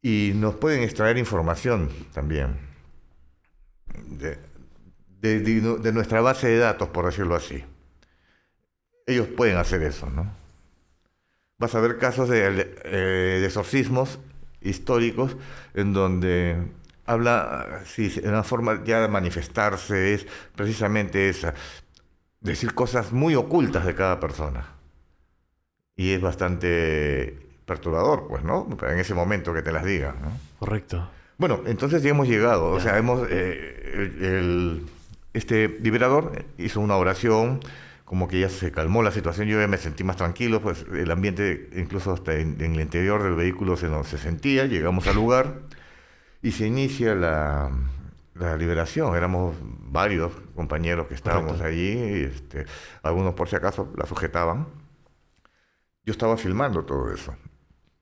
[0.02, 2.58] Y nos pueden extraer información también
[4.08, 4.40] de,
[5.22, 7.64] de- de- de nuestra base de datos, por decirlo así.
[9.06, 10.32] Ellos pueden hacer eso, ¿no?
[11.60, 12.40] Vas a ver casos de,
[12.84, 14.18] eh, de exorcismos
[14.66, 15.38] históricos
[15.74, 16.58] en donde
[17.06, 21.54] habla, sí, una forma ya de manifestarse es precisamente esa,
[22.42, 24.66] decir cosas muy ocultas de cada persona.
[25.96, 28.68] Y es bastante perturbador, pues, ¿no?
[28.90, 30.32] En ese momento que te las digan, ¿no?
[30.60, 31.10] Correcto.
[31.38, 32.72] Bueno, entonces ya hemos llegado.
[32.72, 34.86] O sea, hemos eh, el- el-
[35.34, 37.60] este liberador hizo una oración,
[38.06, 39.48] como que ya se calmó la situación.
[39.50, 43.24] Yo ya me sentí más tranquilo, pues el ambiente, incluso hasta en, en el interior
[43.24, 44.66] del vehículo se se sentía.
[44.66, 45.62] Llegamos al lugar
[46.42, 47.72] y se inicia la,
[48.36, 49.16] la liberación.
[49.16, 51.62] Éramos varios compañeros que estábamos Correcto.
[51.62, 52.66] allí, y, este,
[53.04, 54.68] algunos por si acaso la sujetaban.
[56.06, 57.36] Yo estaba filmando todo eso.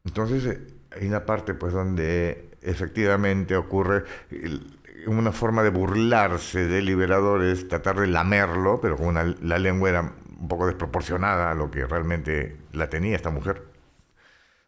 [0.05, 6.85] Entonces, eh, hay una parte pues donde efectivamente ocurre el- una forma de burlarse del
[6.85, 11.55] liberador, es tratar de lamerlo, pero con una, la lengua era un poco desproporcionada a
[11.55, 13.63] lo que realmente la tenía esta mujer.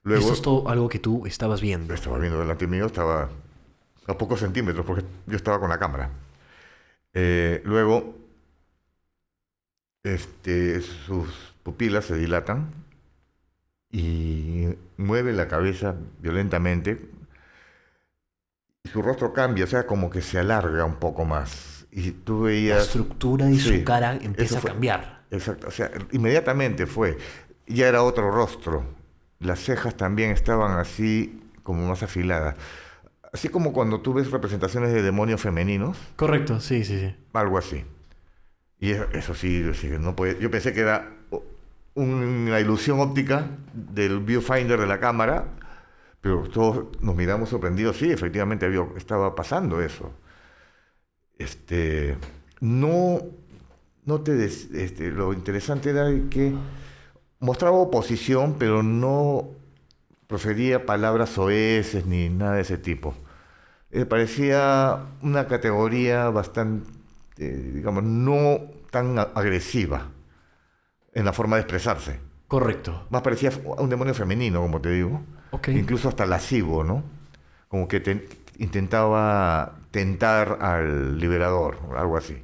[0.04, 1.94] Luego, Esto es todo algo que tú estabas viendo.
[1.94, 3.30] estaba viendo delante mío, estaba
[4.08, 6.12] a pocos centímetros, porque yo estaba con la cámara.
[7.14, 8.16] Eh, luego,
[10.04, 12.72] este, sus pupilas se dilatan
[13.92, 14.68] y
[14.98, 17.10] mueve la cabeza violentamente
[18.88, 21.86] su rostro cambia, o sea, como que se alarga un poco más.
[21.92, 22.84] Y tú La veías...
[22.84, 25.24] estructura de Sí, su cara empieza a cambiar.
[25.32, 27.18] Exacto, o sea, inmediatamente fue,
[27.68, 28.84] ya era otro rostro.
[29.40, 32.56] Las cejas también estaban así como más afiladas.
[33.34, 37.16] Así como cuando tú ves representaciones de demonios femeninos, Correcto, sí, sí, sí.
[37.34, 37.84] algo así.
[38.80, 41.12] Y eso, eso sí, sí, no puede, yo pensé que era
[41.96, 45.46] una ilusión óptica del viewfinder de la cámara,
[46.26, 50.12] pero todos nos miramos sorprendidos, sí, efectivamente había, estaba pasando eso.
[51.38, 52.18] Este,
[52.62, 53.20] no,
[54.06, 56.54] no te des- este, lo interesante era que
[57.40, 59.50] mostraba oposición, pero no
[60.28, 63.16] profería palabras soeces ni nada de ese tipo.
[63.92, 66.90] Eh, parecía una categoría bastante,
[67.40, 68.60] eh, digamos, no
[68.92, 70.12] tan agresiva
[71.14, 72.20] en la forma de expresarse.
[72.48, 73.06] Correcto.
[73.10, 75.22] Más parecía a un demonio femenino, como te digo.
[75.74, 77.04] Incluso hasta lascivo, ¿no?
[77.68, 78.28] Como que te-
[78.60, 82.42] intentaba tentar al liberador, algo así.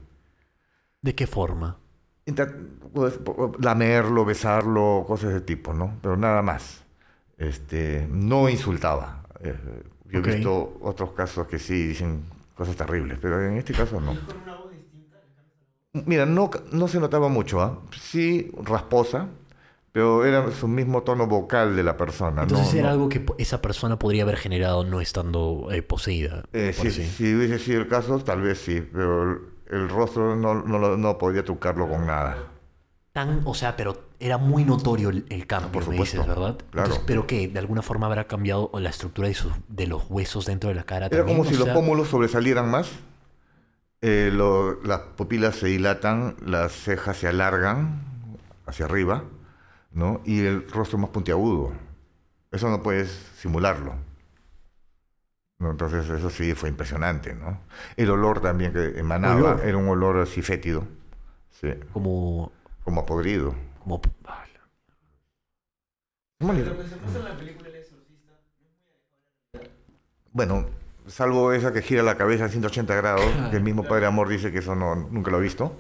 [1.02, 1.78] ¿De qué forma?
[2.26, 2.54] Inta-
[2.94, 3.20] pues,
[3.60, 5.98] lamerlo, besarlo, cosas de tipo, ¿no?
[6.02, 6.84] Pero nada más.
[7.38, 9.24] Este, no insultaba.
[9.42, 9.56] Eh,
[10.12, 12.24] yo he visto otros casos que sí dicen
[12.56, 14.14] cosas terribles, pero en este caso no.
[15.94, 17.80] Mira, no, no se notaba mucho, ¿ah?
[18.00, 19.28] Sí, rasposa,
[19.92, 22.44] pero era su mismo tono vocal de la persona.
[22.44, 26.44] Entonces no- era no- algo que esa persona podría haber generado no estando eh, poseída.
[26.54, 29.40] Eh, si, si hubiese sido el caso, tal vez sí, pero el,
[29.70, 32.38] el rostro no, no, podía trucarlo con nada.
[33.14, 36.56] Tan, o sea, pero era muy notorio el, el cambio, por me dices, ¿verdad?
[36.70, 36.88] claro.
[36.88, 40.46] Entonces, pero que de alguna forma habrá cambiado la estructura de, sus- de los huesos
[40.46, 41.38] dentro de la cara Era también.
[41.38, 42.90] como si los pómulos sobresalieran más.
[44.02, 48.02] eh, lo- las pupilas se dilatan, las cejas se alargan
[48.66, 49.24] hacia arriba,
[49.92, 50.22] ¿no?
[50.26, 51.72] Y el rostro más puntiagudo.
[52.52, 53.96] Eso no puedes simularlo.
[55.60, 55.72] ¿no?
[55.72, 57.62] Entonces eso sí fue impresionante, ¿no?
[57.96, 59.62] El olor también que emanaba Olor.
[59.64, 60.86] era un olor así fétido,
[61.52, 62.52] sí, Como,
[62.84, 63.56] como a podrido.
[63.80, 64.44] como ah,
[66.40, 66.64] Bueno,
[70.34, 70.66] Bueno,
[71.06, 74.52] salvo esa que gira la cabeza en 180 grados, que el mismo Padre Amor dice
[74.52, 75.76] que eso no, nunca lo ha visto.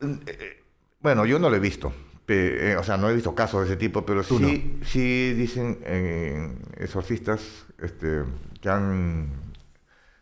[0.00, 0.62] Eh, eh,
[1.00, 1.92] Bueno, yo no lo he visto.
[2.28, 6.54] Eh, o sea, no he visto casos de ese tipo, pero sí, sí dicen eh,
[6.78, 8.22] exorcistas este,
[8.60, 9.28] que han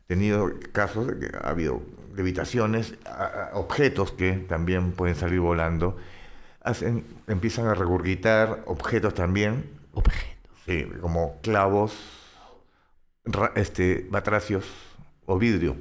[0.06, 1.82] tenido casos de que ha habido
[2.14, 5.96] levitaciones, a- a- objetos que también pueden salir volando,
[6.62, 10.50] hacen, empiezan a regurgitar objetos también, objeto.
[10.66, 11.96] Sí, como clavos,
[13.24, 14.66] ra- este, batracios
[15.26, 15.76] o vidrio.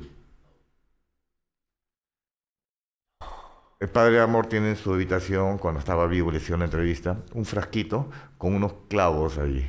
[3.82, 7.46] El padre Amor tiene en su habitación, cuando estaba vivo, le hicieron una entrevista, un
[7.46, 9.68] frasquito con unos clavos ahí.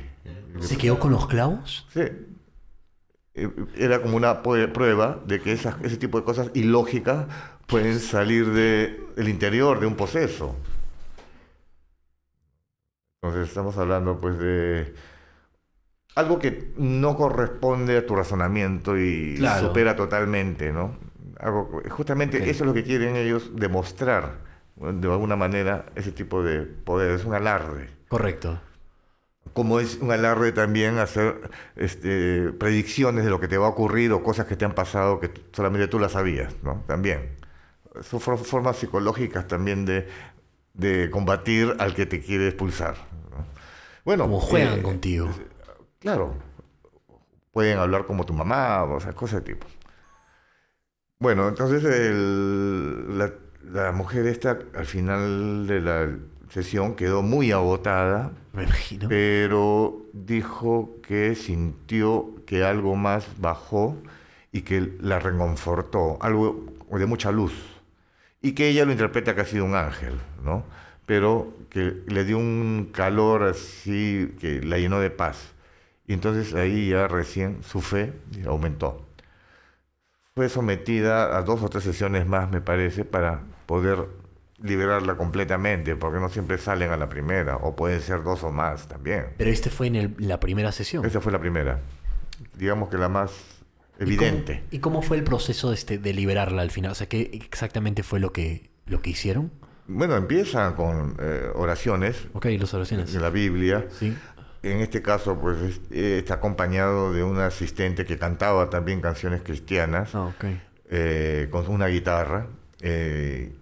[0.59, 1.87] ¿Se quedó con los clavos?
[1.91, 2.01] Sí.
[3.33, 7.25] Eh, Era como una prueba de que esas- ese tipo de cosas ilógicas
[7.65, 10.55] pueden salir de- del interior de un poseso.
[13.23, 14.93] Entonces estamos hablando pues de
[16.13, 19.67] algo que no corresponde a tu razonamiento y Claro.
[19.69, 20.95] supera totalmente, ¿no?
[21.89, 24.39] Justamente eso es lo que quieren ellos demostrar,
[24.75, 28.59] de alguna manera, ese tipo de poder, es un alarde Correcto.
[29.53, 34.11] como es un alarde también hacer este, predicciones de lo que te va a ocurrir
[34.11, 36.83] o cosas que te han pasado que solamente tú las sabías, ¿no?
[36.87, 37.35] También.
[38.01, 40.07] Son for- formas psicológicas también de,
[40.73, 42.95] de combatir al que te quiere expulsar.
[43.31, 43.45] ¿no?
[44.05, 45.29] Bueno, Como juegan eh, contigo.
[45.99, 46.35] Claro.
[47.51, 49.67] Pueden hablar como tu mamá, o sea, cosas de tipo.
[51.23, 53.31] Bueno, entonces el- la,
[53.71, 56.09] la mujer esta al final de la
[56.49, 59.07] sesión quedó muy agotada, Me imagino.
[59.07, 63.95] pero dijo que sintió que algo más bajó
[64.51, 67.53] y que la reconfortó, algo de mucha luz.
[68.41, 70.65] Y que ella lo interpreta que ha sido un ángel, ¿no?
[71.05, 75.53] Pero que le dio un calor así que la llenó de paz.
[76.05, 78.11] Y entonces ahí ya recién su fe
[78.45, 79.02] aumentó.
[80.35, 84.07] Fue sometida a dos o tres sesiones más, me parece, para poder
[84.63, 88.87] liberarla completamente, porque no siempre salen a la primera, o pueden ser dos o más
[88.87, 89.27] también.
[89.37, 91.05] Pero este fue en el- la primera sesión.
[91.05, 91.81] Esa fue la primera.
[92.57, 93.31] Digamos que la más
[93.99, 94.55] ¿Y evidente.
[94.61, 96.93] cómo, ¿Y cómo fue el proceso de, este, de liberarla al final?
[96.93, 99.51] O sea, ¿qué exactamente fue lo que, lo que hicieron?
[99.85, 103.13] Bueno, empieza con eh, oraciones Ok, las oraciones.
[103.13, 103.85] de la Biblia.
[103.99, 104.17] Sí.
[104.63, 109.41] En este caso, pues es- eh, está acompañado de un asistente que cantaba también canciones
[109.43, 110.27] cristianas Ah,
[110.89, 112.47] eh, con una guitarra.
[112.85, 113.53] eh,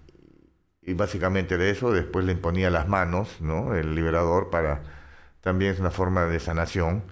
[0.84, 3.76] y básicamente de eso, después le imponía las manos, ¿no?
[3.76, 4.82] El liberador para,
[5.42, 7.04] también es una forma de sanación,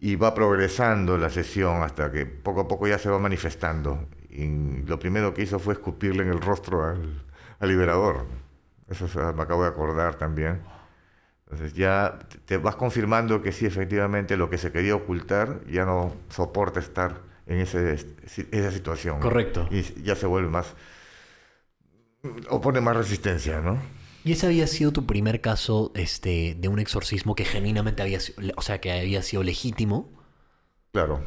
[0.00, 4.06] y va progresando la sesión hasta que poco a poco ya se va manifestando.
[4.30, 4.46] Y
[4.86, 7.22] lo primero que hizo fue escupirle en el rostro al,
[7.60, 8.24] al liberador.
[8.88, 10.62] Eso se- me acabo de acordar también.
[11.50, 16.14] Entonces ya te vas confirmando que sí, efectivamente, lo que se quería ocultar ya no
[16.30, 17.94] soporta estar en ese,
[18.50, 19.16] esa situación.
[19.20, 19.22] ¿no?
[19.22, 19.68] Correcto.
[19.70, 20.74] Y ya se vuelve más...
[22.50, 23.78] opone más resistencia, ¿no?
[24.24, 28.38] ¿Y ese había sido tu primer caso este, de un exorcismo que genuinamente había sido,
[28.56, 30.10] o sea, que había sido legítimo?
[30.92, 31.22] Claro.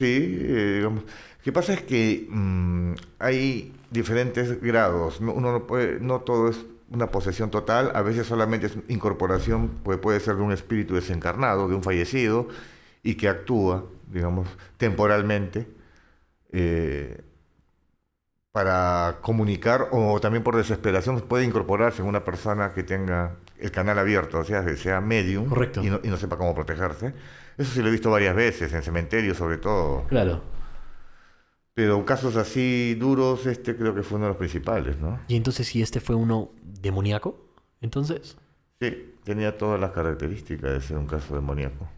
[0.00, 0.06] Sí,
[0.40, 1.04] eh, digamos.
[1.04, 5.20] Lo que pasa es que mm, hay diferentes grados.
[5.20, 6.58] No- Uno no puede, no todo es
[6.94, 7.92] una posesión total.
[7.94, 12.48] A veces solamente es incorporación, puede, puede ser de un espíritu desencarnado, de un fallecido,
[13.02, 14.48] y que actúa, digamos,
[14.78, 15.68] temporalmente.
[16.52, 17.22] eh,
[18.52, 23.98] para comunicar o también por desesperación puede incorporarse en una persona que tenga el canal
[23.98, 25.82] abierto, o sea, que sea medium Correcto.
[25.82, 27.14] Y, no, y no sepa cómo protegerse.
[27.58, 30.04] Eso sí lo he visto varias veces, en cementerios sobre todo.
[30.06, 30.42] Claro.
[31.74, 35.20] Pero casos así duros, este creo que fue uno de los principales, ¿no?
[35.26, 37.36] Y entonces, si este fue uno demoníaco,
[37.80, 38.36] entonces.
[38.80, 41.88] Sí, tenía todas las características de ser un caso demoníaco.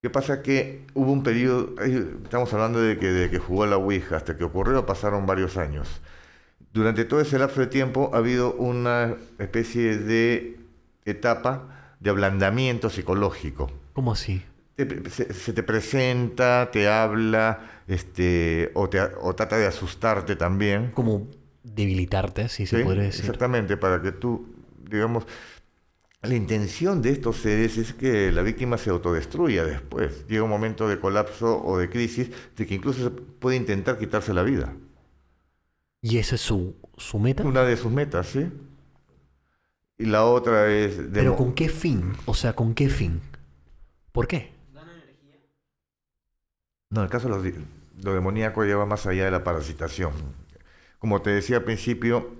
[0.00, 0.42] ¿Qué pasa?
[0.42, 4.36] Que hubo un periodo, estamos hablando de que, de que jugó a la Ouija, hasta
[4.36, 6.00] que ocurrió pasaron varios años.
[6.72, 10.60] Durante todo ese lapso de tiempo ha habido una especie de
[11.04, 13.72] etapa de ablandamiento psicológico.
[13.92, 14.44] ¿Cómo así?
[14.78, 20.92] Te- se, se te presenta, te habla, este, o, te, o trata de asustarte también.
[20.94, 21.26] Como
[21.64, 22.84] debilitarte, si se ¿sí?
[22.84, 23.24] podría decir.
[23.24, 24.46] Exactamente, para que tú,
[24.88, 25.26] digamos,
[26.22, 30.26] la intención de estos seres es que la víctima se autodestruya después.
[30.28, 34.32] Llega un momento de colapso o de crisis de que incluso se puede intentar quitarse
[34.32, 34.74] la vida.
[36.00, 37.42] ¿Y esa es su, su meta?
[37.42, 38.46] Una de sus metas, ¿sí?
[39.98, 41.00] Y la otra es...
[41.12, 42.12] ¿Pero con qué fin?
[42.26, 43.20] O sea, ¿con qué fin?
[44.12, 44.57] ¿Por qué?
[46.90, 47.54] No, el caso de lo, di-
[48.02, 50.12] lo demoníaco lleva más allá de la parasitación.
[50.98, 52.36] Como te decía al principio,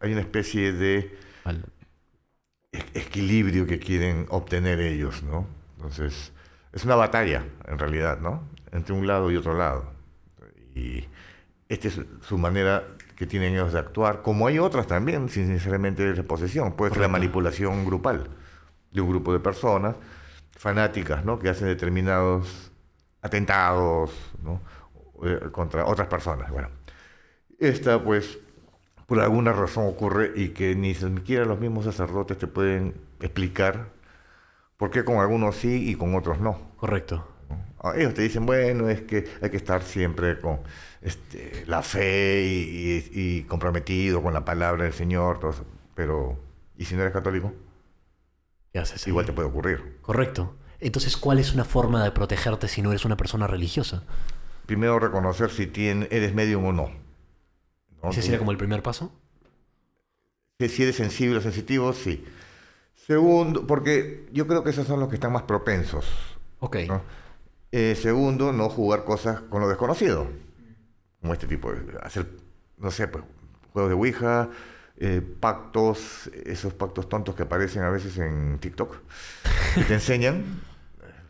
[0.00, 1.16] hay una especie de
[2.94, 5.46] equilibrio que quieren obtener ellos, ¿no?
[5.76, 6.32] Entonces,
[6.72, 8.42] es una batalla, en realidad, ¿no?
[8.72, 9.92] Entre un lado y otro lado.
[10.74, 11.04] Y
[11.68, 12.84] esta es su manera
[13.16, 16.72] que tienen ellos de actuar, como hay otras también, sin necesariamente de posesión.
[16.72, 18.28] Puede ser la manipulación grupal
[18.90, 19.96] de un grupo de personas
[20.56, 21.38] fanáticas, ¿no?
[21.38, 22.71] Que hacen determinados
[23.22, 24.12] atentados,
[24.42, 24.60] ¿no?
[25.24, 26.50] Eh, Contra otras personas.
[26.50, 26.68] Bueno,
[27.58, 28.38] esta, pues,
[29.06, 33.88] por alguna razón ocurre y que ni siquiera los mismos sacerdotes te pueden explicar
[34.76, 36.58] por qué con algunos sí y con otros no.
[36.76, 37.24] Correcto.
[37.48, 37.58] ¿no?
[37.80, 40.60] Ah, Ellos te dicen, bueno, es que hay que estar siempre con
[41.00, 45.64] este, la fe y, y- y comprometido con la palabra del Señor, todo eso.
[45.94, 46.38] pero
[46.76, 47.52] ¿y si no eres católico?
[48.72, 49.06] ¿Qué haces?
[49.06, 49.10] ahí?
[49.10, 49.98] Igual te puede ocurrir.
[50.02, 50.54] Correcto.
[50.84, 54.02] Entonces, ¿cuál es una forma de protegerte si no eres una persona religiosa?
[54.66, 56.90] Primero reconocer si tien- eres medium o no.
[58.02, 58.10] ¿no?
[58.10, 59.12] ¿Ese sería como el primer paso?
[60.58, 62.24] Si eres sensible o sensitivo, sí.
[63.06, 66.04] Segundo, porque yo creo que esos son los que están más propensos.
[66.60, 66.76] Ok.
[66.88, 67.02] ¿no?
[67.72, 70.26] Eh, segundo, no jugar cosas con lo desconocido.
[71.20, 72.26] Como este tipo de hacer,
[72.78, 73.24] no sé, pues,
[73.72, 74.50] juegos de Ouija,
[74.96, 78.96] eh, pactos, esos pactos tontos que aparecen a veces en TikTok,
[79.74, 80.60] que te enseñan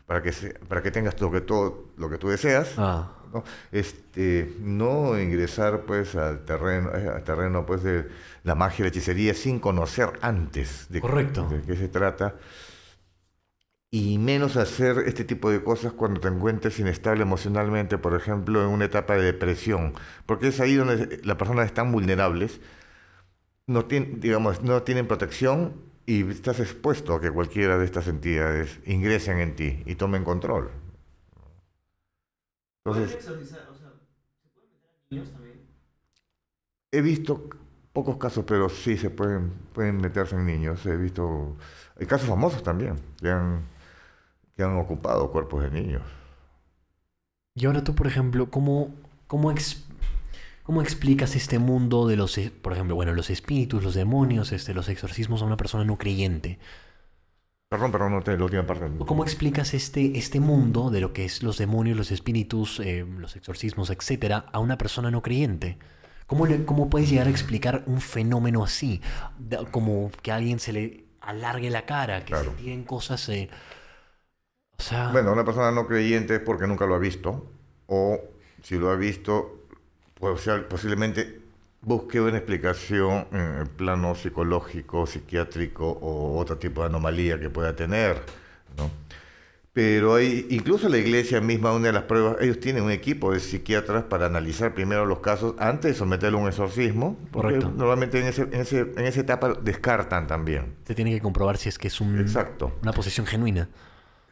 [0.05, 2.73] para que, se- para que tengas lo que, todo, lo que tú deseas.
[2.77, 3.43] Ah, ¿no?
[3.71, 8.07] Este, no ingresar pues al terreno, eh, al terreno pues de
[8.43, 11.47] la magia y la hechicería sin conocer antes de, Correcto.
[11.49, 12.35] de qué se trata
[13.89, 18.69] y menos hacer este tipo de cosas cuando te encuentres inestable emocionalmente, por ejemplo, en
[18.69, 19.93] una etapa de depresión,
[20.25, 22.59] porque es ahí donde las personas están vulnerables,
[23.67, 25.73] no tienen, digamos, no tienen protección
[26.05, 30.71] y estás expuesto a que cualquiera de estas entidades ingresen en ti y tomen control.
[32.85, 33.67] Entonces, exorcizar?
[33.71, 33.89] O sea,
[34.41, 35.61] ¿se pueden meter a niños también?
[36.91, 37.49] He visto
[37.93, 40.85] pocos casos, pero sí se pueden, pueden meterse en niños.
[40.85, 41.57] He visto.
[41.99, 43.63] Hay casos famosos también que han,
[44.55, 46.03] que han ocupado cuerpos de niños.
[47.55, 48.93] Y ahora tú, por ejemplo, ¿cómo,
[49.27, 49.85] cómo, ex-
[50.63, 54.73] cómo explicas este mundo de los, e- por ejemplo, bueno, los espíritus, los demonios, este,
[54.73, 56.59] los exorcismos a una persona no creyente?
[57.69, 58.85] Perdón, perdón, no te la última parte.
[58.97, 63.05] ¿O ¿Cómo explicas este, este mundo de lo que es los demonios, los espíritus, eh,
[63.17, 65.77] los exorcismos, etcétera, a una persona no creyente?
[66.27, 69.01] ¿Cómo, le- ¿Cómo puedes llegar a explicar un fenómeno así?
[69.71, 72.51] Como que a alguien se le alargue la cara, que Claro.
[72.51, 73.27] se tiren cosas...
[73.29, 73.49] eh,
[74.79, 75.11] o sea...
[75.11, 77.51] Bueno, una persona no creyente es porque nunca lo ha visto
[77.87, 78.19] o
[78.61, 79.62] si lo ha visto,
[80.31, 81.41] o sea, posiblemente
[81.81, 87.75] busque una explicación en el plano psicológico, psiquiátrico o otro tipo de anomalía que pueda
[87.75, 88.21] tener,
[88.77, 88.89] ¿no?
[89.73, 93.39] Pero hay, incluso la iglesia misma, una de las pruebas, ellos tienen un equipo de
[93.39, 97.17] psiquiatras para analizar primero los casos antes de someterlo a un exorcismo.
[97.31, 97.73] Correcto.
[97.75, 100.75] Normalmente en, ese, en, ese, en esa etapa descartan también.
[100.85, 102.77] Se tiene que comprobar si es que es un, Exacto.
[102.83, 103.67] una posesión genuina.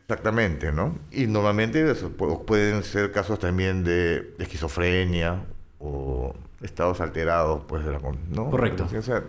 [0.03, 0.99] Exactamente, ¿no?
[1.09, 5.43] Y normalmente eso pueden ser casos también de esquizofrenia
[5.81, 7.99] o estados alterados, pues, de la,
[8.29, 8.49] ¿no?
[8.51, 8.87] Correcto.
[8.95, 9.23] O sea,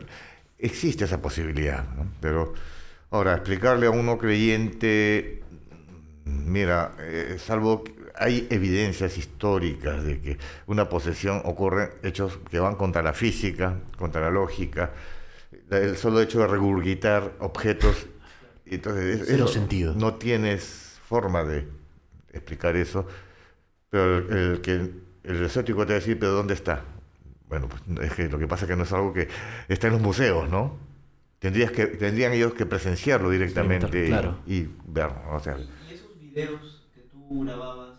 [0.59, 2.07] existe esa posibilidad, ¿no?
[2.21, 2.53] Pero
[3.11, 5.43] ahora, explicarle a uno creyente,
[6.25, 12.77] mira, eh, salvo que hay evidencias históricas de que una posesión ocurre hechos que van
[12.77, 14.93] contra la física, contra la lógica,
[15.71, 18.07] el solo hecho de regurgitar objetos,
[18.67, 19.95] entonces es- Cero sentido.
[19.95, 21.67] no tienes forma de
[22.33, 23.07] explicar eso,
[23.91, 24.91] pero el, el que
[25.25, 26.85] el escéptico te va a decir, pero ¿dónde está?
[27.49, 29.29] Bueno, pues es que lo que pasa es que no es algo que
[29.69, 30.77] está en los museos, ¿no?
[31.39, 34.39] Tendrías que, tendrían ellos que presenciarlo directamente y- claro.
[34.47, 37.99] y, verlo, o sea, ¿Y, y esos videos que tú grababas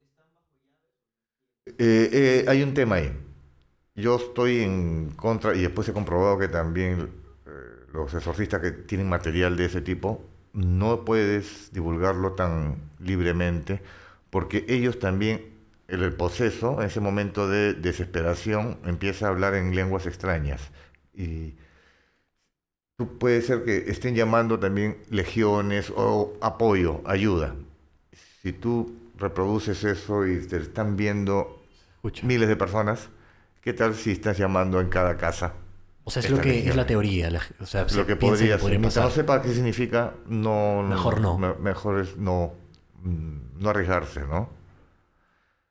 [0.00, 1.74] están bajo llave?
[1.78, 3.12] Eh, eh, hay un tema ahí.
[3.94, 7.10] Yo estoy en contra, y después he comprobado que también
[7.46, 7.50] eh,
[7.92, 13.82] los exorcistas que tienen material de ese tipo, no puedes divulgarlo tan libremente,
[14.30, 15.42] porque ellos también,
[15.92, 20.60] el, el poseso, en ese momento de desesperación, empieza a hablar en lenguas extrañas.
[21.14, 21.54] Y
[23.18, 27.54] puede ser que estén llamando también legiones o apoyo, ayuda.
[28.42, 31.62] Si tú reproduces eso y te están viendo
[31.96, 32.26] Escucha.
[32.26, 33.08] miles de personas,
[33.60, 35.54] ¿qué tal si estás llamando en cada casa?
[36.04, 37.30] O sea, es lo que es la teoría.
[37.30, 38.60] la- o sea, se Lo que podría ser.
[38.60, 41.38] podría no sepa qué significa, no, Mejor no.
[41.38, 42.54] me- mejor es no,
[43.02, 44.50] mm, no arriesgarse, ¿no?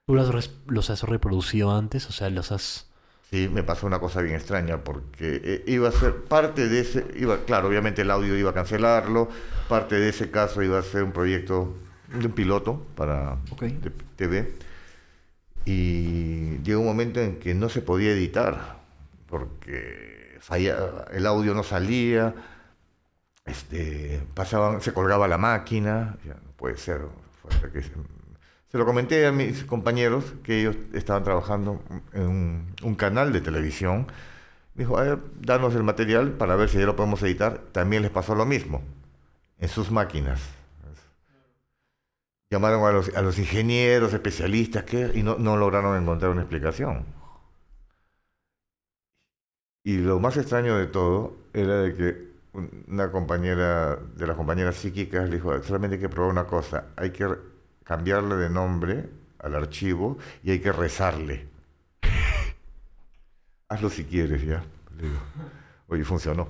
[0.05, 2.07] ¿Tú los, los has reproducido antes?
[2.09, 2.87] O sea, los has...
[3.29, 7.05] Sí, me pasó una cosa bien extraña porque eh, iba a ser parte de ese,
[7.15, 9.29] iba, claro, obviamente el audio iba a cancelarlo,
[9.69, 11.77] parte de ese caso iba a ser un proyecto
[12.13, 13.61] de un piloto para Ok.
[13.63, 14.53] de TV
[15.65, 18.79] y llegó un momento en que no se podía editar
[19.27, 22.35] porque falla, el audio no salía,
[23.45, 27.01] este, pasaban, se colgaba la máquina, ya, no puede ser.
[27.41, 27.91] fue hasta que se,
[28.71, 31.81] se lo comenté a mis compañeros que ellos estaban trabajando
[32.13, 34.07] en un, canal de televisión.
[34.75, 34.97] Me dijo,
[35.41, 37.59] danos el material para ver si ya lo podemos editar.
[37.73, 38.81] También les pasó lo mismo
[39.59, 40.41] en sus máquinas.
[42.49, 47.05] Llamaron a los, ingenieros, especialistas, y no, lograron encontrar una explicación.
[49.83, 54.75] Y lo más extraño de todo era de que un- una compañera de las compañeras
[54.75, 57.50] psíquicas le dijo, solamente hay que probar una cosa, hay que
[57.83, 59.09] cambiarle de nombre
[59.39, 61.47] al archivo y hay que rezarle.
[63.69, 64.63] Hazlo si quieres, ya.
[64.97, 65.19] Le digo,
[65.87, 66.47] oye, funcionó.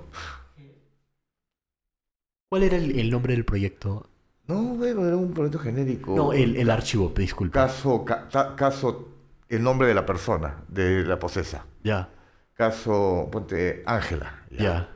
[2.50, 4.08] ¿Cuál era el, el nombre del proyecto?
[4.48, 6.16] No, bueno, era un proyecto genérico.
[6.16, 7.54] No, el, el archivo, disculpa.
[7.68, 9.08] Caso, ca- ta- caso,
[9.48, 11.66] el nombre de la persona, de la posesa.
[11.84, 12.10] Ya,
[12.54, 14.44] Caso, ponte, Ángela.
[14.52, 14.90] ya.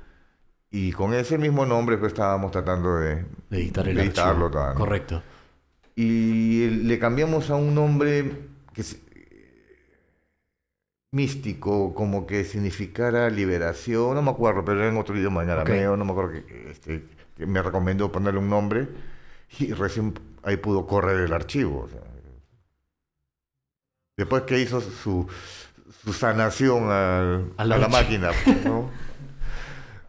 [0.69, 4.45] Y con ese mismo nombre pues estábamos tratando de, De editar el de editarlo.
[4.47, 4.61] archivo.
[4.61, 4.79] tal, ¿no?
[4.79, 5.23] Correcto.
[5.95, 8.31] Y le cambiamos a un nombre
[8.73, 8.97] que es
[11.11, 15.95] místico, como que significara liberación, no me acuerdo, pero era en otro idioma, en arameo,
[15.95, 17.05] no me acuerdo que, este,
[17.37, 18.87] que me recomendó ponerle un nombre
[19.59, 20.13] y recién
[20.43, 21.83] ahí pudo correr el archivo.
[21.83, 22.01] o sea.
[24.17, 25.27] Después que hizo su,
[26.03, 28.89] su sanación al- a la máquina, pues, ¿no?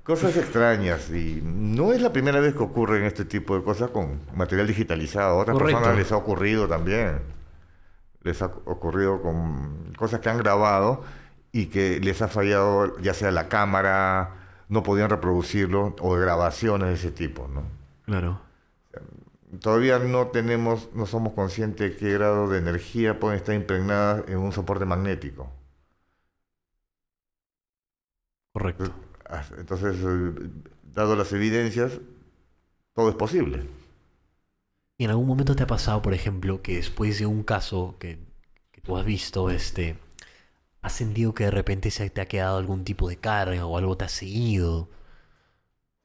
[0.06, 4.20] Cosas extrañas y no es la primera vez que ocurren este tipo de cosas con
[4.36, 5.30] material digitalizado.
[5.30, 5.80] A otras Correcto.
[5.80, 7.22] personas les ha ocurrido también.
[8.22, 11.02] Les ha ocurrido con cosas que han grabado
[11.50, 14.36] y que les ha fallado ya sea la cámara,
[14.68, 17.64] no podían reproducirlo o grabaciones de ese tipo, ¿no?
[18.04, 18.40] Claro.
[19.60, 24.38] Todavía no tenemos, no somos conscientes de qué grado de energía pueden estar impregnadas en
[24.38, 25.50] un soporte magnético.
[28.52, 28.92] Correcto.
[29.58, 30.50] Entonces, eh,
[30.94, 32.00] dado las evidencias,
[32.94, 33.68] todo es posible.
[34.98, 38.18] ¿Y en algún momento te ha pasado, por ejemplo, que después de un caso que,
[38.72, 39.98] que tú has visto, este,
[40.82, 43.96] has sentido que de repente se te ha quedado algún tipo de carga o algo
[43.98, 44.88] te ha seguido?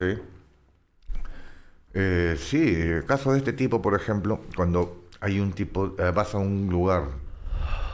[0.00, 0.18] ¿sí?
[1.94, 2.74] Eh, sí,
[3.06, 7.04] caso de este tipo, por ejemplo, cuando hay un tipo, eh, vas a un lugar,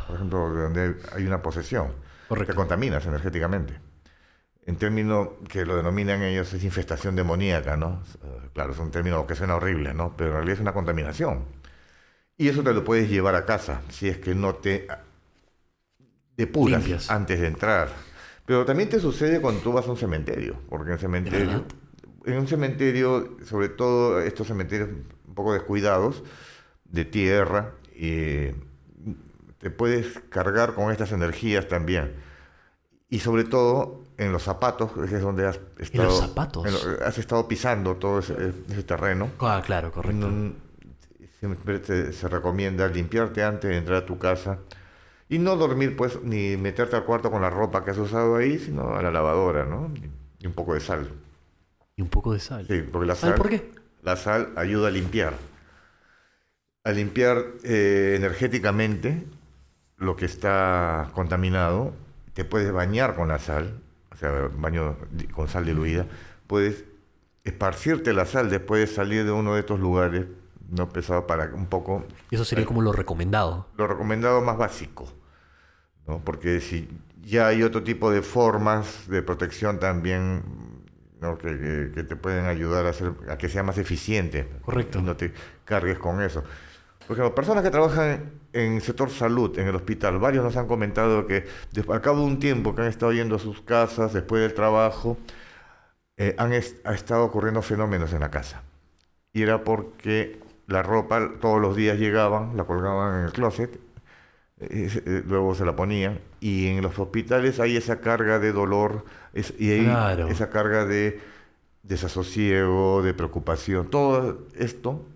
[0.07, 1.93] por ejemplo, donde hay una posesión,
[2.27, 2.47] Correcto.
[2.47, 3.81] te contaminas energéticamente.
[4.69, 8.03] En términos que lo denominan ellos es infestación demoníaca, ¿no?
[8.23, 10.15] Eh, Claro, es un término que suena horrible, ¿no?
[10.15, 11.47] Pero en realidad es una contaminación.
[12.37, 14.87] Y eso te lo puedes llevar a casa, si es que no te
[16.37, 17.11] depuras Limpias.
[17.11, 17.89] antes de entrar.
[18.45, 21.65] Pero también te sucede cuando tú vas a un cementerio, porque en cementerio,
[22.27, 24.91] en un cementerio, sobre todo estos cementerios
[25.27, 26.23] un poco descuidados,
[26.85, 28.55] de tierra, eh,
[29.57, 32.13] te puedes cargar con estas energías también.
[33.09, 36.67] Y sobre todo en los zapatos, que es donde has estado, zapatos?
[36.67, 39.31] en lo- has estado pisando todo ese, ese terreno.
[39.41, 40.27] Ah, claro, correcto.
[40.29, 40.53] Mm,
[41.41, 44.59] Siempre te- se recomienda limpiarte antes de entrar a tu casa
[45.29, 48.59] y no dormir, pues, ni meterte al cuarto con la ropa que has usado ahí,
[48.59, 49.91] sino a la lavadora, ¿no?
[50.41, 51.09] Y un poco de sal.
[51.97, 52.67] Y un poco de sal.
[52.67, 53.71] Sí, porque la ¿Sabes sal, por qué?
[54.03, 55.35] la sal ayuda a limpiar.
[56.85, 59.25] A limpiar eh, energéticamente
[59.97, 61.93] lo que está contaminado.
[62.35, 63.81] Te puedes bañar con la sal,
[64.19, 64.97] sea, baño
[65.33, 66.07] con sal diluida.
[66.47, 66.85] Puedes
[67.45, 70.27] esparcirte la sal después de salir de uno de estos lugares
[70.71, 73.67] no pesado para un poco Y eso sería como lo recomendado.
[73.77, 75.11] lo recomendado más básico,
[76.07, 76.19] ¿no?
[76.25, 76.89] Porque si
[77.23, 80.43] ya hay otro tipo de formas de protección también,
[81.21, 81.39] ¿no?
[81.39, 84.49] que, que- que te pueden ayudar a, hacer, a que sea más eficiente.
[84.63, 84.99] Correcto.
[84.99, 85.33] Y no te
[85.65, 86.45] cargues con eso.
[87.09, 90.67] Por ejemplo, personas que trabajan en el sector salud, en el hospital, varios nos han
[90.67, 91.47] comentado que
[91.89, 95.17] al cabo de un tiempo que han estado yendo a sus casas después del trabajo,
[96.19, 98.63] eh, han est- ha estado ocurriendo fenómenos en la casa.
[99.33, 103.75] Y era porque la ropa todos los días llegaban, la colgaban en el closet,
[104.61, 109.07] eh, eh, luego se la ponían, y en los hospitales hay esa carga de dolor
[109.33, 110.29] es- y hay Claro.
[110.29, 111.21] esa carga de
[111.83, 113.89] desasosiego, de preocupación.
[113.89, 115.07] Todo esto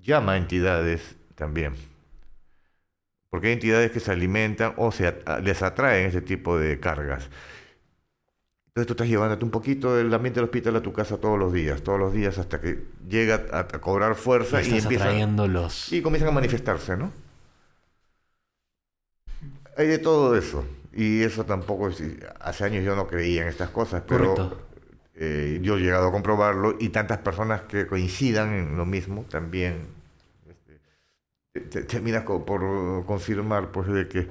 [0.00, 1.74] llama a entidades también.
[3.30, 7.28] Porque hay entidades que se alimentan o se at- les atraen ese tipo de cargas.
[8.68, 11.52] Entonces tú estás llevándote un poquito del ambiente del hospital a tu casa todos los
[11.52, 15.04] días, todos los días hasta que llega a, a cobrar fuerza Y y, estás empieza
[15.08, 15.90] atrayendo los...
[15.90, 17.12] y comienzan a manifestarse, ¿no?
[19.76, 20.64] Hay de todo eso.
[20.92, 21.90] Y eso tampoco,
[22.40, 24.44] hace años yo no creía en estas cosas, pero
[25.16, 29.88] eh, yo he llegado a comprobarlo y tantas personas que coincidan en lo mismo también
[31.54, 32.62] te- te- terminas co- por
[33.06, 34.28] confirmar pues de que,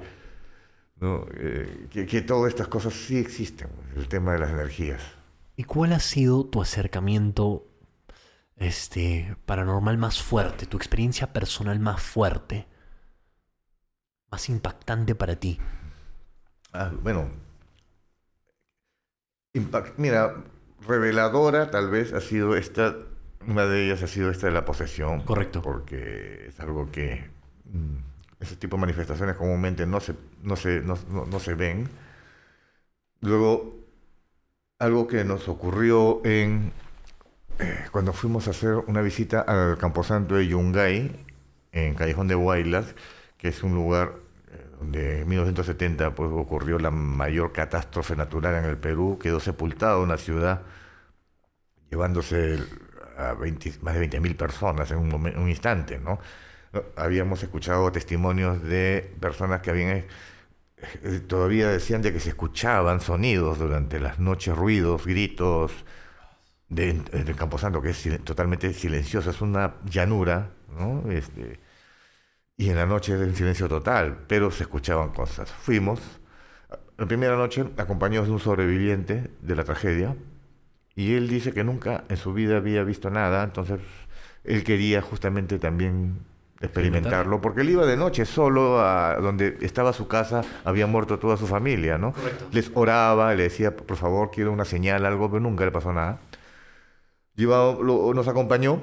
[1.00, 1.26] ¿no?
[1.34, 5.02] Eh, que, que todas estas cosas sí existen, el tema de las energías.
[5.56, 7.66] ¿Y cuál ha sido tu acercamiento
[8.56, 10.66] este, paranormal más fuerte?
[10.66, 12.66] Tu experiencia personal más fuerte?
[14.30, 15.58] Más impactante para ti.
[16.72, 17.30] Ah, bueno,
[19.54, 20.44] impact- mira,
[20.86, 22.94] reveladora tal vez ha sido esta,
[23.48, 25.22] una de ellas ha sido esta de la posesión.
[25.22, 25.62] Correcto.
[25.62, 27.24] Porque es algo que
[27.72, 27.96] mm,
[28.40, 31.88] ese tipo de manifestaciones comúnmente no se, no se, no, no- no se ven.
[33.20, 33.74] Luego,
[34.78, 36.72] algo que nos ocurrió en
[37.60, 41.12] eh, cuando fuimos a hacer una visita al Camposanto de Yungay,
[41.72, 42.94] en Callejón de Huaylas,
[43.38, 44.14] que es un lugar
[44.52, 49.98] eh, donde en 1970 pues, ocurrió la mayor catástrofe natural en el Perú, quedó sepultada
[49.98, 50.62] una ciudad
[51.90, 52.68] llevándose el-
[53.18, 56.18] a 20 más de 20.000 personas en un, momen- un instante, ¿no?
[56.96, 59.90] Habíamos escuchado testimonios de personas que habían
[61.02, 65.72] eh, todavía decían de que se escuchaban sonidos durante las noches, ruidos, gritos
[66.68, 71.10] de, del Camposanto, que es totalmente silencioso, es una llanura, ¿no?
[71.10, 71.60] Este,
[72.56, 75.50] y en la noche es en silencio total, pero se escuchaban cosas.
[75.52, 76.00] Fuimos,
[76.96, 80.16] la primera noche acompañados de un sobreviviente de la tragedia,
[80.96, 83.80] y él dice que nunca en su vida había visto nada, entonces
[84.44, 86.18] él quería justamente también
[86.60, 91.36] experimentarlo, porque él iba de noche solo a donde estaba su casa, había muerto toda
[91.36, 92.14] su familia, ¿no?
[92.52, 96.20] Les oraba, le decía, por favor, quiero una señal, algo, pero nunca le pasó nada.
[97.36, 98.80] Llevaba- lo- nos acompañó,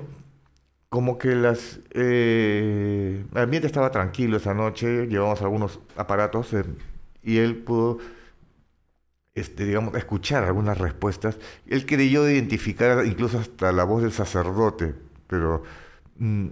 [0.90, 6.66] como que las, eh, el ambiente estaba tranquilo esa noche, llevamos algunos aparatos eh,
[7.24, 8.00] y él pudo
[9.36, 11.38] este, digamos, escuchar algunas respuestas.
[11.68, 14.96] Él creyó identificar incluso hasta la voz del sacerdote,
[15.28, 15.64] pero
[16.18, 16.48] mm,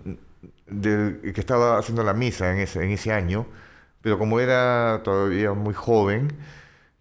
[1.34, 3.46] que estaba haciendo la misa en ese, en ese año,
[4.02, 6.30] pero como era todavía muy joven,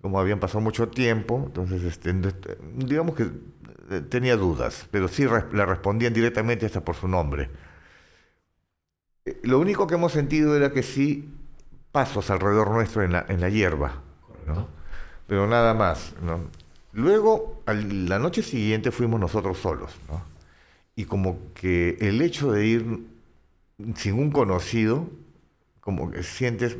[0.02, 2.14] como habían pasado mucho tiempo, entonces este,
[2.76, 3.24] digamos que
[3.90, 7.50] eh, tenía dudas, pero sí res- le respondían directamente hasta por su nombre.
[9.24, 11.32] Eh, Lo único que hemos sentido era que sí
[11.92, 14.02] pasos alrededor nuestro en la, en la hierba.
[15.28, 16.14] Pero nada más.
[16.92, 19.94] Luego, la noche siguiente fuimos nosotros solos,
[20.96, 23.06] y como que el hecho de ir
[23.94, 25.08] sin un conocido,
[25.80, 26.76] como que sientes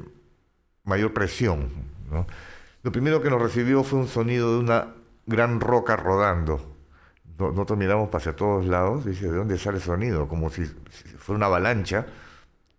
[0.84, 1.70] mayor presión.
[2.82, 4.94] Lo primero que nos recibió fue un sonido de una
[5.26, 6.74] gran roca rodando.
[7.38, 10.28] No- Nosotros miramos hacia todos lados dice, ¿de dónde sale el sonido?
[10.28, 12.06] Como si fuera una avalancha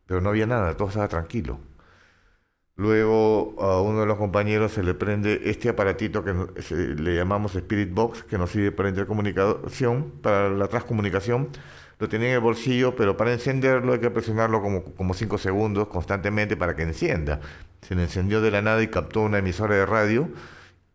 [0.08, 1.60] pero no había nada, todo estaba tranquilo.
[2.80, 6.34] Luego a uno de los compañeros se le prende este aparatito que
[6.96, 11.50] le llamamos Spirit Box, que nos sirve para intercomunicación, para la transcomunicación.
[12.00, 15.90] Lo tenía en el bolsillo, pero para encenderlo hay que presionarlo como, como cinco segundos
[15.90, 17.42] constantemente para que encienda.
[17.82, 20.30] Se le encendió de la nada y captó una emisora de radio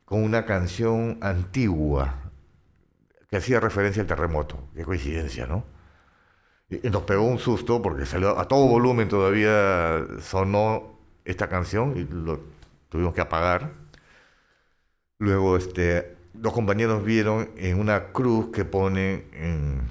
[0.07, 2.15] con una canción antigua
[3.29, 4.71] que hacía referencia al terremoto.
[4.75, 5.67] Qué coincidencia, ¿no?
[6.71, 10.94] Y nos pegó un susto porque salió a todo volumen todavía sonó
[11.25, 12.41] esta canción y lo
[12.89, 13.73] tuvimos que apagar.
[15.19, 19.83] Luego este, los compañeros vieron en una cruz que ponen en-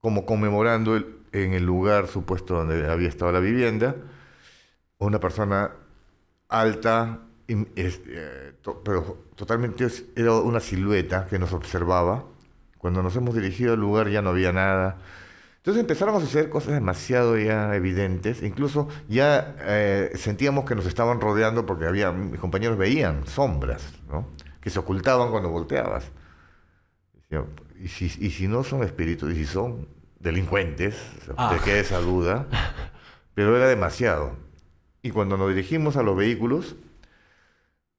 [0.00, 3.94] como conmemorando el- en el lugar supuesto donde había estado la vivienda,
[4.98, 5.70] una persona
[6.48, 8.52] alta, eh,
[8.84, 9.86] pero totalmente
[10.16, 12.24] era una silueta que nos observaba.
[12.78, 14.98] Cuando nos hemos dirigido al lugar ya no había nada.
[15.62, 18.42] Entonces empezaron a suceder cosas demasiado ya evidentes.
[18.42, 24.26] Incluso ya eh, sentíamos que nos estaban rodeando porque había, mis compañeros veían sombras, ¿no?
[24.60, 26.10] Que se ocultaban cuando volteabas.
[27.80, 29.86] ¿Y si, y si no son espíritus, y si son
[30.18, 30.96] delincuentes,
[31.36, 31.54] Ah.
[31.56, 32.46] te queda esa duda.
[33.34, 34.32] Pero era demasiado.
[35.00, 36.74] Y cuando nos dirigimos a los vehículos,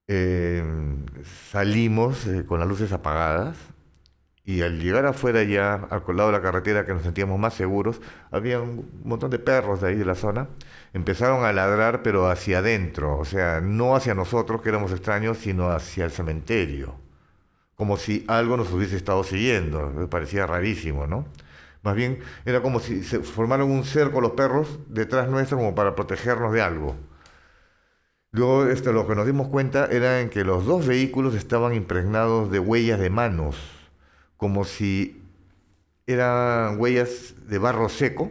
[0.07, 0.64] eh,
[1.49, 3.56] salimos eh, con las luces apagadas
[4.45, 8.02] y al llegar afuera ya, al lado de la carretera que nos sentíamos más seguros,
[8.32, 10.49] había un montón de perros de ahí de la zona.
[10.94, 15.70] Empezaron a ladrar, pero hacia adentro, o sea, no hacia nosotros que éramos extraños, sino
[15.72, 16.95] hacia el cementerio.
[17.76, 19.90] Como si algo nos hubiese estado siguiendo.
[19.91, 21.26] Me parecía rarísimo, ¿no?
[21.84, 25.95] Más bien era como si se formaran un cerco los perros detrás nuestro como para
[25.95, 26.95] protegernos de algo.
[28.32, 32.49] Luego esto, lo que nos dimos cuenta era en que los dos vehículos estaban impregnados
[32.52, 33.57] de huellas de manos,
[34.44, 35.22] como si
[36.06, 38.30] eran huellas de barro seco,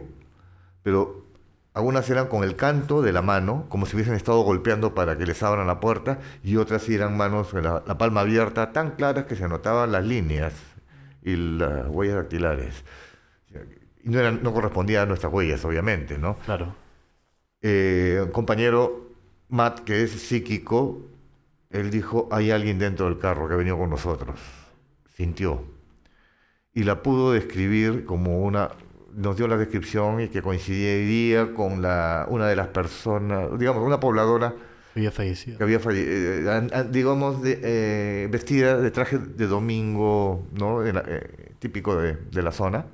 [0.83, 1.25] pero
[1.73, 5.25] algunas eran con el canto de la mano, como si hubiesen estado golpeando para que
[5.25, 9.25] les abran la puerta, y otras eran manos con la, la palma abierta, tan claras
[9.25, 10.53] que se notaban las líneas
[11.23, 12.83] y las huellas dactilares.
[14.03, 16.37] Y no, eran, no correspondían a nuestras huellas, obviamente, ¿no?
[16.45, 16.75] Claro.
[17.59, 19.15] Eh, un compañero,
[19.49, 21.01] Matt, que es psíquico,
[21.71, 24.39] él dijo, hay alguien dentro del carro que ha venido con nosotros.
[25.15, 25.72] Sintió.
[26.73, 28.71] Y la pudo describir como una,
[29.15, 33.99] nos dio la descripción y que coincidiría con la, una de las personas, digamos, una
[33.99, 34.55] pobladora
[34.95, 35.57] Había fallecido.
[35.57, 40.81] que había fallecido, digamos, de, eh, vestida de traje de domingo, ¿no?
[40.81, 42.85] De la- eh, típico de, de la zona,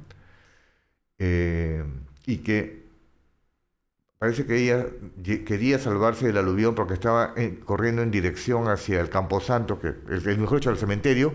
[1.17, 1.83] eh,
[2.25, 2.79] y que
[4.17, 4.85] parece que ella
[5.45, 10.37] quería salvarse del aluvión porque estaba eh, corriendo en dirección hacia el Camposanto, que el
[10.37, 11.33] mejor dicho, al cementerio,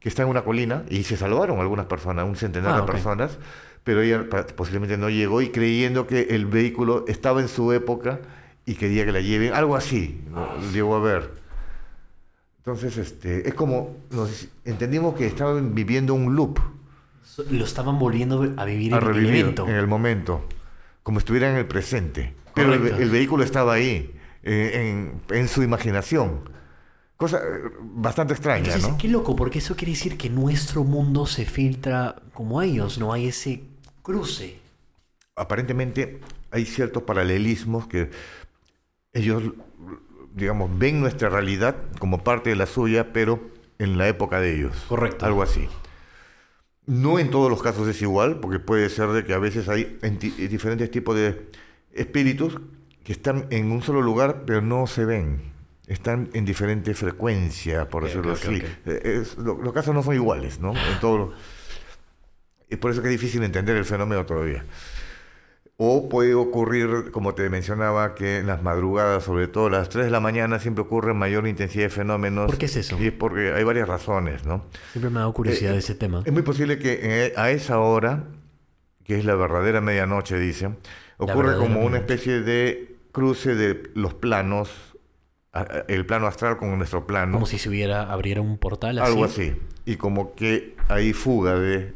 [0.00, 3.38] que está en una colina, y se salvaron algunas personas, un centenar Ah, de personas,
[3.84, 8.20] pero ella posiblemente no llegó y creyendo que el vehículo estaba en su época
[8.66, 10.46] y quería que la lleven, algo así, ¿no?
[10.72, 11.30] llegó a ver.
[12.58, 16.58] Entonces, este, es como, nos entendimos que estaban viviendo un loop,
[17.50, 19.66] Lo estaban volviendo a vivir a en el evento.
[19.66, 20.44] en el momento,
[21.02, 22.34] como estuvieran en el presente.
[22.54, 26.40] Pero el, vehículo estaba ahí, eh, en, en su imaginación.
[27.18, 28.96] Cosa eh, bastante extraña, Entonces, ¿no?
[28.96, 33.26] qué loco, porque eso quiere decir que nuestro mundo se filtra como ellos, no hay
[33.26, 33.64] ese
[34.02, 34.60] cruce.
[35.34, 36.20] Aparentemente
[36.52, 38.10] hay ciertos paralelismos que
[39.12, 39.42] ellos,
[40.32, 43.40] digamos, ven nuestra realidad como parte de la suya, pero
[43.80, 44.76] en la época de ellos.
[44.88, 45.26] Correcto.
[45.26, 45.68] Algo así.
[46.86, 49.98] No en todos los casos es igual, porque puede ser de que a veces hay
[50.48, 51.50] diferentes tipos de
[51.92, 52.58] espíritus
[53.02, 55.57] que están en un solo lugar, pero no se ven.
[55.88, 58.62] Están en diferente frecuencia, por decirlo así.
[58.86, 60.72] Eh, es- lo- los casos no son iguales, ¿no?
[60.72, 61.34] En todos
[62.70, 64.62] Es por eso que es difícil entender el fenómeno todavía.
[65.78, 70.04] O puede ocurrir, como te mencionaba, que en las madrugadas, sobre todo a las 3
[70.06, 72.46] de la mañana, siempre ocurre mayor intensidad de fenómenos.
[72.46, 72.98] ¿Por qué es eso?
[73.00, 74.66] Y es porque hay varias razones, ¿no?
[74.92, 76.22] Siempre me ha dado curiosidad Eh, de ese tema.
[76.26, 78.24] Es muy posible que eh, a esa hora,
[79.04, 80.76] que es la verdadera medianoche, dicen,
[81.16, 84.87] ocurre como una especie de cruce de los planos,
[85.88, 87.32] el plano astral con nuestro plano.
[87.34, 89.10] Como si se hubiera, abriera un portal así.
[89.10, 89.54] Algo así.
[89.84, 91.94] Y como que hay fuga de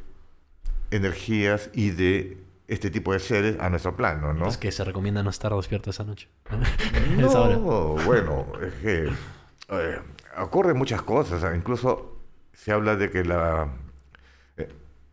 [0.91, 4.47] energías y de este tipo de seres a nuestro plano, ¿no?
[4.49, 6.29] Es que se recomienda no estar despierto esa noche.
[6.51, 7.57] A esa hora.
[7.57, 9.11] No, bueno, es que
[9.69, 9.99] eh,
[10.39, 11.45] ocurren muchas cosas.
[11.55, 12.19] Incluso
[12.53, 13.69] se habla de que la
[14.57, 14.69] eh,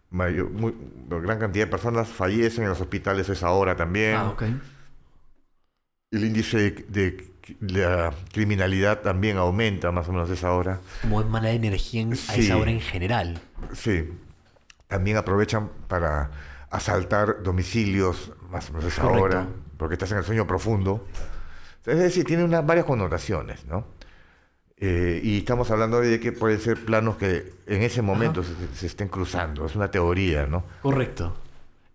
[0.10, 0.76] mayor- muy-
[1.10, 4.16] gran cantidad de personas fallecen en los hospitales a esa hora también.
[4.16, 4.44] Ah, ok.
[6.12, 10.80] El índice de, de la criminalidad también aumenta más o menos a esa hora.
[11.02, 13.40] Como es mala energía en- a esa hora en general.
[13.74, 14.10] Sí,
[14.88, 16.32] también aprovechan para
[16.70, 19.20] asaltar domicilios, más o menos es Correcto.
[19.20, 19.48] ahora,
[19.78, 21.06] porque estás en el sueño profundo.
[21.86, 23.86] Es decir, tiene unas varias connotaciones, ¿no?
[24.78, 28.88] Eh, y estamos hablando de que pueden ser planos que en ese momento se, se
[28.88, 30.64] estén cruzando, es una teoría, ¿no?
[30.82, 31.36] Correcto.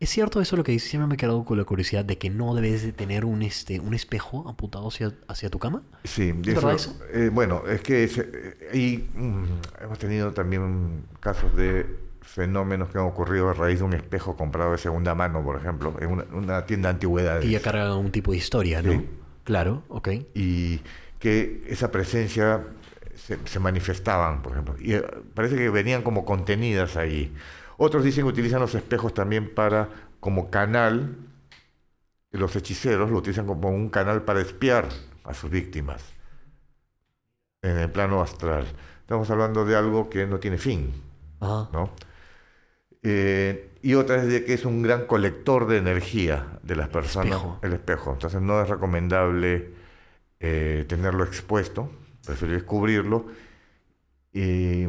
[0.05, 0.91] ¿Es cierto eso lo que dices?
[0.91, 3.81] Siempre me he quedado con la curiosidad de que no debes de tener un, este,
[3.81, 5.81] un espejo apuntado hacia, hacia tu cama.
[6.05, 6.99] Sí, ¿Es eso- eso?
[7.11, 9.45] eh, bueno, es que eh, ahí, mm,
[9.83, 11.87] hemos tenido también casos de
[12.21, 15.95] fenómenos que han ocurrido a raíz de un espejo comprado de segunda mano, por ejemplo,
[15.99, 17.43] en una, una tienda de antigüedades.
[17.43, 18.93] Que ya carga un tipo de historia, ¿no?
[18.93, 19.09] Sí.
[19.45, 20.09] Claro, ok.
[20.35, 20.81] y
[21.19, 22.63] que esa presencia
[23.15, 24.77] se, se manifestaban, por ejemplo.
[24.79, 25.03] Y eh,
[25.33, 27.33] parece que venían como contenidas ahí.
[27.77, 29.89] Otros dicen que utilizan los espejos también para
[30.21, 31.17] como canal,
[32.31, 34.89] los hechiceros lo utilizan como un canal para espiar
[35.25, 36.03] a sus víctimas
[37.63, 38.67] en el plano astral.
[39.01, 40.93] Estamos hablando de algo que no tiene fin,
[41.41, 41.69] Ajá.
[41.73, 41.91] ¿no?
[43.03, 47.35] Eh, y otra es de que es un gran colector de energía de las personas.
[47.35, 47.59] Espejo.
[47.63, 48.13] El espejo.
[48.15, 49.73] Entonces no es recomendable
[50.41, 51.91] eh, tenerlo expuesto,
[52.25, 53.27] preferir cubrirlo
[54.33, 54.87] y,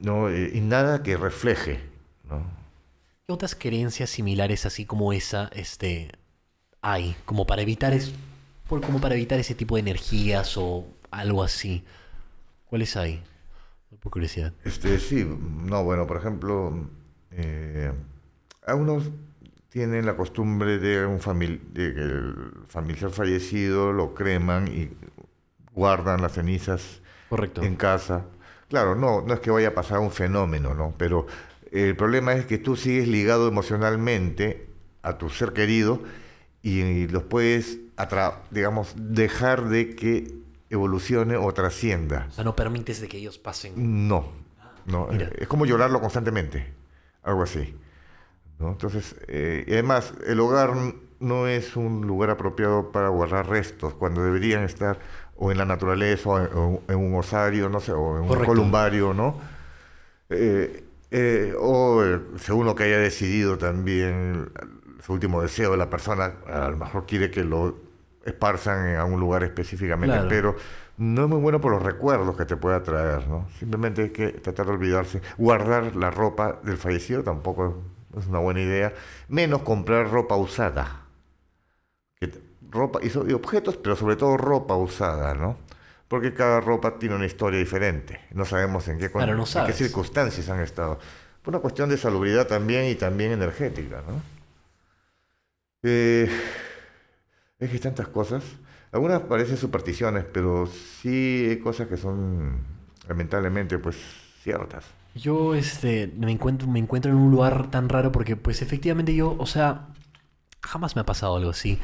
[0.00, 1.91] no, Eh, y nada que refleje.
[2.38, 2.62] ¿No?
[3.26, 6.10] ¿Qué otras creencias similares así como esa este,
[6.80, 7.16] hay?
[7.24, 8.12] Como para evitar es,
[8.68, 11.84] por, como para evitar ese tipo de energías o algo así.
[12.66, 13.22] ¿Cuáles hay?
[14.00, 14.52] Por curiosidad.
[14.64, 15.24] Este, sí,
[15.64, 16.88] no, bueno, por ejemplo,
[17.30, 17.92] eh,
[18.66, 19.10] algunos
[19.68, 22.34] tienen la costumbre de, un famili- de que el
[22.68, 24.90] familiar fallecido lo creman y
[25.74, 27.62] guardan las cenizas Correcto.
[27.62, 28.24] en casa.
[28.68, 30.94] Claro, no, no es que vaya a pasar un fenómeno, ¿no?
[30.96, 31.26] Pero
[31.72, 34.66] el problema es que tú sigues ligado emocionalmente
[35.02, 36.00] a tu ser querido
[36.62, 40.32] y, los puedes, atra- digamos, dejar de que
[40.70, 42.26] evolucione o trascienda.
[42.30, 44.08] O sea, no permites de que ellos pasen.
[44.08, 44.28] No,
[44.86, 45.08] no.
[45.10, 45.30] Mira.
[45.36, 46.72] Es como llorarlo constantemente,
[47.22, 47.74] algo así.
[48.58, 48.68] ¿no?
[48.70, 50.72] Entonces, eh, y además, el hogar
[51.20, 54.98] no es un lugar apropiado para guardar restos, cuando deberían estar
[55.36, 58.44] o en la naturaleza, o en, o en un osario, no sé, o en un
[58.44, 59.40] columbario, ¿no?
[60.30, 64.50] Eh, eh, o eh, según lo que haya decidido también,
[65.04, 67.76] su último deseo de la persona, a lo mejor quiere que lo
[68.24, 70.28] esparzan en algún lugar específicamente, Claro.
[70.28, 70.56] pero
[70.98, 73.48] no es muy bueno por los recuerdos que te pueda traer, ¿no?
[73.58, 75.22] Simplemente hay que tratar de olvidarse.
[75.38, 77.82] Guardar la ropa del fallecido tampoco
[78.18, 78.92] es una buena idea,
[79.28, 81.00] menos comprar ropa usada.
[82.20, 82.30] Que
[82.70, 85.56] ropa y, y objetos, pero sobre todo ropa usada, ¿no?
[86.12, 88.20] Porque cada ropa tiene una historia diferente.
[88.34, 90.98] No sabemos en qué, Claro, no en qué circunstancias han estado.
[91.40, 94.20] Por una cuestión de salubridad también y también energética, ¿no?
[95.82, 96.30] Eh,
[97.58, 98.44] es que hay tantas cosas.
[98.92, 102.58] Algunas parecen supersticiones, pero sí hay cosas que son
[103.08, 103.96] lamentablemente pues
[104.42, 104.84] ciertas.
[105.14, 109.34] Yo este, me, encuentro, me encuentro en un lugar tan raro porque pues efectivamente yo,
[109.38, 109.88] o sea,
[110.60, 111.80] jamás me ha pasado algo así,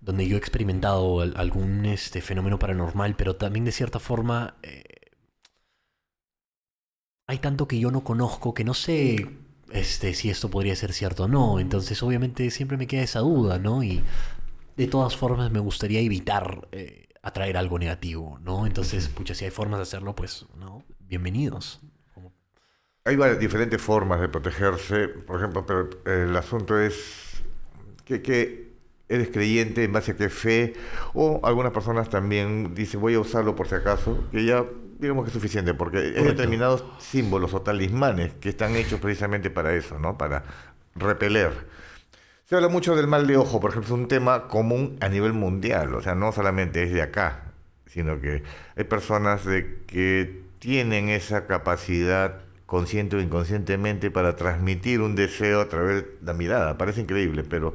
[0.00, 4.84] donde yo he experimentado al- algún este, fenómeno paranormal, pero también de cierta forma eh,
[7.26, 9.36] hay tanto que yo no conozco que no sé
[9.72, 13.58] este, si esto podría ser cierto o no, entonces obviamente siempre me queda esa duda,
[13.58, 13.82] ¿no?
[13.82, 14.02] Y
[14.76, 18.66] de todas formas me gustaría evitar eh, atraer algo negativo, ¿no?
[18.66, 20.84] Entonces, pucha, si hay formas de hacerlo, pues, ¿no?
[21.00, 21.80] Bienvenidos.
[23.04, 27.42] Hay varias diferentes formas de protegerse, por ejemplo, pero el asunto es
[28.04, 28.67] que, que
[29.08, 30.74] eres creyente en base a qué fe,
[31.14, 34.64] o algunas personas también dicen voy a usarlo por si acaso, que ya
[34.98, 39.74] digamos que es suficiente, porque hay determinados símbolos o talismanes que están hechos precisamente para
[39.74, 40.18] eso, ¿no?
[40.18, 40.44] Para
[40.96, 41.52] repeler.
[42.44, 45.34] Se habla mucho del mal de ojo, por ejemplo, es un tema común a nivel
[45.34, 47.52] mundial, o sea, no solamente es de acá,
[47.86, 48.42] sino que
[48.76, 55.68] hay personas de que tienen esa capacidad consciente o inconscientemente para transmitir un deseo a
[55.68, 56.76] través de la mirada.
[56.76, 57.74] Parece increíble, pero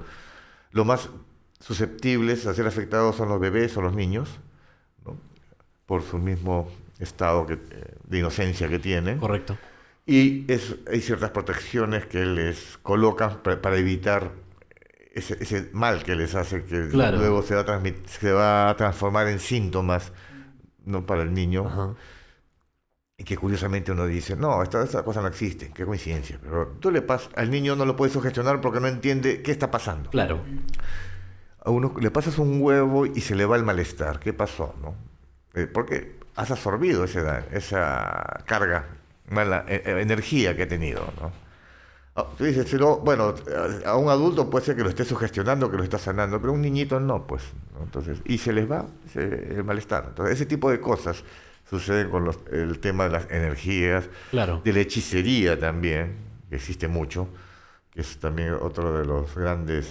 [0.73, 1.09] lo más
[1.59, 4.29] susceptibles a ser afectados son los bebés o los niños,
[5.05, 5.17] ¿no?
[5.85, 6.69] por su mismo
[6.99, 9.17] estado que- eh, de inocencia que tienen.
[9.19, 9.57] Correcto.
[10.05, 14.31] Y es- hay ciertas protecciones que les colocan pa- para evitar
[15.13, 17.17] ese, ese mal que les hace, que Claro.
[17.19, 20.11] luego se va, a se va a transformar en síntomas
[20.85, 21.05] ¿no?
[21.05, 21.65] para el niño.
[21.67, 21.95] Ajá.
[23.17, 26.39] Y que curiosamente uno dice, no, esta, esta cosa no existe, qué coincidencia.
[26.41, 29.69] Pero tú le pasas, al niño no lo puedes sugestionar porque no entiende qué está
[29.69, 30.09] pasando.
[30.09, 30.41] Claro.
[31.63, 34.19] A uno le pasas un huevo y se le va el malestar.
[34.19, 34.73] ¿Qué pasó?
[34.81, 34.95] ¿no?
[35.53, 38.87] Eh, porque has absorbido ese da- esa carga,
[39.29, 41.01] mala eh, eh, energía que ha tenido.
[41.21, 41.31] ¿no?
[42.15, 43.35] Ah, Tú dices, bueno,
[43.85, 46.51] a- a un adulto puede ser que lo esté sugestionando, que lo está sanando, pero
[46.51, 47.43] a un niñito no, pues.
[47.77, 47.83] ¿no?
[47.83, 50.05] Entonces, y se les va se- el malestar.
[50.09, 51.23] Entonces, ese tipo de cosas
[51.69, 54.61] suceden con los- el tema de las energías, Claro.
[54.63, 56.15] de la hechicería también,
[56.49, 57.27] que existe mucho,
[57.91, 59.87] que es también otro de los grandes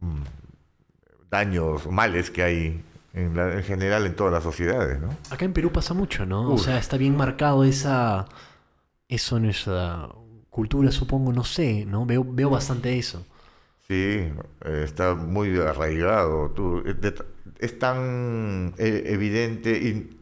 [0.00, 0.22] mm,
[1.30, 2.84] daños, males que hay
[3.14, 5.08] en, la- en general en todas las sociedades, ¿no?
[5.30, 6.48] Acá en Perú pasa mucho, ¿no?
[6.50, 6.64] O Uf.
[6.64, 8.26] sea, está bien marcado esa...
[9.08, 10.08] Eso en esa
[10.48, 12.06] cultura, supongo, no sé, ¿no?
[12.06, 13.26] Veo, veo bastante eso.
[13.86, 16.50] Sí, eh, está muy arraigado.
[16.50, 17.14] Tú, eh,
[17.58, 20.18] es tan eh, evidente y-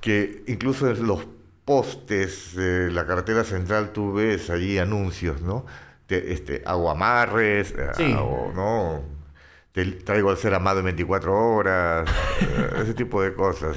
[0.00, 1.26] que incluso en los
[1.64, 5.64] postes de la carretera central tú ves allí anuncios, ¿no?
[6.06, 8.14] Te- este, aguamarres, eh, Sí.
[8.18, 9.02] o, ¿no?
[9.72, 12.08] Te traigo al ser amado en 24 horas,
[12.40, 13.76] eh, ese tipo de cosas.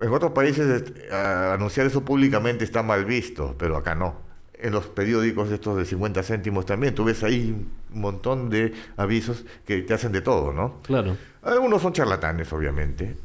[0.00, 4.22] En otros países eh, anunciar eso públicamente está mal visto, pero acá no.
[4.58, 7.50] En los periódicos estos de 50 céntimos también, tú ves ahí
[7.92, 10.80] un montón de avisos que te hacen de todo, ¿no?
[10.82, 11.16] Claro.
[11.42, 13.16] Algunos son charlatanes, obviamente,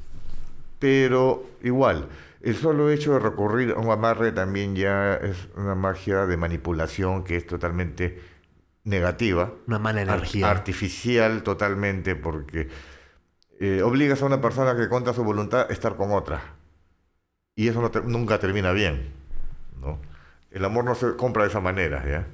[0.80, 2.08] pero igual,
[2.42, 7.24] el solo hecho de recurrir a un amarre también ya es una magia de manipulación
[7.24, 8.22] que es totalmente
[8.86, 9.54] negativa.
[9.68, 10.50] Una mala energía.
[10.50, 12.70] artificial totalmente, porque
[13.60, 16.42] eh, obligas a una persona que contra su voluntad a estar con otra.
[17.56, 19.12] Y eso no te- nunca termina bien.
[19.82, 20.00] ¿no?
[20.52, 22.06] El amor no se compra de esa manera.
[22.08, 22.26] ¿ya?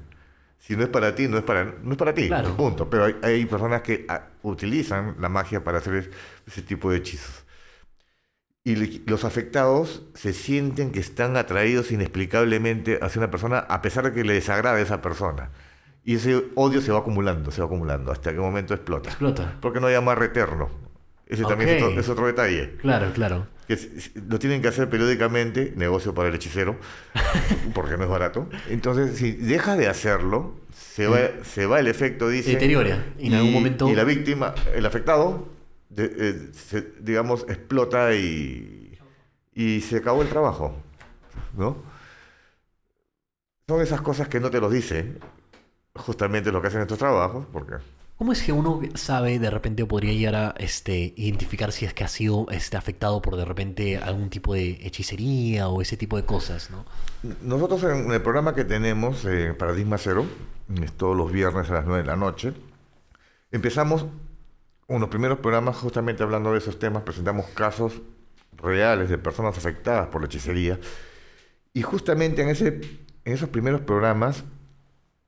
[0.58, 2.28] Si no es para ti, no es para, no es para ti.
[2.28, 2.56] Claro.
[2.56, 2.88] Punto.
[2.88, 6.10] Pero hay, hay personas que ah, utilizan la magia para hacer es-
[6.46, 7.44] ese tipo de hechizos.
[8.66, 8.74] Y
[9.06, 14.24] los afectados se sienten que están atraídos inexplicablemente hacia una persona a pesar de que
[14.24, 15.50] le desagrada esa persona.
[16.04, 19.08] Y ese odio se va acumulando, se va acumulando, hasta que un momento explota.
[19.10, 19.54] Explota.
[19.60, 20.68] Porque no hay amarre eterno.
[21.28, 22.74] Ese también es otro, es otro detalle.
[22.80, 23.46] Claro, claro.
[23.68, 23.78] Que
[24.28, 26.74] lo tienen que hacer periódicamente, negocio para el hechicero,
[27.72, 28.48] porque no es barato.
[28.68, 32.50] Entonces, si deja de hacerlo, se va, se va el efecto, dice.
[32.50, 33.04] Deteriora.
[33.16, 35.48] Y en algún momento- Y la víctima, el afectado,
[35.88, 38.98] de- eh, se- digamos, explota y,
[39.54, 40.74] y se acabó el trabajo.
[41.56, 41.76] ¿No?
[43.68, 45.18] Son esas cosas que no te los dicen,
[45.94, 47.74] justamente lo que hacen estos trabajos, porque.
[48.16, 51.92] ¿Cómo es que uno sabe de repente o podría llegar a este, identificar si es
[51.92, 56.16] que ha sido este, afectado por de repente algún tipo de hechicería o ese tipo
[56.16, 56.86] de cosas, ¿no?
[57.42, 60.24] Nosotros en el programa que tenemos, eh, Paradigma Cero,
[60.82, 62.54] es todos los viernes a las 9 de la noche,
[63.50, 64.06] empezamos
[64.88, 68.00] unos primeros programas justamente hablando de esos temas, presentamos casos
[68.56, 70.78] reales de personas afectadas por la hechicería,
[71.72, 72.80] y justamente en, ese,
[73.24, 74.44] en esos primeros programas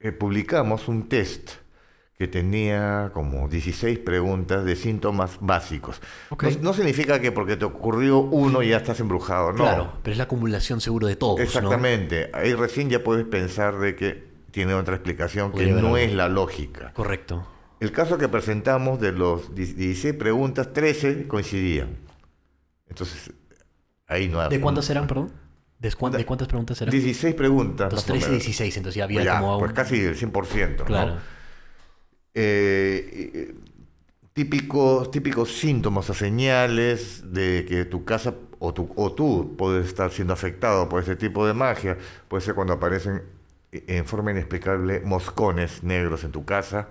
[0.01, 1.51] eh, publicamos un test
[2.17, 6.01] que tenía como 16 preguntas de síntomas básicos.
[6.31, 6.45] Ok.
[6.45, 9.59] No, no significa que porque te ocurrió uno ya estás embrujado, no.
[9.59, 11.45] Claro, pero es la acumulación seguro de todos, ¿no?
[11.45, 12.31] Exactamente.
[12.33, 16.93] Ahí recién ya puedes pensar de que tiene otra explicación que no es la lógica.
[16.93, 17.47] Correcto.
[17.81, 21.97] El caso que presentamos de los 16 preguntas, 13 coincidían.
[22.89, 23.33] Entonces,
[24.07, 25.31] ahí no ¿De cuántas eran, perdón?
[25.79, 26.91] ¿De, cuán- de cuántas preguntas eran?
[26.91, 27.93] 16 preguntas.
[27.93, 28.31] O 13 y menos.
[28.45, 29.55] 16, entonces ya había Pues ya, como...
[29.55, 30.79] un- pues casi el 100%.
[30.81, 30.85] ¿no?
[30.87, 31.17] Claro.
[32.35, 33.55] Eh, eh,
[34.33, 40.11] típicos, típicos síntomas o señales de que tu casa o, tu, o tú puedes estar
[40.11, 41.97] siendo afectado por este tipo de magia.
[42.29, 43.23] Puede ser cuando aparecen
[43.73, 46.89] eh, en forma inexplicable moscones negros en tu casa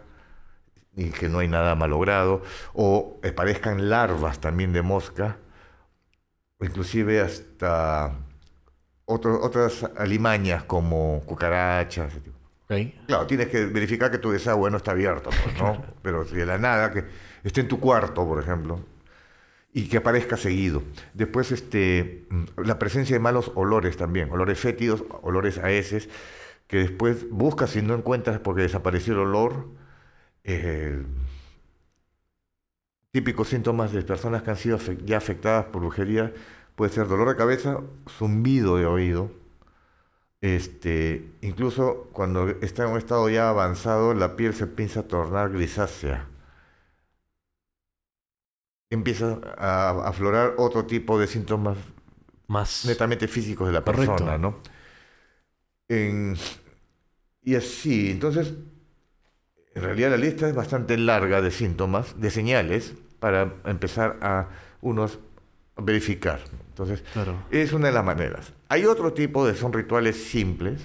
[0.97, 2.41] y que no hay nada malogrado,
[2.73, 5.37] o aparezcan larvas también de mosca,
[6.59, 8.13] o inclusive hasta
[9.05, 12.11] otro- otras alimañas como cucarachas.
[12.11, 12.37] ese tipo.
[12.69, 13.05] Ok.
[13.07, 15.81] Claro, tienes que verificar que tu desagüe no está abierto, pues, ¿no?
[16.01, 17.05] Pero si de la nada, que
[17.43, 18.81] esté en tu cuarto, por ejemplo,
[19.71, 20.81] y que aparezca seguido.
[21.13, 26.09] Después, este, la presencia de malos olores también, olores fétidos, olores a heces,
[26.67, 29.67] que después buscas y no encuentras porque desapareció el olor.
[30.47, 30.97] Eh,
[33.11, 36.33] típicos síntomas de personas que han sido ya afectadas por brujería
[36.77, 37.81] puede ser dolor de cabeza,
[38.17, 39.31] zumbido de oído,
[40.41, 45.51] este, incluso cuando está en un estado ya avanzado, la piel se empieza a tornar
[45.51, 46.27] grisácea.
[48.89, 51.77] Empieza a aflorar otro tipo de síntomas
[52.47, 52.71] Más...
[52.83, 54.25] netamente físicos de la Correcto.
[54.25, 54.61] persona, ¿no?
[55.89, 56.35] En-
[57.41, 58.53] y así, entonces,
[59.77, 64.47] en realidad la lista es bastante larga de síntomas, de señales, para empezar a
[64.81, 65.19] unos
[65.77, 66.39] verificar.
[66.69, 67.35] Entonces, Claro.
[67.51, 68.53] es una de las maneras.
[68.69, 70.81] Hay otro tipo de, son rituales simples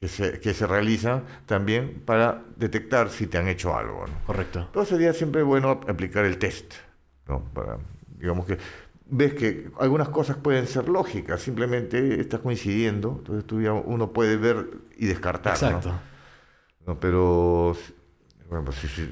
[0.00, 4.06] que se, que se realizan también para detectar si te han hecho algo.
[4.06, 4.14] ¿no?
[4.26, 4.68] Correcto.
[4.72, 6.74] Pero sería siempre bueno aplicar el test,
[7.28, 7.44] ¿no?
[7.54, 7.78] Para,
[8.18, 8.58] digamos que
[9.06, 14.36] ves que algunas cosas pueden ser lógicas, simplemente estás coincidiendo, entonces tú ya uno puede
[14.36, 15.52] ver y descartar.
[15.52, 15.90] Exacto.
[15.90, 16.11] No,
[17.00, 17.76] pero
[18.48, 19.08] Bueno, pues si, si-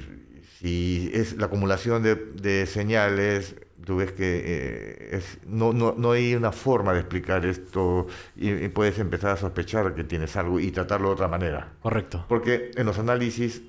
[0.58, 3.56] si es la acumulación de, de señales,
[3.86, 8.06] tú ves que eh, es- no, no, no hay una forma de explicar esto
[8.36, 11.72] y, y puedes empezar a sospechar que tienes algo y tratarlo de otra manera.
[11.82, 12.26] Correcto.
[12.28, 13.62] Porque en los análisis,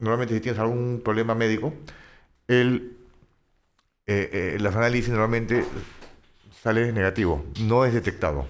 [0.00, 1.74] normalmente si tienes algún problema médico,
[2.48, 2.96] el,
[4.06, 5.64] eh, eh, los análisis normalmente
[6.62, 8.46] sale negativo, no es detectado.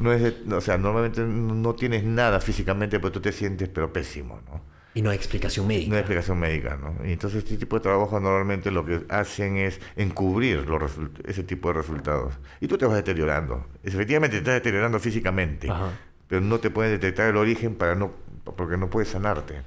[0.00, 4.40] No es o sea, normalmente no tienes nada físicamente, pero tú te sientes pero pésimo,
[4.46, 4.60] ¿no?
[4.94, 5.88] Y no hay explicación médica.
[5.88, 7.06] No hay explicación médica, ¿no?
[7.06, 10.92] Y entonces este tipo de trabajo normalmente lo que hacen es encubrir los
[11.24, 12.34] ese tipo de resultados.
[12.60, 13.66] Y tú te vas deteriorando.
[13.82, 15.92] Efectivamente te estás deteriorando físicamente, Ajá.
[16.28, 18.12] pero no te pueden detectar el origen para no,
[18.44, 19.62] porque no puedes sanarte.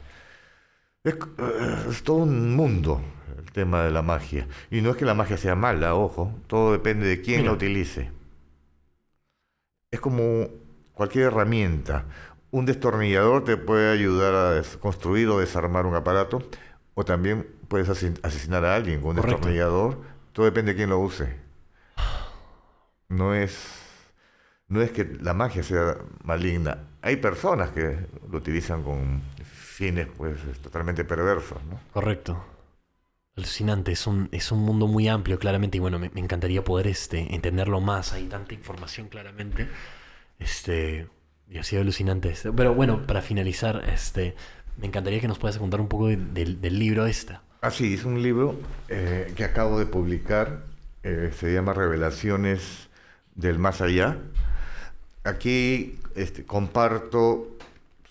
[1.03, 3.01] Es, eh, es todo un mundo
[3.39, 4.47] el tema de la magia.
[4.69, 7.51] Y no es que la magia sea mala, ojo, todo depende de quién Mira.
[7.51, 8.11] la utilice.
[9.95, 10.49] Es como
[10.91, 12.03] cualquier herramienta.
[12.51, 16.43] Un destornillador te puede ayudar a construir o desarmar un aparato,
[16.95, 19.37] o también puedes asesinar a alguien con un Correcto.
[19.37, 20.01] destornillador.
[20.33, 21.37] Todo depende de quién lo use.
[23.07, 23.57] No es,
[24.67, 25.95] no es que la magia sea
[26.25, 26.89] maligna.
[27.01, 27.97] Hay personas que
[28.29, 31.79] lo utilizan con fines pues totalmente perversos, ¿no?
[31.93, 32.43] Correcto.
[33.37, 37.35] Alucinante, es un, es un mundo muy amplio, claramente, y bueno, me, encantaría poder este,
[37.35, 38.13] entenderlo más.
[38.13, 39.67] Hay tanta información, claramente.
[40.39, 41.09] Este,
[41.49, 42.29] y ha sido alucinante.
[42.29, 42.53] este.
[42.53, 44.35] Pero bueno, para finalizar, este,
[44.77, 47.41] me encantaría que nos puedas contar un poco de- del- libro esta.
[47.61, 48.55] Ah, sí, es un libro
[48.87, 50.63] eh, que acabo de publicar,
[51.03, 52.87] eh, se llama Revelaciones
[53.35, 54.17] del Más Allá.
[55.25, 57.49] Aquí este, comparto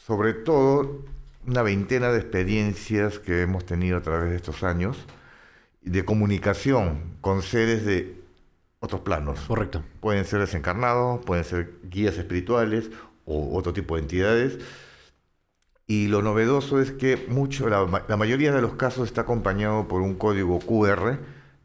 [0.07, 1.03] sobre todo
[1.47, 4.99] una veintena de experiencias que hemos tenido a través de estos años
[5.85, 8.21] de comunicación con seres de
[8.81, 9.41] otros planos.
[9.47, 9.83] Correcto.
[10.01, 12.91] Pueden ser desencarnados, pueden ser guías espirituales
[13.25, 14.59] o otro tipo de entidades.
[15.87, 20.01] Y lo novedoso es que mucho, la, la mayoría de los casos está acompañado por
[20.03, 21.19] un código QR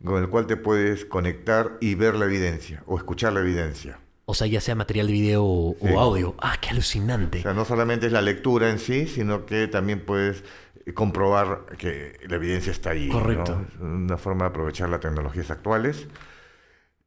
[0.03, 3.99] con el cual te puedes conectar y ver la evidencia o escuchar la evidencia.
[4.25, 6.35] O sea, ya sea material de video o, o audio.
[6.39, 7.41] Ah, qué O alucinante.
[7.41, 10.43] sea, no solamente es la lectura en sí, sino que también puedes
[10.93, 13.07] comprobar que la evidencia está ahí.
[13.07, 13.14] ¿no?
[13.19, 13.61] Correcto.
[13.68, 16.07] Es Una forma de aprovechar las tecnologías actuales.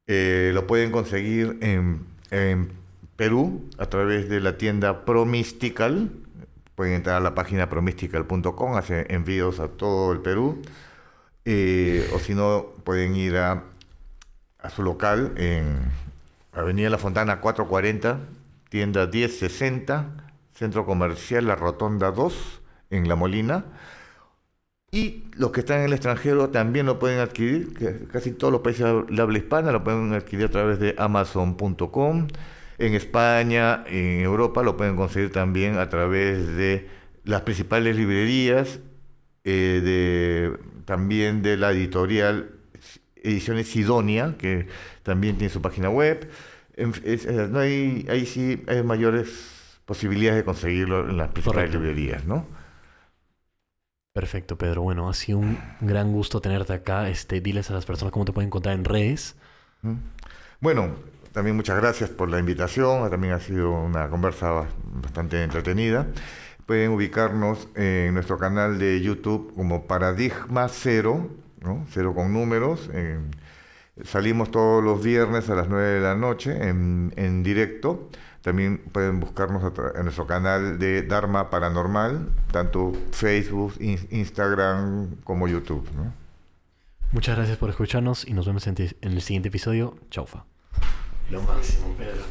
[0.06, 2.72] Eh, lo pueden conseguir en, en
[3.16, 6.10] Perú a través de la tienda ProMystical.
[6.74, 10.62] Pueden entrar a la página promystical.com, hace envíos a todo el Perú.
[11.44, 13.64] Eh, o si no, pueden ir a,
[14.58, 15.90] a su local en
[16.52, 18.20] Avenida La Fontana 440,
[18.68, 20.06] tienda 1060,
[20.54, 22.61] Centro Comercial La Rotonda 2,
[22.92, 23.64] en La Molina.
[24.94, 28.60] Y los que están en el extranjero también lo pueden adquirir, que casi todos los
[28.60, 32.28] países de habla hispana lo pueden adquirir a través de amazon.com.
[32.78, 36.88] En España, en Europa lo pueden conseguir también a través de
[37.24, 38.80] las principales librerías,
[39.44, 42.50] eh, de, también de la editorial
[43.16, 44.66] Ediciones Sidonia, que
[45.04, 46.28] también tiene su página web.
[46.76, 51.70] En f- es- no hay, ahí sí hay mayores posibilidades de conseguirlo en las principales
[51.70, 51.78] Correcto.
[51.78, 52.46] librerías, ¿no?
[54.16, 54.82] Perfecto, Pedro.
[54.82, 57.08] Bueno, ha sido un gran gusto tenerte acá.
[57.08, 59.36] Este, diles a las personas cómo te pueden encontrar en redes.
[60.60, 60.90] Bueno,
[61.32, 63.08] también muchas gracias por la invitación.
[63.08, 64.66] También ha sido una conversa ba-
[65.02, 66.06] bastante entretenida.
[66.66, 71.30] Pueden ubicarnos en nuestro canal de YouTube como Paradigma Cero.
[71.90, 72.90] Cero con números.
[72.92, 73.30] en-
[74.04, 78.10] salimos todos los viernes a las 9 de la noche en, en directo.
[78.42, 79.62] También pueden buscarnos
[79.94, 85.88] en nuestro canal de Dharma Paranormal, tanto Facebook, in- Instagram como YouTube.
[85.96, 86.12] ¿no?
[87.12, 89.96] Muchas gracias por escucharnos y nos vemos en el siguiente episodio.
[90.10, 90.44] Chaufa.
[91.30, 92.22] Lo máximo, Pedro.